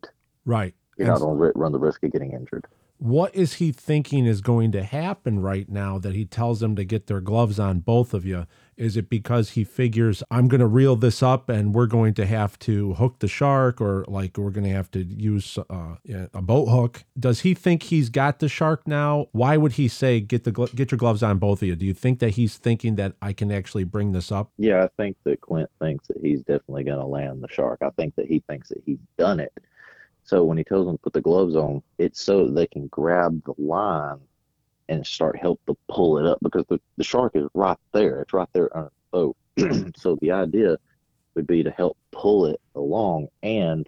Right. 0.45 0.74
You're 0.97 1.07
And 1.09 1.20
not 1.20 1.26
going 1.26 1.38
to 1.38 1.59
run 1.59 1.72
the 1.74 1.80
risk 1.80 2.03
of 2.03 2.12
getting 2.14 2.32
injured. 2.32 2.66
What 3.02 3.36
is 3.36 3.56
he 3.56 3.72
thinking 3.72 4.28
is 4.28 4.41
going 4.41 4.72
to 4.74 4.84
happen 4.84 5.39
right 5.39 5.68
now 5.68 5.97
that 5.97 6.14
he 6.14 6.24
tells 6.24 6.60
them 6.60 6.76
to 6.76 6.84
get 6.84 7.08
their 7.08 7.20
gloves 7.20 7.60
on 7.60 7.80
both 7.80 8.14
of 8.14 8.28
you? 8.28 8.45
Is 8.78 8.95
it 8.95 9.10
because 9.10 9.52
he 9.52 9.64
figures 9.64 10.24
i'm 10.32 10.47
going 10.47 10.62
to 10.62 10.68
reel 10.68 10.95
this 10.95 11.22
up 11.22 11.49
and 11.49 11.74
we're 11.74 11.88
going 11.88 12.14
to 12.16 12.26
have 12.26 12.58
to 12.60 12.93
hook 12.93 13.20
the 13.20 13.28
shark 13.28 13.82
or 13.82 14.06
like 14.08 14.38
we're 14.38 14.52
going 14.52 14.66
to 14.66 14.72
have 14.72 14.89
to 14.91 15.04
use 15.04 15.58
uh, 15.70 15.95
a 16.32 16.41
boat 16.43 16.68
hook? 16.68 17.04
Does 17.20 17.41
he 17.41 17.56
think 17.56 17.84
he's 17.84 18.10
got 18.10 18.38
the 18.38 18.47
shark 18.47 18.88
now? 18.88 19.28
Why 19.32 19.58
would 19.58 19.74
he 19.74 19.88
say 19.88 20.20
get 20.20 20.43
the 20.43 20.52
get 20.52 20.91
your 20.91 20.99
gloves 20.99 21.24
on 21.24 21.39
both 21.39 21.64
of 21.64 21.68
you. 21.68 21.76
Do 21.76 21.88
you 21.88 21.93
think 21.95 22.20
that 22.20 22.32
he's 22.32 22.58
thinking 22.58 22.95
that 22.97 23.14
i 23.20 23.34
can 23.34 23.52
actually 23.52 23.84
bring 23.84 24.12
this 24.12 24.32
up? 24.32 24.52
Yeah, 24.60 24.84
I 24.84 24.89
think 25.02 25.18
that 25.24 25.41
Quint 25.41 25.72
thinks 25.80 26.08
that 26.08 26.18
he's 26.22 26.41
definitely 26.41 26.84
going 26.84 26.99
to 26.99 27.06
land 27.06 27.41
the 27.41 27.47
shark. 27.49 27.80
I 27.82 27.89
think 27.91 28.16
that 28.16 28.28
he 28.28 28.43
thinks 28.47 28.70
that 28.70 28.84
he's 28.86 28.99
done 29.18 29.39
it. 29.39 29.52
So 30.24 30.44
when 30.44 30.58
he 30.58 30.64
tells 30.64 30.86
them 30.86 30.98
to 30.98 31.02
put 31.02 31.14
the 31.14 31.22
gloves 31.22 31.56
on, 31.56 31.82
it's 31.98 32.22
so 32.22 32.48
they 32.48 32.68
can 32.68 32.88
grab 32.88 33.44
the 33.46 33.54
line 33.58 34.20
and 34.90 35.06
start 35.06 35.38
help 35.38 35.60
to 35.68 35.78
pull 35.90 36.18
it 36.18 36.26
up 36.26 36.38
because 36.42 36.66
the, 36.70 36.80
the 36.98 37.04
shark 37.04 37.36
is 37.36 37.48
right 37.54 37.78
there. 37.94 38.22
It's 38.22 38.34
right 38.34 38.50
there 38.54 38.76
on 38.76 38.86
the 38.86 38.92
boat. 39.12 39.38
so 39.98 40.18
the 40.22 40.32
idea 40.32 40.78
would 41.36 41.48
be 41.48 41.64
to 41.64 41.72
help 41.72 41.98
pull 42.12 42.46
it 42.46 42.60
along 42.76 43.28
and 43.42 43.88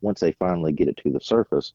once 0.00 0.20
they 0.20 0.32
finally 0.32 0.72
get 0.72 0.88
it 0.88 0.96
to 0.98 1.10
the 1.10 1.20
surface, 1.20 1.72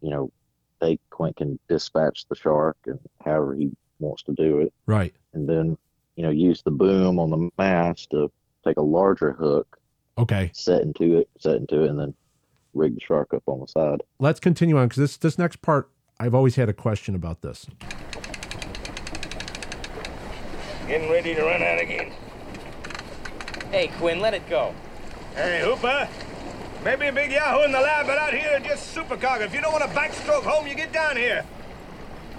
you 0.00 0.10
know, 0.10 0.32
they 0.80 0.98
Quint 1.10 1.36
can 1.36 1.58
dispatch 1.68 2.26
the 2.28 2.34
shark 2.34 2.76
and 2.86 2.98
however 3.24 3.54
he 3.54 3.70
wants 3.98 4.22
to 4.24 4.32
do 4.32 4.60
it 4.60 4.72
right 4.86 5.14
and 5.34 5.48
then 5.48 5.76
you 6.16 6.22
know 6.22 6.30
use 6.30 6.62
the 6.62 6.70
boom 6.70 7.18
on 7.18 7.30
the 7.30 7.50
mast 7.58 8.10
to 8.10 8.30
take 8.64 8.78
a 8.78 8.82
larger 8.82 9.32
hook 9.32 9.78
okay 10.18 10.50
set 10.54 10.82
into 10.82 11.18
it 11.18 11.28
set 11.38 11.56
into 11.56 11.82
it 11.82 11.90
and 11.90 12.00
then 12.00 12.14
rig 12.74 12.94
the 12.94 13.00
shark 13.00 13.32
up 13.34 13.42
on 13.46 13.60
the 13.60 13.66
side 13.66 14.02
let's 14.18 14.40
continue 14.40 14.76
on 14.78 14.88
because 14.88 14.98
this 15.00 15.16
this 15.16 15.38
next 15.38 15.62
part 15.62 15.90
i've 16.18 16.34
always 16.34 16.56
had 16.56 16.68
a 16.68 16.72
question 16.72 17.14
about 17.14 17.42
this 17.42 17.66
Getting 20.90 21.08
ready 21.08 21.36
to 21.36 21.44
run 21.44 21.62
out 21.62 21.80
again. 21.80 22.12
Hey, 23.70 23.92
Quint, 23.98 24.20
let 24.20 24.34
it 24.34 24.42
go. 24.50 24.74
Hey, 25.36 25.62
Hooper. 25.62 26.08
Maybe 26.84 27.06
a 27.06 27.12
big 27.12 27.30
yahoo 27.30 27.62
in 27.62 27.70
the 27.70 27.78
lab, 27.78 28.08
but 28.08 28.18
out 28.18 28.34
here 28.34 28.58
just 28.58 28.92
supercargo. 28.92 29.42
If 29.42 29.54
you 29.54 29.60
don't 29.60 29.70
want 29.70 29.84
to 29.84 29.90
backstroke 29.90 30.42
home, 30.42 30.66
you 30.66 30.74
get 30.74 30.92
down 30.92 31.16
here. 31.16 31.44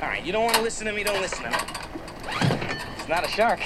All 0.02 0.10
right, 0.10 0.22
you 0.22 0.34
don't 0.34 0.44
want 0.44 0.56
to 0.56 0.62
listen 0.62 0.86
to 0.88 0.92
me, 0.92 1.02
don't 1.06 1.22
listen 1.22 1.46
to 1.46 1.50
me. 1.52 1.58
It's 2.98 3.08
not 3.08 3.24
a 3.24 3.30
shark. 3.30 3.62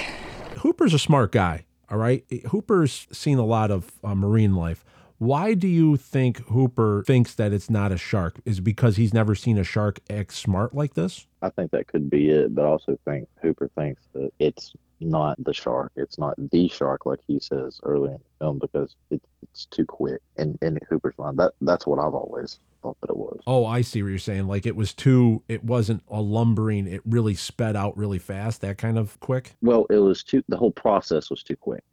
Hooper's 0.58 0.94
a 0.94 1.00
smart 1.00 1.32
guy, 1.32 1.66
all 1.90 1.98
right? 1.98 2.24
Hooper's 2.50 3.08
seen 3.10 3.38
a 3.38 3.44
lot 3.44 3.72
of 3.72 3.90
uh, 4.04 4.14
marine 4.14 4.54
life. 4.54 4.84
Why 5.18 5.54
do 5.54 5.66
you 5.68 5.96
think 5.96 6.38
Hooper 6.48 7.02
thinks 7.06 7.34
that 7.34 7.52
it's 7.52 7.70
not 7.70 7.92
a 7.92 7.96
shark? 7.98 8.40
Is 8.44 8.58
it 8.58 8.62
because 8.62 8.96
he's 8.96 9.14
never 9.14 9.34
seen 9.34 9.56
a 9.58 9.64
shark 9.64 10.00
act 10.10 10.32
smart 10.34 10.74
like 10.74 10.94
this? 10.94 11.26
i 11.42 11.50
think 11.50 11.70
that 11.70 11.86
could 11.86 12.10
be 12.10 12.30
it 12.30 12.54
but 12.54 12.64
I 12.64 12.68
also 12.68 12.98
think 13.04 13.28
hooper 13.42 13.70
thinks 13.76 14.02
that 14.14 14.30
it's 14.38 14.72
not 15.00 15.36
the 15.44 15.52
shark 15.52 15.92
it's 15.96 16.18
not 16.18 16.34
the 16.50 16.66
shark 16.68 17.04
like 17.06 17.20
he 17.28 17.38
says 17.38 17.78
early 17.84 18.08
in 18.08 18.14
the 18.18 18.44
film 18.44 18.58
because 18.58 18.96
it, 19.10 19.22
it's 19.42 19.66
too 19.66 19.84
quick 19.84 20.22
and 20.38 20.58
in 20.62 20.78
hooper's 20.88 21.14
mind 21.18 21.38
that 21.38 21.52
that's 21.60 21.86
what 21.86 21.98
i've 21.98 22.14
always 22.14 22.58
thought 22.82 22.96
that 23.02 23.10
it 23.10 23.16
was 23.16 23.38
Oh, 23.46 23.64
I 23.66 23.82
see 23.82 24.02
what 24.02 24.08
you're 24.10 24.18
saying. 24.18 24.46
Like 24.48 24.66
it 24.66 24.76
was 24.76 24.92
too, 24.92 25.42
it 25.48 25.64
wasn't 25.64 26.02
a 26.10 26.20
lumbering, 26.20 26.86
it 26.86 27.00
really 27.04 27.34
sped 27.34 27.74
out 27.76 27.96
really 27.96 28.18
fast, 28.18 28.60
that 28.62 28.76
kind 28.78 28.98
of 28.98 29.18
quick. 29.20 29.54
well 29.62 29.86
it 29.90 29.98
was 29.98 30.22
too 30.24 30.42
the 30.48 30.56
whole 30.56 30.72
process 30.72 31.30
was 31.30 31.42
too 31.42 31.56
quick 31.56 31.84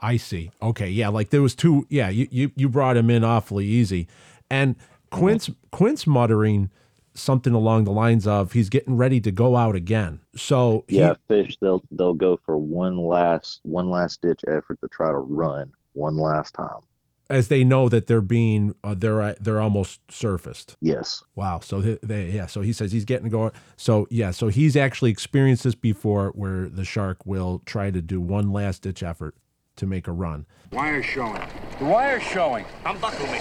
I 0.00 0.16
see. 0.16 0.50
Okay, 0.60 0.88
yeah, 0.88 1.08
like 1.08 1.30
there 1.30 1.42
was 1.42 1.54
two. 1.54 1.86
Yeah, 1.88 2.08
you 2.08 2.28
you, 2.30 2.52
you 2.56 2.68
brought 2.68 2.96
him 2.96 3.10
in 3.10 3.24
awfully 3.24 3.66
easy, 3.66 4.08
and 4.50 4.76
Quint's 5.10 5.50
Quint's 5.70 6.06
muttering 6.06 6.70
something 7.14 7.54
along 7.54 7.84
the 7.84 7.92
lines 7.92 8.26
of 8.26 8.52
he's 8.52 8.68
getting 8.68 8.96
ready 8.96 9.20
to 9.20 9.30
go 9.30 9.56
out 9.56 9.74
again. 9.74 10.20
So 10.36 10.84
he, 10.88 10.98
yeah 10.98 11.14
fish 11.28 11.56
they'll 11.60 11.82
they'll 11.90 12.14
go 12.14 12.38
for 12.44 12.58
one 12.58 12.98
last 12.98 13.60
one 13.62 13.90
last 13.90 14.20
ditch 14.22 14.42
effort 14.46 14.80
to 14.80 14.88
try 14.88 15.10
to 15.10 15.18
run 15.18 15.72
one 15.94 16.16
last 16.16 16.54
time 16.54 16.80
as 17.28 17.48
they 17.48 17.64
know 17.64 17.88
that 17.88 18.06
they're 18.06 18.20
being 18.20 18.74
uh, 18.84 18.94
they're 18.96 19.20
uh, 19.20 19.34
they're 19.40 19.60
almost 19.60 20.00
surfaced. 20.10 20.76
yes 20.80 21.22
Wow. 21.34 21.60
So 21.60 21.80
they, 21.80 21.98
they 22.02 22.30
yeah. 22.30 22.46
So 22.46 22.60
he 22.60 22.72
says 22.72 22.92
he's 22.92 23.04
getting 23.04 23.28
going. 23.28 23.52
So 23.76 24.06
yeah. 24.10 24.30
So 24.30 24.48
he's 24.48 24.76
actually 24.76 25.10
experienced 25.10 25.64
this 25.64 25.74
before, 25.74 26.28
where 26.30 26.68
the 26.68 26.84
shark 26.84 27.24
will 27.26 27.62
try 27.66 27.90
to 27.90 28.00
do 28.00 28.20
one 28.20 28.52
last 28.52 28.82
ditch 28.82 29.02
effort 29.02 29.34
to 29.76 29.86
make 29.86 30.08
a 30.08 30.12
run. 30.12 30.46
Wire 30.72 31.02
showing. 31.02 31.42
The 31.78 31.84
wire's 31.84 32.22
showing. 32.22 32.64
Unbuckle 32.84 33.26
me. 33.26 33.40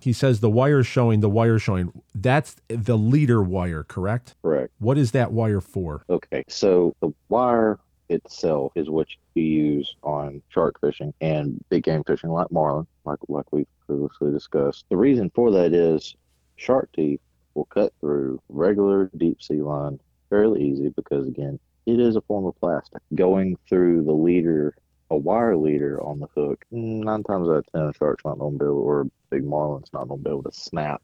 He 0.00 0.12
says 0.12 0.40
the 0.40 0.50
wire 0.50 0.82
showing, 0.82 1.20
the 1.20 1.30
wire 1.30 1.58
showing. 1.58 1.92
That's 2.14 2.56
the 2.68 2.96
leader 2.98 3.42
wire, 3.42 3.84
correct? 3.84 4.34
correct 4.42 4.72
What 4.78 4.98
is 4.98 5.12
that 5.12 5.32
wire 5.32 5.62
for? 5.62 6.04
Okay, 6.10 6.44
so 6.48 6.94
the 7.00 7.10
wire 7.30 7.78
itself 8.10 8.72
is 8.74 8.90
what 8.90 9.06
you 9.34 9.42
use 9.42 9.96
on 10.02 10.42
shark 10.50 10.78
fishing 10.80 11.14
and 11.20 11.62
big 11.70 11.84
game 11.84 12.04
fishing 12.04 12.30
like 12.30 12.52
marlin, 12.52 12.86
like 13.04 13.18
like 13.28 13.50
we've 13.50 13.66
previously 13.86 14.30
discussed. 14.30 14.84
The 14.90 14.96
reason 14.96 15.30
for 15.34 15.50
that 15.52 15.72
is 15.72 16.14
shark 16.56 16.90
teeth 16.94 17.20
will 17.54 17.64
cut 17.66 17.92
through 18.00 18.40
regular 18.48 19.10
deep 19.16 19.42
sea 19.42 19.62
line 19.62 19.98
fairly 20.28 20.62
easy 20.62 20.88
because 20.90 21.26
again, 21.26 21.58
it 21.86 22.00
is 22.00 22.16
a 22.16 22.20
form 22.22 22.46
of 22.46 22.58
plastic. 22.60 23.02
Going 23.14 23.56
through 23.68 24.04
the 24.04 24.12
leader 24.12 24.74
a 25.10 25.16
wire 25.16 25.56
leader 25.56 26.02
on 26.02 26.18
the 26.18 26.26
hook, 26.34 26.64
nine 26.70 27.22
times 27.24 27.48
out 27.48 27.56
of 27.56 27.66
ten 27.72 27.82
a 27.82 27.92
shark's 27.94 28.24
not 28.24 28.38
gonna 28.38 28.56
be 28.56 28.64
able 28.64 28.78
or 28.78 29.02
a 29.02 29.10
big 29.30 29.44
marlin's 29.44 29.92
not 29.92 30.08
gonna 30.08 30.22
be 30.22 30.30
able 30.30 30.42
to 30.42 30.52
snap 30.52 31.02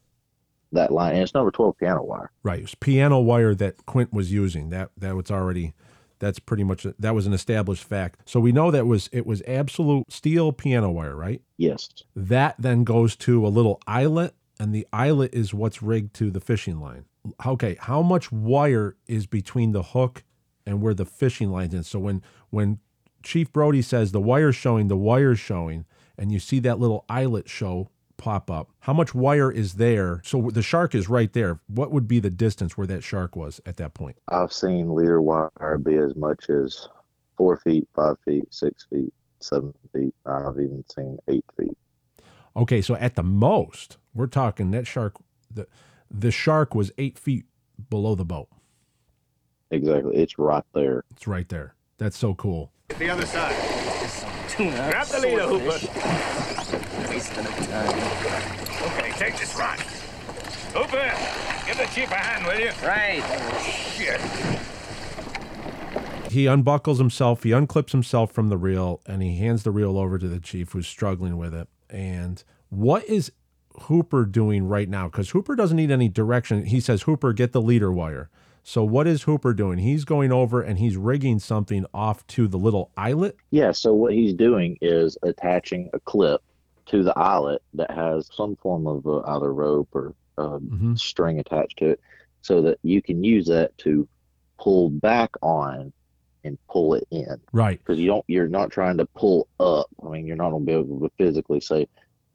that 0.73 0.93
line. 0.93 1.15
And 1.15 1.23
it's 1.23 1.35
number 1.35 1.51
twelve 1.51 1.77
piano 1.79 2.03
wire. 2.03 2.31
Right. 2.43 2.61
It 2.61 2.63
was 2.63 2.75
piano 2.75 3.21
wire 3.21 3.55
that 3.57 3.87
Quint 3.87 4.13
was 4.13 4.33
using. 4.33 4.71
That 4.71 4.91
that 4.97 5.17
was 5.17 5.31
already 5.31 5.75
that's 6.19 6.39
pretty 6.39 6.65
much 6.65 6.87
that 6.99 7.15
was 7.15 7.27
an 7.27 7.33
established 7.33 7.85
fact. 7.85 8.21
So 8.27 8.41
we 8.41 8.53
know 8.53 8.71
that 8.71 8.87
was 8.87 9.09
it 9.13 9.27
was 9.27 9.43
absolute 9.47 10.11
steel 10.11 10.53
piano 10.53 10.91
wire, 10.91 11.17
right? 11.17 11.43
Yes. 11.57 11.89
That 12.17 12.57
then 12.59 12.85
goes 12.85 13.17
to 13.17 13.47
a 13.47 13.49
little 13.49 13.81
eyelet, 13.87 14.35
and 14.59 14.75
the 14.75 14.87
eyelet 14.93 15.35
is 15.35 15.53
what's 15.53 15.83
rigged 15.83 16.15
to 16.15 16.31
the 16.31 16.41
fishing 16.41 16.81
line. 16.81 17.05
Okay, 17.45 17.77
how 17.81 18.01
much 18.01 18.33
wire 18.33 18.97
is 19.07 19.27
between 19.27 19.73
the 19.73 19.83
hook 19.83 20.25
and 20.67 20.81
where 20.81 20.95
the 20.95 21.05
fishing 21.05 21.51
lines 21.51 21.75
in. 21.75 21.83
So 21.83 21.99
when 21.99 22.23
when 22.51 22.79
Chief 23.23 23.53
Brody 23.53 23.83
says 23.83 24.13
the 24.13 24.21
wire's 24.21 24.57
showing, 24.57 24.89
the 24.89 24.97
wire's 24.97 25.39
showing, 25.39 25.85
and 26.17 26.33
you 26.33 26.39
see 26.39 26.59
that 26.61 26.79
little 26.79 27.05
eyelet 27.09 27.49
show 27.49 27.91
pop 28.17 28.51
up. 28.51 28.71
How 28.81 28.93
much 28.93 29.15
wire 29.15 29.51
is 29.51 29.75
there? 29.75 30.21
So 30.25 30.51
the 30.51 30.63
shark 30.63 30.95
is 30.95 31.09
right 31.09 31.33
there. 31.33 31.61
What 31.69 31.91
would 31.91 32.07
be 32.07 32.21
the 32.21 32.31
distance 32.31 32.77
where 32.77 32.87
that 32.87 33.03
shark 33.03 33.35
was 33.35 33.61
at 33.65 33.79
that 33.79 33.95
point? 33.95 34.17
I've 34.29 34.53
seen 34.53 34.95
leader 34.95 35.23
wire 35.23 35.79
be 35.83 35.97
as 35.97 36.15
much 36.17 36.51
as 36.51 36.89
four 37.37 37.57
feet, 37.57 37.89
five 37.97 38.17
feet, 38.25 38.45
six 38.51 38.87
feet, 38.91 39.13
seven 39.41 39.73
feet. 39.95 40.15
I've 40.27 40.59
even 40.59 40.85
seen 40.95 41.19
eight 41.29 41.45
feet. 41.57 41.77
Okay, 42.55 42.83
so 42.83 42.95
at 42.97 43.15
the 43.15 43.23
most, 43.23 43.97
we're 44.15 44.27
talking 44.27 44.71
that 44.73 44.87
shark. 44.87 45.17
The 45.51 45.67
the 46.11 46.31
shark 46.31 46.75
was 46.75 46.93
eight 46.99 47.19
feet 47.19 47.47
below 47.89 48.15
the 48.15 48.25
boat. 48.25 48.49
Exactly. 49.71 50.17
It's 50.17 50.39
right 50.39 50.65
there. 50.75 51.05
It's 51.13 51.27
right 51.27 51.49
there. 51.49 51.75
That's 51.99 52.17
so 52.17 52.35
cool. 52.35 52.73
The 52.99 53.09
other 53.11 53.27
side. 53.27 53.55
Tuna, 54.49 54.71
Grab 54.91 55.07
the 55.07 55.21
leader, 55.21 55.43
Hooper. 55.43 55.79
swordfish. 55.79 57.09
Wasting 57.11 57.47
of 57.47 57.69
time. 57.69 58.99
Okay, 58.99 59.11
take 59.13 59.37
this 59.39 59.57
rod. 59.57 59.79
Hooper, 60.75 61.13
give 61.67 61.77
the 61.79 61.87
chief 61.95 62.11
a 62.11 62.15
hand, 62.15 62.47
will 62.47 62.59
you? 62.59 62.71
Right. 62.87 63.23
Shit. 63.63 64.21
He 66.33 66.47
unbuckles 66.47 66.99
himself, 66.99 67.43
he 67.43 67.51
unclips 67.51 67.91
himself 67.93 68.31
from 68.33 68.49
the 68.49 68.57
reel, 68.57 69.01
and 69.07 69.21
he 69.23 69.37
hands 69.39 69.63
the 69.65 69.71
reel 69.73 69.99
over 69.99 70.17
to 70.19 70.29
the 70.29 70.39
chief 70.41 70.73
who's 70.73 70.87
struggling 70.87 71.37
with 71.39 71.53
it. 71.55 71.69
And 71.89 72.43
what 72.69 73.05
is 73.05 73.33
Hooper 73.83 74.25
doing 74.27 74.65
right 74.69 74.89
now? 74.89 75.07
Because 75.09 75.31
Hooper 75.31 75.57
doesn't 75.57 75.77
need 75.77 75.91
any 75.91 76.09
direction. 76.09 76.65
He 76.67 76.79
says, 76.81 77.03
Hooper, 77.03 77.33
get 77.33 77.53
the 77.53 77.61
leader 77.63 77.91
wire. 77.93 78.31
So 78.63 78.85
what 78.85 79.07
is 79.07 79.23
Hooper 79.23 79.53
doing? 79.55 79.79
He's 79.79 80.05
going 80.05 80.33
over 80.33 80.61
and 80.63 80.79
he's 80.79 80.97
rigging 80.97 81.39
something 81.39 81.87
off 81.93 82.27
to 82.29 82.47
the 82.47 82.59
little 82.59 82.91
eyelet. 82.97 83.37
Yeah, 83.51 83.73
so 83.73 83.95
what 83.95 84.13
he's 84.13 84.35
doing 84.35 84.77
is 84.81 85.17
attaching 85.23 85.91
a 85.93 86.01
clip 86.01 86.43
to 86.87 87.03
the 87.03 87.17
eyelet 87.19 87.63
that 87.75 87.91
has 87.91 88.29
some 88.35 88.57
form 88.57 88.87
of 88.87 89.07
uh, 89.07 89.21
either 89.27 89.53
rope 89.53 89.89
or 89.93 90.15
uh, 90.39 90.59
Mhm. 90.59 90.99
string 90.99 91.39
attached 91.39 91.79
to 91.79 91.91
it 91.91 92.01
so 92.43 92.63
that 92.63 92.79
you 92.83 93.03
can 93.03 93.23
use 93.23 93.47
that 93.47 93.77
to 93.79 94.09
pull 94.59 94.89
back 94.91 95.31
on 95.43 95.93
and 96.45 96.57
pull 96.69 96.95
it 96.95 97.07
in 97.11 97.39
Right. 97.53 97.79
because 97.79 97.99
you 97.99 98.07
don't 98.07 98.25
you're 98.27 98.49
not 98.49 98.71
trying 98.71 98.97
to 98.97 99.05
pull 99.07 99.47
up 99.59 99.87
i 100.03 100.09
mean 100.09 100.27
you're 100.27 100.37
not 100.37 100.51
going 100.51 100.63
to 100.65 100.67
be 100.67 100.73
able 100.73 101.01
to 101.01 101.11
physically 101.19 101.61
say 101.61 101.87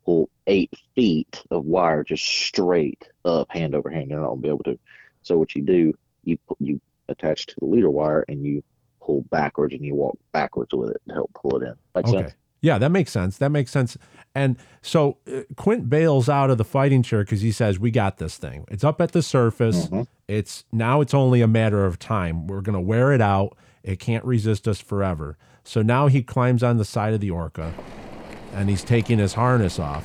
pull 0.05 0.29
eight 0.45 0.71
feet 0.93 1.41
of 1.49 1.65
wire 1.65 2.03
just 2.03 2.23
straight 2.23 3.09
up 3.25 3.49
hand 3.49 3.73
over 3.73 3.89
hand 3.89 4.11
you're 4.11 4.19
not 4.21 4.27
going 4.27 4.41
to 4.41 4.43
be 4.43 4.49
able 4.49 4.63
to 4.63 4.77
so 5.23 5.39
what 5.39 5.55
you 5.55 5.63
do 5.63 5.91
you 6.25 6.37
you 6.59 6.81
attach 7.07 7.45
to 7.47 7.55
the 7.59 7.65
leader 7.65 7.89
wire 7.89 8.25
and 8.27 8.43
you 8.43 8.63
pull 9.01 9.21
backwards 9.31 9.73
and 9.73 9.83
you 9.85 9.93
walk 9.95 10.17
backwards 10.33 10.73
with 10.73 10.89
it 10.89 11.01
to 11.07 11.13
help 11.13 11.31
pull 11.33 11.61
it 11.61 11.65
in 11.67 11.73
Make 11.95 12.07
Okay. 12.07 12.21
sense? 12.23 12.33
Yeah, 12.61 12.79
that 12.79 12.89
makes 12.89 13.11
sense. 13.11 13.37
That 13.37 13.49
makes 13.51 13.69
sense. 13.69 13.95
And 14.33 14.57
so 14.81 15.17
uh, 15.31 15.41
Quint 15.55 15.87
bails 15.87 16.27
out 16.27 16.49
of 16.49 16.57
the 16.57 16.63
fighting 16.65 17.03
chair 17.03 17.19
because 17.23 17.41
he 17.41 17.51
says, 17.51 17.77
"We 17.79 17.91
got 17.91 18.17
this 18.17 18.37
thing. 18.37 18.65
It's 18.69 18.83
up 18.83 18.99
at 19.01 19.11
the 19.11 19.21
surface. 19.21 19.85
Mhm. 19.87 20.07
It's 20.27 20.65
now. 20.71 21.01
It's 21.01 21.13
only 21.13 21.41
a 21.41 21.47
matter 21.47 21.85
of 21.85 21.99
time. 21.99 22.47
We're 22.47 22.61
gonna 22.61 22.81
wear 22.81 23.11
it 23.13 23.21
out. 23.21 23.55
It 23.83 23.99
can't 23.99 24.25
resist 24.25 24.67
us 24.67 24.79
forever." 24.81 25.37
So 25.63 25.83
now 25.83 26.07
he 26.07 26.23
climbs 26.23 26.63
on 26.63 26.77
the 26.77 26.85
side 26.85 27.13
of 27.13 27.19
the 27.19 27.29
orca, 27.29 27.71
and 28.53 28.67
he's 28.69 28.83
taking 28.83 29.19
his 29.19 29.33
harness 29.33 29.77
off. 29.77 30.03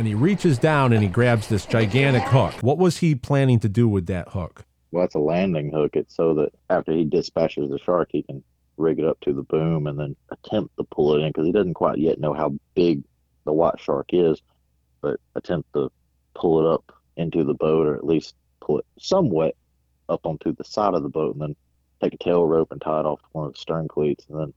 And 0.00 0.08
he 0.08 0.14
reaches 0.14 0.58
down 0.58 0.94
and 0.94 1.02
he 1.02 1.10
grabs 1.10 1.48
this 1.48 1.66
gigantic 1.66 2.22
hook. 2.22 2.54
What 2.62 2.78
was 2.78 2.96
he 2.96 3.14
planning 3.14 3.60
to 3.60 3.68
do 3.68 3.86
with 3.86 4.06
that 4.06 4.28
hook? 4.30 4.64
well 4.92 5.04
it's 5.04 5.14
a 5.14 5.18
landing 5.18 5.70
hook 5.70 5.94
it's 5.94 6.16
so 6.16 6.34
that 6.34 6.52
after 6.70 6.92
he 6.92 7.04
dispatches 7.04 7.70
the 7.70 7.78
shark 7.78 8.08
he 8.12 8.22
can 8.22 8.42
rig 8.76 8.98
it 8.98 9.04
up 9.04 9.20
to 9.20 9.34
the 9.34 9.42
boom 9.42 9.86
and 9.86 9.98
then 9.98 10.16
attempt 10.30 10.74
to 10.78 10.84
pull 10.84 11.14
it 11.14 11.20
in 11.20 11.28
because 11.28 11.46
he 11.46 11.52
doesn't 11.52 11.74
quite 11.74 11.98
yet 11.98 12.18
know 12.18 12.32
how 12.32 12.52
big 12.74 13.02
the 13.44 13.52
white 13.52 13.78
shark 13.78 14.06
is 14.12 14.40
but 15.02 15.20
attempt 15.36 15.70
to 15.74 15.92
pull 16.34 16.60
it 16.60 16.72
up 16.72 16.92
into 17.16 17.44
the 17.44 17.54
boat 17.54 17.86
or 17.86 17.94
at 17.94 18.06
least 18.06 18.34
pull 18.60 18.78
it 18.78 18.86
somewhat 18.98 19.54
up 20.08 20.24
onto 20.24 20.54
the 20.56 20.64
side 20.64 20.94
of 20.94 21.02
the 21.02 21.08
boat 21.10 21.34
and 21.34 21.42
then 21.42 21.56
take 22.02 22.14
a 22.14 22.24
tail 22.24 22.46
rope 22.46 22.72
and 22.72 22.80
tie 22.80 23.00
it 23.00 23.06
off 23.06 23.20
to 23.20 23.28
one 23.32 23.46
of 23.46 23.52
the 23.52 23.58
stern 23.58 23.86
cleats 23.86 24.24
and 24.30 24.40
then 24.40 24.54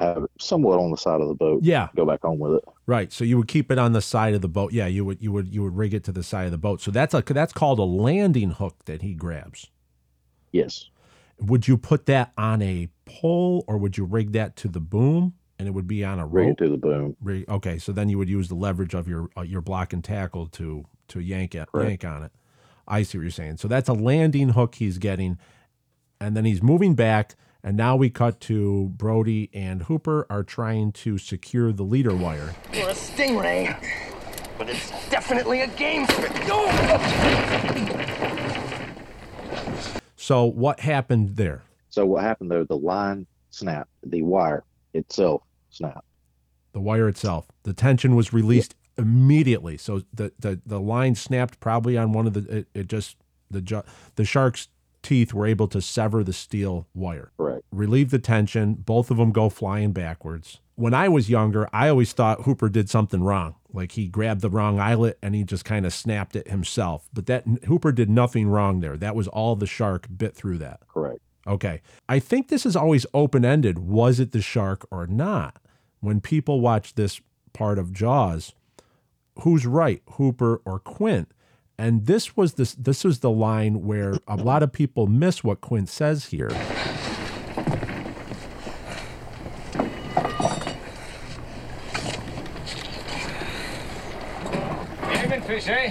have 0.00 0.24
it 0.24 0.30
somewhat 0.40 0.78
on 0.80 0.90
the 0.90 0.96
side 0.96 1.20
of 1.20 1.28
the 1.28 1.34
boat 1.34 1.60
Yeah, 1.62 1.88
go 1.94 2.04
back 2.06 2.24
on 2.24 2.38
with 2.38 2.54
it 2.54 2.64
Right. 2.86 3.12
So 3.12 3.22
you 3.22 3.36
would 3.38 3.46
keep 3.46 3.70
it 3.70 3.78
on 3.78 3.92
the 3.92 4.02
side 4.02 4.34
of 4.34 4.40
the 4.40 4.48
boat. 4.48 4.72
Yeah, 4.72 4.88
you 4.88 5.04
would 5.04 5.22
you 5.22 5.30
would 5.30 5.54
you 5.54 5.62
would 5.62 5.76
rig 5.76 5.94
it 5.94 6.02
to 6.04 6.12
the 6.12 6.24
side 6.24 6.46
of 6.46 6.50
the 6.50 6.58
boat. 6.58 6.80
So 6.80 6.90
that's 6.90 7.14
a 7.14 7.22
that's 7.22 7.52
called 7.52 7.78
a 7.78 7.84
landing 7.84 8.50
hook 8.50 8.84
that 8.86 9.02
he 9.02 9.14
grabs. 9.14 9.70
yes 10.50 10.90
Would 11.38 11.68
you 11.68 11.76
put 11.76 12.06
that 12.06 12.32
on 12.36 12.62
a 12.62 12.88
pole 13.04 13.64
or 13.68 13.78
would 13.78 13.96
you 13.96 14.04
rig 14.04 14.32
that 14.32 14.56
to 14.56 14.68
the 14.68 14.80
boom 14.80 15.34
and 15.58 15.68
it 15.68 15.72
would 15.72 15.86
be 15.86 16.04
on 16.04 16.18
a 16.18 16.26
rig 16.26 16.48
rope? 16.48 16.58
to 16.58 16.68
the 16.68 16.76
boom 16.78 17.16
Rig- 17.22 17.48
okay, 17.48 17.78
so 17.78 17.92
then 17.92 18.08
you 18.08 18.18
would 18.18 18.28
use 18.28 18.48
the 18.48 18.56
leverage 18.56 18.94
of 18.94 19.06
your 19.06 19.28
uh, 19.36 19.42
your 19.42 19.60
block 19.60 19.92
and 19.92 20.02
tackle 20.02 20.46
to 20.48 20.84
to 21.08 21.20
yank 21.20 21.54
it 21.54 21.68
yank 21.74 22.04
on 22.04 22.24
it. 22.24 22.32
I 22.88 23.04
see 23.04 23.18
what 23.18 23.22
you're 23.22 23.30
saying. 23.30 23.58
So 23.58 23.68
that's 23.68 23.88
a 23.88 23.92
landing 23.92 24.48
hook 24.50 24.74
he's 24.76 24.98
getting, 24.98 25.38
and 26.20 26.36
then 26.36 26.44
he's 26.44 26.62
moving 26.62 26.94
back. 26.94 27.36
And 27.62 27.76
now 27.76 27.96
we 27.96 28.10
cut 28.10 28.40
to 28.40 28.90
Brody 28.96 29.50
and 29.52 29.82
Hooper 29.82 30.26
are 30.30 30.42
trying 30.42 30.92
to 30.92 31.18
secure 31.18 31.72
the 31.72 31.82
leader 31.82 32.14
wire. 32.14 32.54
You're 32.72 32.90
a 32.90 32.94
stingray, 32.94 33.76
but 34.56 34.68
it's 34.68 34.90
definitely 35.10 35.60
a 35.60 35.66
game 35.66 36.06
fish. 36.06 36.30
So 40.16 40.44
what 40.44 40.80
happened 40.80 41.36
there? 41.36 41.62
so 41.88 42.06
what 42.06 42.22
happened 42.22 42.50
there 42.52 42.64
the 42.64 42.76
line 42.76 43.26
snapped 43.50 43.90
the 44.04 44.22
wire 44.22 44.62
itself 44.94 45.42
snapped 45.70 46.04
the 46.72 46.80
wire 46.80 47.08
itself. 47.08 47.48
The 47.64 47.72
tension 47.72 48.14
was 48.14 48.32
released 48.32 48.74
immediately. 48.96 49.76
So 49.76 50.02
the, 50.12 50.32
the, 50.38 50.60
the 50.64 50.80
line 50.80 51.14
snapped 51.14 51.60
probably 51.60 51.96
on 51.96 52.12
one 52.12 52.26
of 52.26 52.34
the 52.34 52.58
it, 52.58 52.68
it 52.74 52.86
just 52.88 53.16
the 53.50 53.84
the 54.16 54.24
shark's 54.24 54.68
teeth 55.02 55.32
were 55.32 55.46
able 55.46 55.68
to 55.68 55.80
sever 55.80 56.22
the 56.22 56.32
steel 56.32 56.86
wire. 56.94 57.32
correct 57.36 57.64
Relieve 57.72 58.10
the 58.10 58.18
tension. 58.18 58.74
Both 58.74 59.10
of 59.10 59.16
them 59.16 59.32
go 59.32 59.48
flying 59.48 59.92
backwards. 59.92 60.60
When 60.74 60.94
I 60.94 61.08
was 61.08 61.28
younger, 61.28 61.68
I 61.72 61.88
always 61.88 62.12
thought 62.12 62.42
Hooper 62.42 62.68
did 62.68 62.88
something 62.88 63.22
wrong. 63.22 63.56
Like 63.72 63.92
he 63.92 64.08
grabbed 64.08 64.40
the 64.40 64.50
wrong 64.50 64.80
eyelet 64.80 65.18
and 65.22 65.34
he 65.34 65.44
just 65.44 65.64
kind 65.64 65.84
of 65.84 65.92
snapped 65.92 66.34
it 66.36 66.48
himself. 66.48 67.08
But 67.12 67.26
that 67.26 67.44
Hooper 67.66 67.92
did 67.92 68.08
nothing 68.08 68.48
wrong 68.48 68.80
there. 68.80 68.96
That 68.96 69.14
was 69.14 69.28
all 69.28 69.56
the 69.56 69.66
shark 69.66 70.06
bit 70.16 70.34
through 70.34 70.58
that. 70.58 70.80
correct 70.88 71.20
Okay. 71.46 71.82
I 72.08 72.18
think 72.18 72.48
this 72.48 72.66
is 72.66 72.76
always 72.76 73.06
open 73.14 73.44
ended. 73.44 73.78
Was 73.78 74.20
it 74.20 74.32
the 74.32 74.42
shark 74.42 74.86
or 74.90 75.06
not? 75.06 75.56
When 76.00 76.20
people 76.20 76.60
watch 76.60 76.94
this 76.94 77.20
part 77.52 77.78
of 77.78 77.92
Jaws, 77.92 78.54
who's 79.40 79.66
right, 79.66 80.02
Hooper 80.12 80.60
or 80.64 80.78
Quint? 80.78 81.32
And 81.80 82.04
this 82.04 82.36
was 82.36 82.52
this 82.54 82.74
this 82.74 83.04
was 83.04 83.20
the 83.20 83.30
line 83.30 83.86
where 83.86 84.18
a 84.28 84.36
lot 84.36 84.62
of 84.62 84.70
people 84.70 85.06
miss 85.06 85.42
what 85.42 85.62
Quint 85.62 85.88
says 85.88 86.26
here. 86.26 86.50
Game 95.08 95.40
fish, 95.40 95.68
eh? 95.68 95.90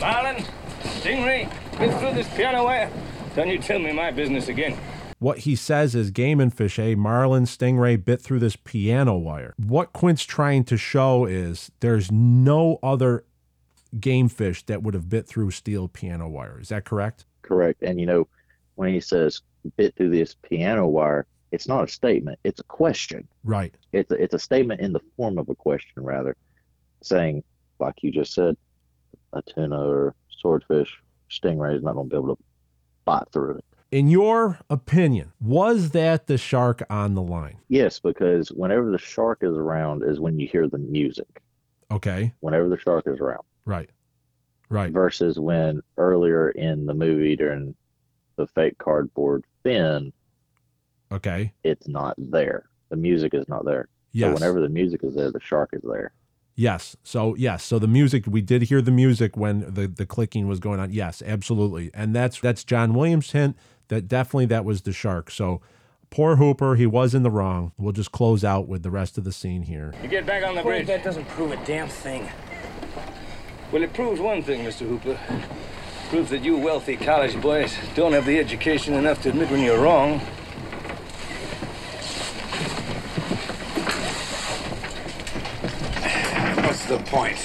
Marlin, 0.00 0.44
stingray, 0.82 1.48
get 1.78 2.00
through 2.00 2.14
this 2.14 2.28
piano 2.34 2.64
wire. 2.64 2.90
Don't 3.36 3.46
you 3.46 3.58
tell 3.58 3.78
me 3.78 3.92
my 3.92 4.10
business 4.10 4.48
again. 4.48 4.76
What 5.20 5.38
he 5.38 5.54
says 5.54 5.94
is 5.94 6.10
game 6.10 6.40
and 6.40 6.52
fish, 6.52 6.80
eh? 6.80 6.96
Marlin 6.96 7.44
Stingray 7.44 8.04
bit 8.04 8.20
through 8.20 8.40
this 8.40 8.56
piano 8.56 9.16
wire. 9.16 9.54
What 9.56 9.92
Quint's 9.92 10.24
trying 10.24 10.64
to 10.64 10.76
show 10.76 11.24
is 11.24 11.70
there's 11.80 12.10
no 12.10 12.80
other 12.82 13.24
game 14.00 14.28
fish 14.28 14.64
that 14.66 14.82
would 14.82 14.94
have 14.94 15.08
bit 15.08 15.26
through 15.26 15.50
steel 15.50 15.88
piano 15.88 16.28
wire. 16.28 16.58
Is 16.60 16.68
that 16.68 16.84
correct? 16.84 17.26
Correct. 17.42 17.82
And 17.82 18.00
you 18.00 18.06
know, 18.06 18.28
when 18.74 18.92
he 18.92 19.00
says 19.00 19.42
bit 19.76 19.94
through 19.96 20.10
this 20.10 20.34
piano 20.42 20.86
wire, 20.86 21.26
it's 21.52 21.68
not 21.68 21.84
a 21.84 21.88
statement, 21.88 22.38
it's 22.44 22.60
a 22.60 22.64
question. 22.64 23.28
Right. 23.44 23.74
It's 23.92 24.10
a, 24.10 24.14
it's 24.14 24.34
a 24.34 24.38
statement 24.38 24.80
in 24.80 24.92
the 24.92 25.00
form 25.16 25.38
of 25.38 25.48
a 25.48 25.54
question, 25.54 26.02
rather, 26.02 26.36
saying, 27.02 27.44
like 27.78 28.02
you 28.02 28.10
just 28.10 28.34
said, 28.34 28.56
a 29.32 29.42
tuna 29.42 29.78
or 29.78 30.14
swordfish, 30.28 31.00
stingray 31.30 31.76
is 31.76 31.82
not 31.82 31.94
going 31.94 32.08
to 32.08 32.10
be 32.10 32.16
able 32.16 32.36
to 32.36 32.42
bite 33.04 33.28
through 33.32 33.58
it. 33.58 33.64
In 33.90 34.08
your 34.08 34.58
opinion, 34.68 35.32
was 35.40 35.90
that 35.90 36.26
the 36.26 36.38
shark 36.38 36.82
on 36.90 37.14
the 37.14 37.22
line? 37.22 37.58
Yes, 37.68 38.00
because 38.00 38.48
whenever 38.48 38.90
the 38.90 38.98
shark 38.98 39.38
is 39.42 39.56
around 39.56 40.02
is 40.02 40.18
when 40.18 40.38
you 40.38 40.48
hear 40.48 40.66
the 40.66 40.78
music. 40.78 41.40
Okay. 41.92 42.32
Whenever 42.40 42.68
the 42.68 42.78
shark 42.78 43.04
is 43.06 43.20
around, 43.20 43.44
Right. 43.64 43.90
Right. 44.70 44.92
versus 44.92 45.38
when 45.38 45.82
earlier 45.98 46.50
in 46.50 46.86
the 46.86 46.94
movie 46.94 47.36
during 47.36 47.74
the 48.36 48.46
fake 48.48 48.76
cardboard 48.78 49.44
fin, 49.62 50.12
Okay. 51.12 51.52
it's 51.62 51.86
not 51.86 52.14
there. 52.18 52.64
The 52.88 52.96
music 52.96 53.34
is 53.34 53.48
not 53.48 53.64
there. 53.64 53.88
Yes. 54.12 54.30
So 54.30 54.34
whenever 54.34 54.60
the 54.60 54.68
music 54.68 55.04
is 55.04 55.14
there, 55.14 55.30
the 55.30 55.40
shark 55.40 55.70
is 55.74 55.82
there. 55.82 56.12
Yes. 56.56 56.96
So 57.02 57.34
yes. 57.36 57.62
So 57.64 57.78
the 57.78 57.86
music 57.88 58.24
we 58.26 58.40
did 58.40 58.62
hear 58.62 58.80
the 58.80 58.90
music 58.92 59.36
when 59.36 59.72
the 59.74 59.86
the 59.88 60.06
clicking 60.06 60.46
was 60.48 60.60
going 60.60 60.78
on. 60.80 60.92
Yes, 60.92 61.22
absolutely. 61.24 61.90
And 61.94 62.14
that's 62.14 62.40
that's 62.40 62.64
John 62.64 62.94
Williams' 62.94 63.32
hint 63.32 63.56
that 63.88 64.06
definitely 64.08 64.46
that 64.46 64.64
was 64.64 64.82
the 64.82 64.92
shark. 64.92 65.30
So 65.30 65.60
poor 66.10 66.36
Hooper, 66.36 66.76
he 66.76 66.86
was 66.86 67.12
in 67.14 67.22
the 67.24 67.30
wrong. 67.30 67.72
We'll 67.76 67.92
just 67.92 68.12
close 68.12 68.44
out 68.44 68.68
with 68.68 68.82
the 68.84 68.90
rest 68.90 69.18
of 69.18 69.24
the 69.24 69.32
scene 69.32 69.62
here. 69.62 69.92
You 70.02 70.08
get 70.08 70.26
back 70.26 70.44
on 70.44 70.54
the 70.54 70.62
Well, 70.62 70.76
bridge. 70.76 70.86
that 70.86 71.02
doesn't 71.04 71.26
prove 71.28 71.50
a 71.52 71.64
damn 71.66 71.88
thing. 71.88 72.28
Well, 73.74 73.82
it 73.82 73.92
proves 73.92 74.20
one 74.20 74.40
thing, 74.40 74.64
Mr. 74.64 74.86
Hooper. 74.86 75.18
Proves 76.08 76.30
that 76.30 76.44
you 76.44 76.56
wealthy 76.56 76.96
college 76.96 77.40
boys 77.42 77.74
don't 77.96 78.12
have 78.12 78.24
the 78.24 78.38
education 78.38 78.94
enough 78.94 79.20
to 79.22 79.30
admit 79.30 79.50
when 79.50 79.62
you're 79.62 79.80
wrong. 79.80 80.20
What's 86.60 86.86
the 86.86 86.98
point? 86.98 87.38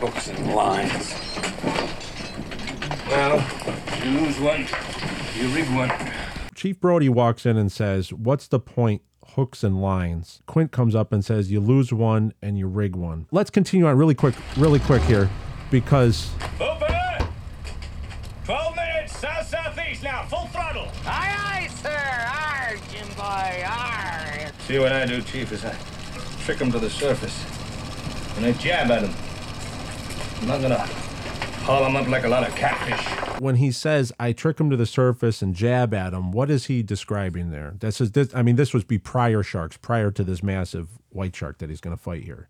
Hooks 0.00 0.28
and 0.28 0.54
lines. 0.54 1.14
Well, 3.08 3.42
you 4.04 4.20
lose 4.20 4.38
one, 4.38 4.66
you 5.34 5.48
rig 5.48 5.74
one. 5.74 5.90
Chief 6.54 6.78
Brody 6.78 7.08
walks 7.08 7.46
in 7.46 7.56
and 7.56 7.72
says, 7.72 8.12
"What's 8.12 8.48
the 8.48 8.60
point?" 8.60 9.00
Hooks 9.28 9.64
and 9.64 9.80
lines. 9.80 10.42
Quint 10.44 10.72
comes 10.72 10.94
up 10.94 11.10
and 11.10 11.24
says, 11.24 11.50
"You 11.50 11.60
lose 11.60 11.90
one 11.90 12.34
and 12.42 12.58
you 12.58 12.66
rig 12.66 12.94
one." 12.94 13.28
Let's 13.32 13.48
continue 13.48 13.86
on 13.86 13.96
really 13.96 14.14
quick, 14.14 14.34
really 14.58 14.80
quick 14.80 15.00
here, 15.04 15.30
because 15.70 16.30
Hooper! 16.58 16.86
12 18.44 18.76
minutes, 18.76 19.16
south 19.18 19.46
southeast 19.46 20.02
now, 20.02 20.24
full 20.24 20.46
throttle. 20.46 20.88
Aye, 21.06 21.36
aye, 21.38 21.68
sir. 21.68 21.88
Arr, 21.88 22.76
Jim 22.90 23.06
boy, 23.16 23.64
arr. 23.64 24.50
See 24.66 24.78
what 24.78 24.92
I 24.92 25.06
do, 25.06 25.22
Chief, 25.22 25.52
is 25.52 25.64
I 25.64 25.76
trick 26.44 26.58
them 26.58 26.72
to 26.72 26.78
the 26.78 26.90
surface. 26.90 27.44
And 28.36 28.46
I 28.46 28.52
jab 28.52 28.90
at 28.90 29.02
them. 29.02 29.14
I'm 30.40 30.48
not 30.48 30.62
gonna 30.62 30.78
haul 31.64 31.84
them 31.84 31.94
up 31.96 32.08
like 32.08 32.24
a 32.24 32.28
lot 32.28 32.48
of 32.48 32.54
catfish. 32.56 33.38
when 33.40 33.56
he 33.56 33.70
says 33.70 34.12
I 34.18 34.32
trick 34.32 34.58
him 34.58 34.70
to 34.70 34.76
the 34.76 34.86
surface 34.86 35.42
and 35.42 35.54
jab 35.54 35.92
at 35.94 36.12
him, 36.12 36.32
what 36.32 36.50
is 36.50 36.66
he 36.66 36.82
describing 36.82 37.50
there? 37.50 37.74
This 37.78 38.00
is 38.00 38.12
this. 38.12 38.34
I 38.34 38.42
mean, 38.42 38.56
this 38.56 38.72
was 38.74 38.82
be 38.82 38.98
prior 38.98 39.42
sharks, 39.42 39.76
prior 39.76 40.10
to 40.10 40.24
this 40.24 40.42
massive 40.42 40.88
white 41.10 41.36
shark 41.36 41.58
that 41.58 41.68
he's 41.70 41.80
going 41.80 41.96
to 41.96 42.02
fight 42.02 42.24
here. 42.24 42.48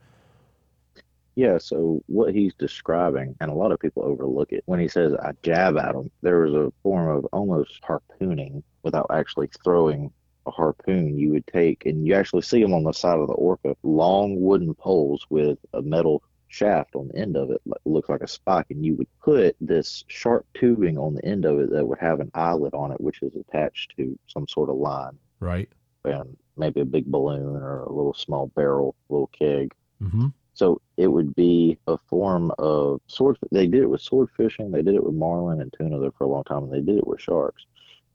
Yeah, 1.41 1.57
so 1.57 2.03
what 2.07 2.35
he's 2.35 2.53
describing, 2.53 3.35
and 3.41 3.51
a 3.51 3.55
lot 3.55 3.73
of 3.73 3.81
people 3.81 4.03
overlook 4.05 4.53
it, 4.53 4.63
when 4.67 4.79
he 4.79 4.89
says 4.89 5.15
I 5.15 5.33
jab 5.43 5.79
at 5.79 5.95
him, 5.95 6.11
there 6.21 6.41
was 6.41 6.53
a 6.53 6.71
form 6.83 7.17
of 7.17 7.25
almost 7.33 7.81
harpooning 7.83 8.63
without 8.83 9.07
actually 9.11 9.49
throwing 9.65 10.13
a 10.47 10.51
harpoon. 10.51 11.17
You 11.17 11.31
would 11.31 11.47
take, 11.47 11.87
and 11.87 12.07
you 12.07 12.13
actually 12.13 12.43
see 12.43 12.61
them 12.61 12.75
on 12.75 12.85
the 12.85 12.93
side 12.93 13.19
of 13.19 13.29
the 13.29 13.33
orca, 13.33 13.75
long 13.83 14.39
wooden 14.39 14.75
poles 14.75 15.25
with 15.31 15.59
a 15.73 15.81
metal 15.81 16.23
shaft 16.49 16.95
on 16.95 17.09
the 17.09 17.17
end 17.17 17.39
of 17.39 17.51
it, 17.51 17.63
like, 17.65 17.81
looks 17.87 18.11
like 18.11 18.21
a 18.21 18.29
spike, 18.29 18.67
and 18.69 18.85
you 18.85 18.97
would 18.97 19.09
put 19.23 19.57
this 19.63 20.05
sharp 20.09 20.45
tubing 20.53 20.99
on 20.99 21.15
the 21.15 21.25
end 21.25 21.47
of 21.47 21.59
it 21.59 21.71
that 21.71 21.87
would 21.87 22.01
have 22.01 22.21
an 22.21 22.31
eyelet 22.35 22.75
on 22.75 22.93
it, 22.93 23.01
which 23.01 23.23
is 23.23 23.33
attached 23.35 23.95
to 23.97 24.19
some 24.27 24.47
sort 24.47 24.69
of 24.69 24.77
line, 24.77 25.17
Right. 25.41 25.71
and 26.05 26.37
maybe 26.59 26.81
a 26.83 26.85
big 26.85 27.07
balloon 27.07 27.57
or 27.57 27.85
a 27.85 27.93
little 27.93 28.13
small 28.13 28.49
barrel, 28.49 28.95
little 29.09 29.29
keg. 29.29 29.73
Mm-hmm. 30.03 30.27
So 30.61 30.79
it 30.99 31.07
would 31.07 31.35
be 31.35 31.79
a 31.87 31.97
form 31.97 32.53
of 32.59 33.01
sword. 33.07 33.39
They 33.51 33.67
did 33.67 33.81
it 33.81 33.89
with 33.89 34.03
sword 34.03 34.29
fishing. 34.37 34.71
They 34.71 34.83
did 34.83 34.95
it 34.95 35.03
with 35.03 35.15
marlin 35.15 35.63
and 35.63 35.73
tuna 35.73 35.99
there 35.99 36.11
for 36.11 36.25
a 36.25 36.29
long 36.29 36.45
time, 36.45 36.65
and 36.65 36.71
they 36.71 36.83
did 36.83 36.99
it 36.99 37.07
with 37.07 37.19
sharks. 37.19 37.65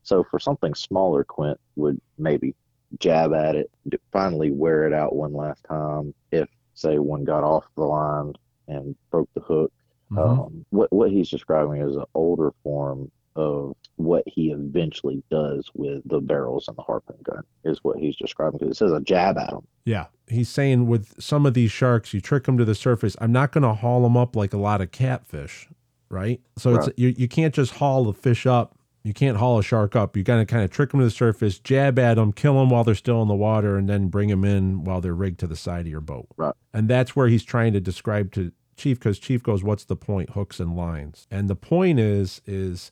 So 0.04 0.24
for 0.30 0.39
something 0.39 0.76
smaller, 0.76 1.24
Quint 1.24 1.60
would 1.76 2.00
maybe 2.20 2.54
jab 3.00 3.34
at 3.34 3.56
it, 3.56 3.72
finally 4.12 4.52
wear 4.52 4.86
it 4.86 4.93
out 4.93 5.16
one 5.16 5.34
last 5.34 5.64
time. 5.64 6.14
If 6.32 6.48
say 6.76 7.00
one 7.00 7.24
got 7.24 7.43
off 7.43 7.66
the 7.76 7.84
line 7.84 8.34
and 8.68 8.96
broke 9.10 9.30
the 9.34 9.41
hook, 9.41 9.74
Mhm. 10.12 10.20
um, 10.20 10.66
what 10.70 10.93
what 10.93 11.10
he's 11.10 11.32
describing 11.32 11.82
is 11.82 11.96
an 11.96 12.06
older 12.14 12.52
form 12.62 13.12
of 13.36 13.76
what 13.98 14.24
he 14.28 14.52
eventually 14.52 15.24
does 15.30 15.70
with 15.74 16.02
the 16.06 16.20
barrels 16.20 16.68
and 16.68 16.78
the 16.78 16.82
harpoon 16.82 17.18
gun 17.24 17.44
is 17.64 17.80
what 17.84 17.98
he's 17.98 18.16
describing 18.16 18.58
because 18.60 18.72
it 18.72 18.78
says 18.78 18.92
a 18.92 19.02
jab 19.02 19.38
at 19.38 19.52
him. 19.52 19.62
Yeah, 19.86 20.06
he's 20.28 20.50
saying 20.50 20.88
with 20.88 21.22
some 21.22 21.46
of 21.46 21.54
these 21.54 21.72
sharks, 21.72 22.14
you 22.14 22.22
trick 22.22 22.46
them 22.46 22.58
to 22.58 22.66
the 22.66 22.76
surface. 22.76 23.16
I'm 23.20 23.32
not 23.32 23.52
going 23.52 23.64
to 23.64 23.74
haul 23.74 24.04
them 24.04 24.18
up 24.18 24.36
like 24.36 24.54
a 24.54 24.58
lot 24.58 24.82
of 24.82 24.92
catfish, 24.92 25.68
right? 26.10 26.42
So 26.58 26.76
it's 26.76 26.90
you 26.98 27.14
you 27.18 27.28
can't 27.28 27.54
just 27.54 27.74
haul 27.76 28.06
the 28.06 28.14
fish 28.14 28.46
up. 28.46 28.78
You 29.04 29.14
can't 29.14 29.38
haul 29.38 29.60
a 29.60 29.64
shark 29.64 29.96
up. 29.96 30.18
You 30.18 30.24
got 30.24 30.38
to 30.38 30.46
kind 30.48 30.64
of 30.64 30.72
trick 30.72 30.90
them 30.90 31.00
to 31.00 31.06
the 31.06 31.12
surface, 31.12 31.60
jab 31.60 32.00
at 32.00 32.16
them, 32.16 32.34
kill 32.34 32.56
them 32.56 32.72
while 32.72 32.84
they're 32.84 32.96
still 32.96 33.22
in 33.22 33.28
the 33.28 33.36
water, 33.36 33.78
and 33.78 33.88
then 33.88 34.08
bring 34.08 34.30
them 34.30 34.44
in 34.44 34.84
while 34.84 35.00
they're 35.00 35.14
rigged 35.14 35.40
to 35.42 35.48
the 35.48 35.56
side 35.56 35.82
of 35.82 35.88
your 35.88 36.02
boat. 36.02 36.26
Right. 36.38 36.56
And 36.74 36.88
that's 36.90 37.16
where 37.16 37.28
he's 37.28 37.44
trying 37.44 37.74
to 37.74 37.80
describe 37.80 38.32
to 38.32 38.52
Chief 38.78 38.98
because 39.00 39.20
Chief 39.20 39.44
goes, 39.44 39.64
"What's 39.64 39.86
the 39.86 39.96
point? 39.96 40.32
Hooks 40.32 40.60
and 40.60 40.76
lines." 40.76 41.28
And 41.30 41.48
the 41.48 41.56
point 41.56 42.00
is 42.00 42.42
is, 42.46 42.92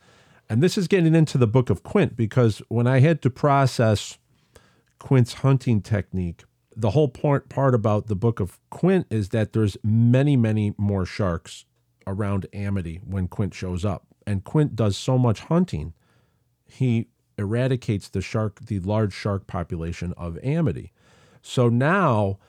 and 0.50 0.62
this 0.62 0.78
is 0.78 0.88
getting 0.88 1.16
into 1.16 1.38
the 1.38 1.48
book 1.48 1.70
of 1.70 1.84
Quint 1.84 2.16
because 2.16 2.62
when 2.68 2.88
I 2.88 3.00
had 3.00 3.22
to 3.24 3.30
process 3.30 4.18
Quint's 5.04 5.34
hunting 5.34 5.82
technique. 5.82 6.46
The 6.76 6.91
whole 6.91 7.10
part 7.10 7.50
part 7.50 7.76
about 7.76 8.08
the 8.08 8.16
book 8.16 8.39
of 8.39 8.58
Quint 8.70 9.06
is 9.10 9.30
that 9.30 9.52
there's 9.52 9.76
many, 9.84 10.38
many 10.38 10.74
more 10.78 11.06
sharks 11.06 11.66
around 12.08 12.48
Amity 12.54 13.02
when 13.06 13.28
Quint 13.28 13.54
shows 13.54 13.84
up. 13.84 14.08
And 14.26 14.46
Quint 14.46 14.78
does 14.78 14.96
so 14.96 15.18
much 15.18 15.41
hunting, 15.41 15.94
he 16.66 17.10
eradicates 17.38 18.08
the 18.08 18.22
shark, 18.22 18.62
the 18.66 18.80
large 18.80 19.14
shark 19.14 19.46
population 19.46 20.14
of 20.16 20.39
Amity. 20.41 20.94
So 21.41 21.68
now, 21.68 22.39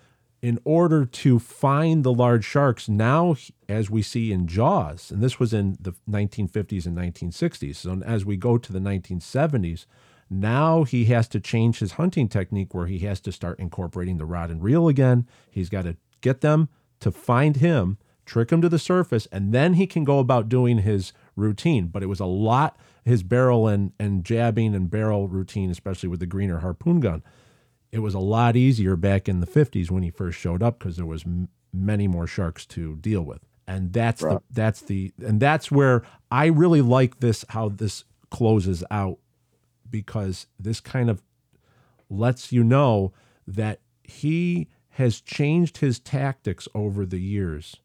in 0.45 0.59
order 0.63 1.07
to 1.07 1.39
find 1.39 2.05
the 2.05 2.13
large 2.13 2.45
sharks, 2.45 2.87
now 2.87 3.35
as 3.67 3.89
we 3.89 4.03
see 4.03 4.31
in 4.31 4.47
Jaws, 4.47 5.11
and 5.11 5.23
this 5.23 5.41
was 5.41 5.55
in 5.55 5.79
the 5.81 5.95
1950s 6.07 6.85
and 6.85 6.95
1960s. 6.95 7.77
So 7.77 8.03
as 8.05 8.27
we 8.27 8.37
go 8.37 8.59
to 8.59 8.71
the 8.71 8.79
1970s, 8.79 9.87
now 10.29 10.85
he 10.85 11.07
has 11.07 11.29
to 11.29 11.41
change 11.41 11.79
his 11.79 11.93
hunting 11.93 12.29
technique 12.29 12.75
where 12.75 12.85
he 12.89 12.99
has 12.99 13.21
to 13.21 13.33
start 13.33 13.59
incorporating 13.59 14.19
the 14.19 14.27
rod 14.27 14.51
and 14.51 14.63
reel 14.63 14.87
again. 14.87 15.27
He's 15.51 15.71
got 15.71 15.85
to 15.85 15.97
get 16.21 16.43
them 16.43 16.69
to 17.01 17.11
find 17.11 17.57
him, 17.57 17.97
trick 18.27 18.53
him 18.53 18.61
to 18.61 18.69
the 18.69 18.79
surface, 18.79 19.27
and 19.33 19.55
then 19.55 19.73
he 19.73 19.87
can 19.87 20.05
go 20.05 20.19
about 20.19 20.51
doing 20.51 20.81
his 20.81 21.15
routine. 21.37 21.87
But 21.87 22.03
it 22.03 22.07
was 22.11 22.21
a 22.21 22.27
lot, 22.27 22.79
his 23.03 23.23
barrel 23.23 23.67
and, 23.67 23.93
and 23.99 24.23
jabbing 24.23 24.75
and 24.75 24.91
barrel 24.91 25.27
routine, 25.27 25.71
especially 25.71 26.11
with 26.11 26.21
the 26.21 26.27
greener 26.27 26.59
harpoon 26.59 27.01
gun. 27.01 27.23
It 27.95 28.01
was 28.01 28.15
a 28.15 28.19
lot 28.19 28.57
easier 28.57 28.97
back 28.97 29.29
in 29.29 29.39
the 29.39 29.47
50s 29.47 29.89
when 29.89 30.03
he 30.03 30.11
first 30.11 30.37
showed 30.37 30.65
up 30.65 30.81
because 30.81 30.97
there 30.97 31.07
was 31.07 31.23
m- 31.25 31.49
many 31.73 32.09
more 32.09 32.27
sharks 32.27 32.67
to 32.67 32.97
deal 32.97 33.23
with. 33.23 33.39
And 33.69 33.93
that's 33.93 34.21
the 34.21 34.43
that's 34.51 34.81
the 34.81 35.13
and 35.25 35.39
that's 35.39 35.71
where 35.71 36.03
I 36.29 36.47
really 36.47 36.83
like 36.83 37.21
this 37.21 37.45
how 37.51 37.69
this 37.69 38.03
closes 38.31 38.83
out 38.91 39.19
because 39.89 40.49
this 40.59 40.81
kind 40.81 41.09
of 41.09 41.23
lets 42.11 42.51
you 42.51 42.65
know 42.65 43.13
that 43.47 43.79
he 44.03 44.67
has 44.91 45.21
changed 45.21 45.79
his 45.79 46.01
tactics 46.01 46.67
over 46.75 47.07
the 47.07 47.21
years. 47.21 47.77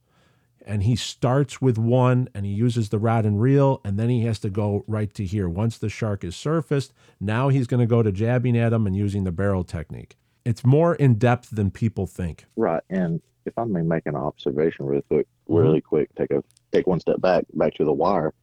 And 0.66 0.84
he 0.84 0.96
starts 0.96 1.62
with 1.62 1.78
one 1.78 2.30
and 2.34 2.46
he 2.46 2.52
uses 2.52 2.90
the 2.90 3.00
rod 3.00 3.26
and 3.26 3.42
reel, 3.42 3.82
and 3.84 3.98
then 3.98 4.10
he 4.10 4.24
has 4.26 4.40
to 4.40 4.50
go 4.50 4.84
right 4.88 5.14
to 5.16 5.26
here. 5.26 5.50
Once 5.50 5.78
the 5.78 5.90
shark 5.90 6.24
is 6.24 6.36
surfaced, 6.36 6.94
now 7.20 7.50
he's 7.50 7.68
going 7.68 7.80
to 7.80 7.88
go 7.88 8.04
to 8.04 8.12
jabbing 8.12 8.58
at 8.58 8.74
him 8.74 8.86
and 8.86 8.96
using 8.96 9.24
the 9.24 9.32
barrel 9.32 9.64
technique. 9.64 10.18
It's 10.46 10.66
more 10.66 10.96
in 10.96 11.16
depth 11.16 11.50
than 11.52 11.72
people 11.72 12.08
think. 12.08 12.46
Right. 12.56 12.84
And 12.90 13.22
if 13.46 13.58
I 13.58 13.64
may 13.66 13.82
make 13.82 14.06
an 14.06 14.16
observation 14.16 14.86
really 14.86 15.04
quick, 15.04 15.28
mm-hmm. 15.48 15.56
really 15.56 15.82
quick, 15.82 16.10
take 16.16 16.32
a 16.32 16.44
take 16.72 16.88
one 16.88 17.00
step 17.00 17.20
back, 17.22 17.46
back 17.54 17.74
to 17.76 17.86
the 17.86 17.94
wire. 17.94 18.34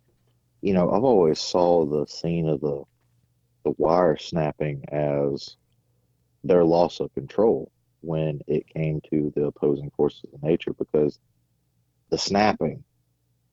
You 0.62 0.72
know, 0.72 0.90
I've 0.90 1.04
always 1.04 1.40
saw 1.40 1.84
the 1.84 2.06
scene 2.06 2.48
of 2.48 2.60
the 2.60 2.82
the 3.64 3.74
wire 3.78 4.16
snapping 4.16 4.84
as 4.92 5.56
their 6.44 6.64
loss 6.64 7.00
of 7.00 7.12
control 7.14 7.70
when 8.00 8.40
it 8.46 8.68
came 8.68 9.00
to 9.10 9.32
the 9.34 9.46
opposing 9.46 9.90
forces 9.96 10.24
of 10.32 10.42
nature 10.42 10.72
because 10.72 11.18
the 12.10 12.18
snapping, 12.18 12.84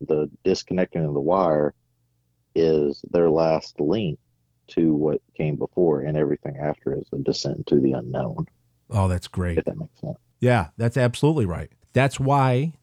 the 0.02 0.30
disconnecting 0.44 1.06
of 1.06 1.14
the 1.14 1.20
wire 1.22 1.74
is 2.56 3.04
their 3.12 3.30
last 3.30 3.80
link 3.80 4.20
to 4.68 4.94
what 4.94 5.22
came 5.36 5.56
before 5.56 6.02
and 6.02 6.18
everything 6.18 6.56
after 6.58 6.94
is 6.98 7.08
a 7.14 7.18
descent 7.18 7.66
to 7.68 7.80
the 7.80 7.94
unknown, 7.94 8.46
Oh, 8.90 9.08
that's 9.08 9.28
great. 9.28 9.58
if 9.58 9.66
that 9.66 9.78
makes 9.78 10.00
sense. 10.00 10.18
Yeah, 10.40 10.68
that's 10.78 10.98
absolutely 10.98 11.46
right. 11.46 11.70
That's 11.94 12.20
why 12.20 12.74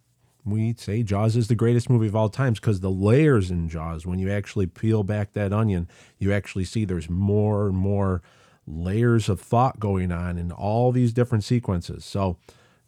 we 0.45 0.75
say 0.77 1.03
Jaws 1.03 1.37
is 1.37 1.49
the 1.49 1.55
greatest 1.55 1.89
movie 1.91 2.07
of 2.09 2.17
all 2.17 2.29
times 2.29 2.59
because 2.59 2.81
the 2.81 2.91
layers 2.91 3.51
in 3.51 3.69
Jaws, 3.69 4.07
when 4.07 4.19
you 4.19 4.31
actually 4.31 4.67
peel 4.67 5.03
back 5.05 5.33
that 5.35 5.53
onion, 5.53 5.89
you 6.19 6.33
actually 6.33 6.65
see 6.65 6.85
there's 6.85 7.11
more 7.11 7.69
and 7.69 7.77
more 7.77 8.23
layers 8.67 9.29
of 9.29 9.41
thought 9.41 9.79
going 9.79 10.11
on 10.13 10.39
in 10.39 10.51
all 10.53 10.91
these 10.93 11.13
different 11.13 11.45
sequences. 11.45 12.05
So, 12.05 12.39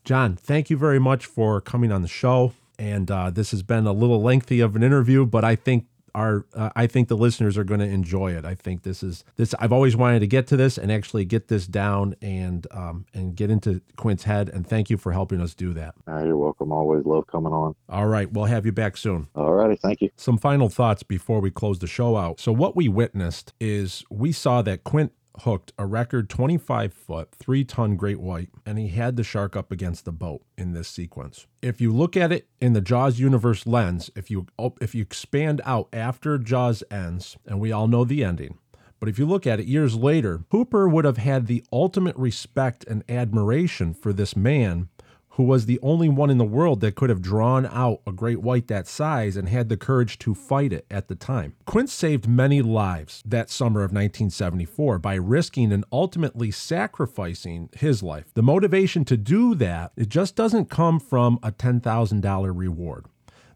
Jon, 0.04 0.36
thank 0.36 0.70
you 0.70 0.76
very 0.76 0.98
much 0.98 1.26
for 1.26 1.60
coming 1.60 1.92
on 1.92 2.02
the 2.02 2.08
show. 2.08 2.52
And 2.78 3.10
uh, 3.10 3.30
this 3.30 3.50
has 3.50 3.62
been 3.62 3.86
a 3.86 3.92
little 3.92 4.22
lengthy 4.22 4.60
of 4.60 4.76
an 4.76 4.82
interview, 4.82 5.26
but 5.26 5.44
I 5.44 5.56
think 5.56 5.86
our 6.14 6.46
uh, 6.54 6.70
I 6.76 6.86
think 6.86 7.08
the 7.08 7.16
listeners 7.16 7.56
are 7.56 7.64
going 7.64 7.80
to 7.80 7.86
enjoy 7.86 8.32
it. 8.32 8.44
I 8.44 8.54
think 8.54 8.82
this 8.82 9.02
is 9.02 9.24
this. 9.36 9.54
I've 9.58 9.72
always 9.72 9.96
wanted 9.96 10.20
to 10.20 10.26
get 10.26 10.46
to 10.48 10.56
this 10.56 10.78
and 10.78 10.92
actually 10.92 11.24
get 11.24 11.48
this 11.48 11.66
down 11.66 12.14
and 12.20 12.66
um, 12.70 13.06
and 13.14 13.34
get 13.34 13.50
into 13.50 13.80
Quint's 13.96 14.24
head. 14.24 14.48
And 14.48 14.66
thank 14.66 14.90
you 14.90 14.96
for 14.96 15.12
helping 15.12 15.40
us 15.40 15.54
do 15.54 15.72
that. 15.74 15.94
Uh, 16.08 16.24
you're 16.24 16.36
welcome. 16.36 16.72
Always 16.72 17.04
love 17.04 17.26
coming 17.26 17.52
on. 17.52 17.74
All 17.88 18.06
right, 18.06 18.30
we'll 18.30 18.46
have 18.46 18.66
you 18.66 18.72
back 18.72 18.96
soon. 18.96 19.28
All 19.34 19.52
righty. 19.52 19.76
Thank 19.76 20.02
you. 20.02 20.10
Some 20.16 20.38
final 20.38 20.68
thoughts 20.68 21.02
before 21.02 21.40
we 21.40 21.50
close 21.50 21.78
the 21.78 21.86
show 21.86 22.16
out. 22.16 22.40
So, 22.40 22.52
what 22.52 22.76
we 22.76 22.88
witnessed 22.88 23.52
is 23.60 24.04
we 24.10 24.32
saw 24.32 24.62
that 24.62 24.84
Quint 24.84 25.12
hooked 25.40 25.72
a 25.78 25.86
record 25.86 26.28
25 26.28 26.92
foot, 26.92 27.30
three 27.32 27.64
ton 27.64 27.96
great 27.96 28.20
white, 28.20 28.50
and 28.66 28.78
he 28.78 28.88
had 28.88 29.16
the 29.16 29.24
shark 29.24 29.56
up 29.56 29.72
against 29.72 30.04
the 30.04 30.12
boat 30.12 30.42
in 30.56 30.72
this 30.72 30.88
sequence. 30.88 31.46
If 31.60 31.80
you 31.80 31.92
look 31.92 32.16
at 32.16 32.32
it 32.32 32.48
in 32.60 32.72
the 32.72 32.80
Jaws 32.80 33.18
universe 33.18 33.66
lens, 33.66 34.10
if 34.14 34.30
you 34.30 34.46
if 34.80 34.94
you 34.94 35.02
expand 35.02 35.60
out 35.64 35.88
after 35.92 36.38
Jaws 36.38 36.82
ends, 36.90 37.36
and 37.46 37.60
we 37.60 37.72
all 37.72 37.88
know 37.88 38.04
the 38.04 38.24
ending, 38.24 38.58
but 39.02 39.08
if 39.08 39.18
you 39.18 39.26
look 39.26 39.48
at 39.48 39.58
it 39.58 39.66
years 39.66 39.96
later, 39.96 40.44
Hooper 40.50 40.88
would 40.88 41.04
have 41.04 41.16
had 41.16 41.48
the 41.48 41.64
ultimate 41.72 42.14
respect 42.14 42.84
and 42.86 43.02
admiration 43.08 43.94
for 43.94 44.12
this 44.12 44.36
man 44.36 44.90
who 45.32 45.42
was 45.44 45.64
the 45.64 45.78
only 45.82 46.08
one 46.08 46.28
in 46.28 46.36
the 46.36 46.44
world 46.44 46.80
that 46.80 46.94
could 46.94 47.08
have 47.08 47.22
drawn 47.22 47.64
out 47.66 48.00
a 48.06 48.12
great 48.12 48.42
white 48.42 48.68
that 48.68 48.86
size 48.86 49.36
and 49.36 49.48
had 49.48 49.68
the 49.68 49.76
courage 49.76 50.18
to 50.18 50.34
fight 50.34 50.72
it 50.72 50.84
at 50.90 51.08
the 51.08 51.14
time. 51.14 51.54
Quint 51.64 51.88
saved 51.88 52.28
many 52.28 52.60
lives 52.60 53.22
that 53.24 53.48
summer 53.48 53.80
of 53.80 53.92
1974 53.92 54.98
by 54.98 55.14
risking 55.14 55.72
and 55.72 55.86
ultimately 55.90 56.50
sacrificing 56.50 57.70
his 57.74 58.02
life. 58.02 58.26
The 58.34 58.42
motivation 58.42 59.06
to 59.06 59.16
do 59.16 59.54
that, 59.54 59.92
it 59.96 60.10
just 60.10 60.36
doesn't 60.36 60.68
come 60.68 61.00
from 61.00 61.38
a 61.42 61.50
$10,000 61.50 62.52
reward. 62.54 63.06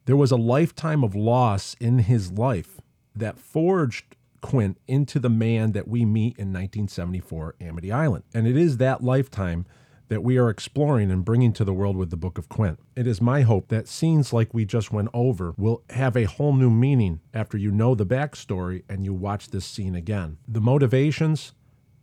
There 0.07 0.17
was 0.17 0.31
a 0.31 0.37
lifetime 0.37 1.05
of 1.05 1.15
loss 1.15 1.77
in 1.79 1.99
his 1.99 2.33
life 2.33 2.81
that 3.15 3.39
forged 3.39 4.17
Quint 4.41 4.79
into 4.87 5.19
the 5.19 5.29
man 5.29 5.73
that 5.73 5.89
we 5.89 6.05
meet 6.05 6.39
in 6.39 6.53
1974 6.53 7.57
Amity 7.61 7.91
Island. 7.91 8.25
And 8.33 8.47
it 8.47 8.57
is 8.57 8.77
that 8.79 9.03
lifetime 9.03 9.67
that 10.09 10.23
we 10.23 10.39
are 10.39 10.49
exploring 10.49 11.11
and 11.11 11.25
bringing 11.25 11.53
to 11.55 11.65
the 11.65 11.73
world 11.73 11.97
with 11.97 12.11
the 12.11 12.17
Book 12.17 12.39
of 12.39 12.49
Quint. 12.49 12.79
It 12.95 13.07
is 13.07 13.21
my 13.21 13.43
hope 13.43 13.69
that 13.69 13.89
scenes 13.89 14.33
like 14.33 14.55
we 14.55 14.65
just 14.65 14.93
went 14.93 15.09
over 15.13 15.55
will 15.57 15.83
have 15.91 16.17
a 16.17 16.25
whole 16.25 16.55
new 16.55 16.71
meaning 16.71 17.21
after 17.35 17.57
you 17.57 17.71
know 17.71 17.95
the 17.95 18.07
backstory 18.07 18.85
and 18.89 19.05
you 19.05 19.13
watch 19.13 19.49
this 19.49 19.65
scene 19.65 19.95
again. 19.95 20.39
The 20.47 20.61
motivations 20.61 21.53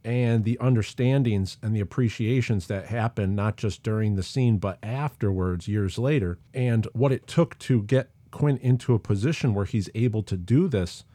and 0.04 0.44
the 0.44 0.58
understandings 0.60 1.58
and 1.62 1.76
the 1.76 1.80
appreciations 1.80 2.68
that 2.68 2.88
happen 2.88 3.36
not 3.36 3.56
just 3.56 3.84
during 3.84 4.16
the 4.16 4.24
scene 4.24 4.58
but 4.58 4.78
afterwards 4.84 5.68
years 5.68 5.98
later 5.98 6.40
and 6.54 6.88
what 6.92 7.14
it 7.14 7.26
took 7.26 7.58
to 7.60 7.84
get 7.84 8.10
Quint 8.30 8.60
into 8.62 8.96
a 8.96 9.00
position 9.00 9.54
where 9.54 9.64
he's 9.64 9.90
able 9.94 10.24
to 10.24 10.36
do 10.36 10.68
this 10.68 11.06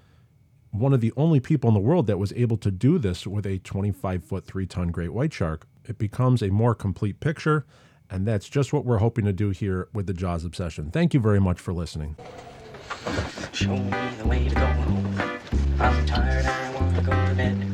one 0.71 0.93
of 0.93 1.01
the 1.01 1.13
only 1.17 1.41
people 1.41 1.69
in 1.69 1.75
the 1.75 1.81
world 1.81 2.07
that 2.07 2.19
was 2.19 2.33
able 2.35 2.57
to 2.59 2.71
do 2.71 2.99
this 2.99 3.27
with 3.27 3.47
a 3.47 3.59
25 3.59 4.25
foot, 4.25 4.47
three 4.47 4.67
ton 4.67 4.89
great 4.89 5.13
white 5.13 5.33
shark. 5.33 5.67
It 5.89 5.97
becomes 5.97 6.43
a 6.43 6.51
more 6.51 6.75
complete 6.75 7.19
picture, 7.19 7.65
and 8.11 8.27
that's 8.27 8.49
just 8.49 8.75
what 8.75 8.85
we're 8.85 8.99
hoping 8.99 9.25
to 9.25 9.33
do 9.33 9.51
here 9.51 9.89
with 9.95 10.07
the 10.07 10.13
Jaws 10.13 10.45
Obsession. 10.45 10.91
Thank 10.91 11.15
you 11.15 11.21
very 11.21 11.41
much 11.41 11.59
for 11.59 11.73
listening. 11.73 12.17
Show 13.53 13.75
me 13.77 13.91
the 14.19 14.29
way 14.29 14.49
to 14.49 14.55
go 14.55 14.67
home. 14.67 15.19
I'm 15.81 16.07
tired, 16.07 16.45
I 16.45 16.75
want 16.75 16.95
to 16.97 17.03
go 17.03 17.13
to 17.13 17.35
bed. 17.35 17.68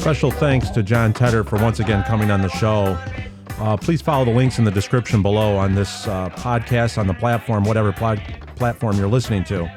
Special 0.00 0.30
thanks 0.30 0.70
to 0.70 0.82
Jon 0.82 1.12
Tedder 1.12 1.44
for 1.44 1.56
once 1.62 1.78
again 1.78 2.02
coming 2.04 2.30
on 2.30 2.40
the 2.40 2.48
show. 2.48 2.98
Uh, 3.58 3.76
please 3.76 4.00
follow 4.00 4.24
the 4.24 4.30
links 4.30 4.58
in 4.58 4.64
the 4.64 4.70
description 4.70 5.20
below 5.20 5.58
on 5.58 5.74
this 5.74 6.08
uh, 6.08 6.30
podcast, 6.30 6.96
on 6.96 7.06
the 7.06 7.12
platform, 7.12 7.64
whatever 7.64 7.92
pla- 7.92 8.16
platform 8.56 8.96
you're 8.96 9.08
listening 9.08 9.44
to. 9.44 9.70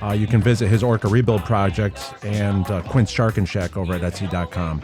Uh, 0.00 0.12
you 0.12 0.28
can 0.28 0.40
visit 0.40 0.68
his 0.68 0.84
Orca 0.84 1.08
Rebuild 1.08 1.44
project 1.44 2.14
and 2.22 2.70
uh, 2.70 2.82
Quint's 2.82 3.12
Sharkin' 3.12 3.48
Shack 3.48 3.76
over 3.76 3.94
at 3.94 4.00
Etsy.com. 4.00 4.80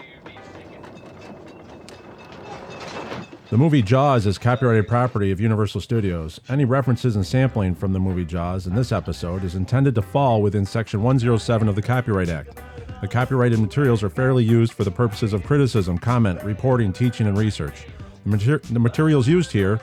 The 3.50 3.56
movie 3.56 3.80
Jaws 3.82 4.26
is 4.26 4.38
copyrighted 4.38 4.88
property 4.88 5.30
of 5.30 5.40
Universal 5.40 5.82
Studios. 5.82 6.40
Any 6.48 6.64
references 6.64 7.14
and 7.14 7.24
sampling 7.24 7.76
from 7.76 7.92
the 7.92 8.00
movie 8.00 8.24
Jaws 8.24 8.66
in 8.66 8.74
this 8.74 8.90
episode 8.90 9.44
is 9.44 9.54
intended 9.54 9.94
to 9.94 10.02
fall 10.02 10.42
within 10.42 10.66
Section 10.66 11.00
107 11.00 11.68
of 11.68 11.76
the 11.76 11.82
Copyright 11.82 12.28
Act. 12.28 12.60
The 13.04 13.08
copyrighted 13.08 13.58
materials 13.58 14.02
are 14.02 14.08
fairly 14.08 14.44
used 14.44 14.72
for 14.72 14.82
the 14.82 14.90
purposes 14.90 15.34
of 15.34 15.44
criticism, 15.44 15.98
comment, 15.98 16.42
reporting, 16.42 16.90
teaching, 16.90 17.26
and 17.26 17.36
research. 17.36 17.84
The, 18.24 18.30
mater- 18.30 18.60
the 18.60 18.78
materials 18.78 19.28
used 19.28 19.52
here 19.52 19.78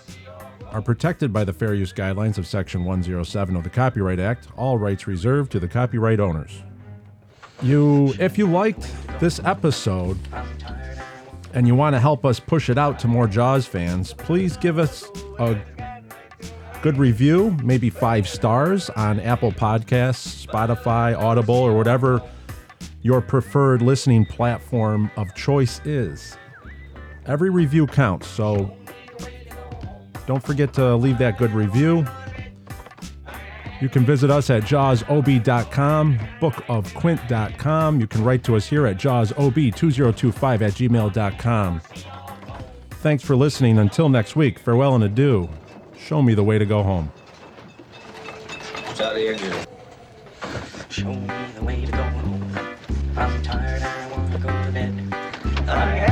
are 0.72 0.82
protected 0.82 1.32
by 1.32 1.44
the 1.44 1.54
fair 1.54 1.76
use 1.76 1.94
guidelines 1.94 2.40
of 2.40 2.48
Section 2.48 2.84
107 2.84 3.56
of 3.56 3.64
the 3.64 3.70
Copyright 3.70 4.20
Act, 4.20 4.48
all 4.58 4.80
rights 4.80 5.06
reserved 5.06 5.52
to 5.52 5.60
the 5.60 5.68
copyright 5.68 6.20
owners. 6.20 6.64
You, 7.62 8.16
if 8.18 8.40
you 8.40 8.48
liked 8.48 8.92
this 9.20 9.40
episode 9.44 10.18
and 11.54 11.68
you 11.68 11.76
want 11.76 11.94
to 11.94 12.00
help 12.00 12.26
us 12.26 12.40
push 12.40 12.72
it 12.72 12.80
out 12.80 12.98
to 13.02 13.08
more 13.08 13.28
Jaws 13.28 13.68
fans, 13.68 14.14
please 14.14 14.58
give 14.58 14.80
us 14.80 15.08
a 15.38 15.62
good 16.82 16.98
review, 16.98 17.56
maybe 17.64 17.92
five 17.92 18.28
stars 18.28 18.90
on 18.90 19.20
Apple 19.20 19.52
Podcasts, 19.52 20.44
Spotify, 20.44 21.16
Audible, 21.16 21.54
or 21.54 21.78
whatever 21.78 22.20
your 23.02 23.22
preferred 23.22 23.82
listening 23.82 24.26
platform 24.26 25.12
of 25.18 25.34
choice 25.36 25.82
is. 25.86 26.38
Every 27.26 27.50
review 27.50 27.88
counts, 27.88 28.28
so 28.28 28.76
don't 30.28 30.44
forget 30.44 30.74
to 30.76 30.96
leave 30.96 31.18
that 31.18 31.38
good 31.38 31.52
review. 31.52 32.06
You 33.82 33.90
can 33.90 34.06
visit 34.06 34.30
us 34.30 34.52
at 34.52 34.64
jawsob.com, 34.64 36.20
bookofquint.com. 36.40 38.00
You 38.00 38.08
can 38.08 38.24
write 38.24 38.44
to 38.44 38.56
us 38.56 38.68
here 38.68 38.86
at 38.86 38.98
jawsob2025 38.98 40.62
at 40.62 40.74
gmail.com. 40.74 41.82
Thanks 42.92 43.24
for 43.24 43.36
listening. 43.36 43.80
Until 43.80 44.10
next 44.10 44.36
week, 44.36 44.60
farewell 44.60 44.94
and 44.94 45.04
adieu. 45.04 45.50
Show 45.98 46.22
me 46.22 46.36
the 46.36 46.44
way 46.44 46.60
to 46.60 46.66
go 46.66 46.84
home. 46.84 47.12
Show 50.90 51.14
me 51.14 51.28
the 51.56 51.64
way 51.64 51.86
to 51.86 51.92
go 51.92 52.04
home. 52.04 52.41
I'm 53.18 53.44
tired, 53.44 53.82
I 53.82 54.08
wanna 54.10 54.38
go 54.40 54.48
to 54.48 54.72
bed. 54.72 55.14
I 55.68 56.11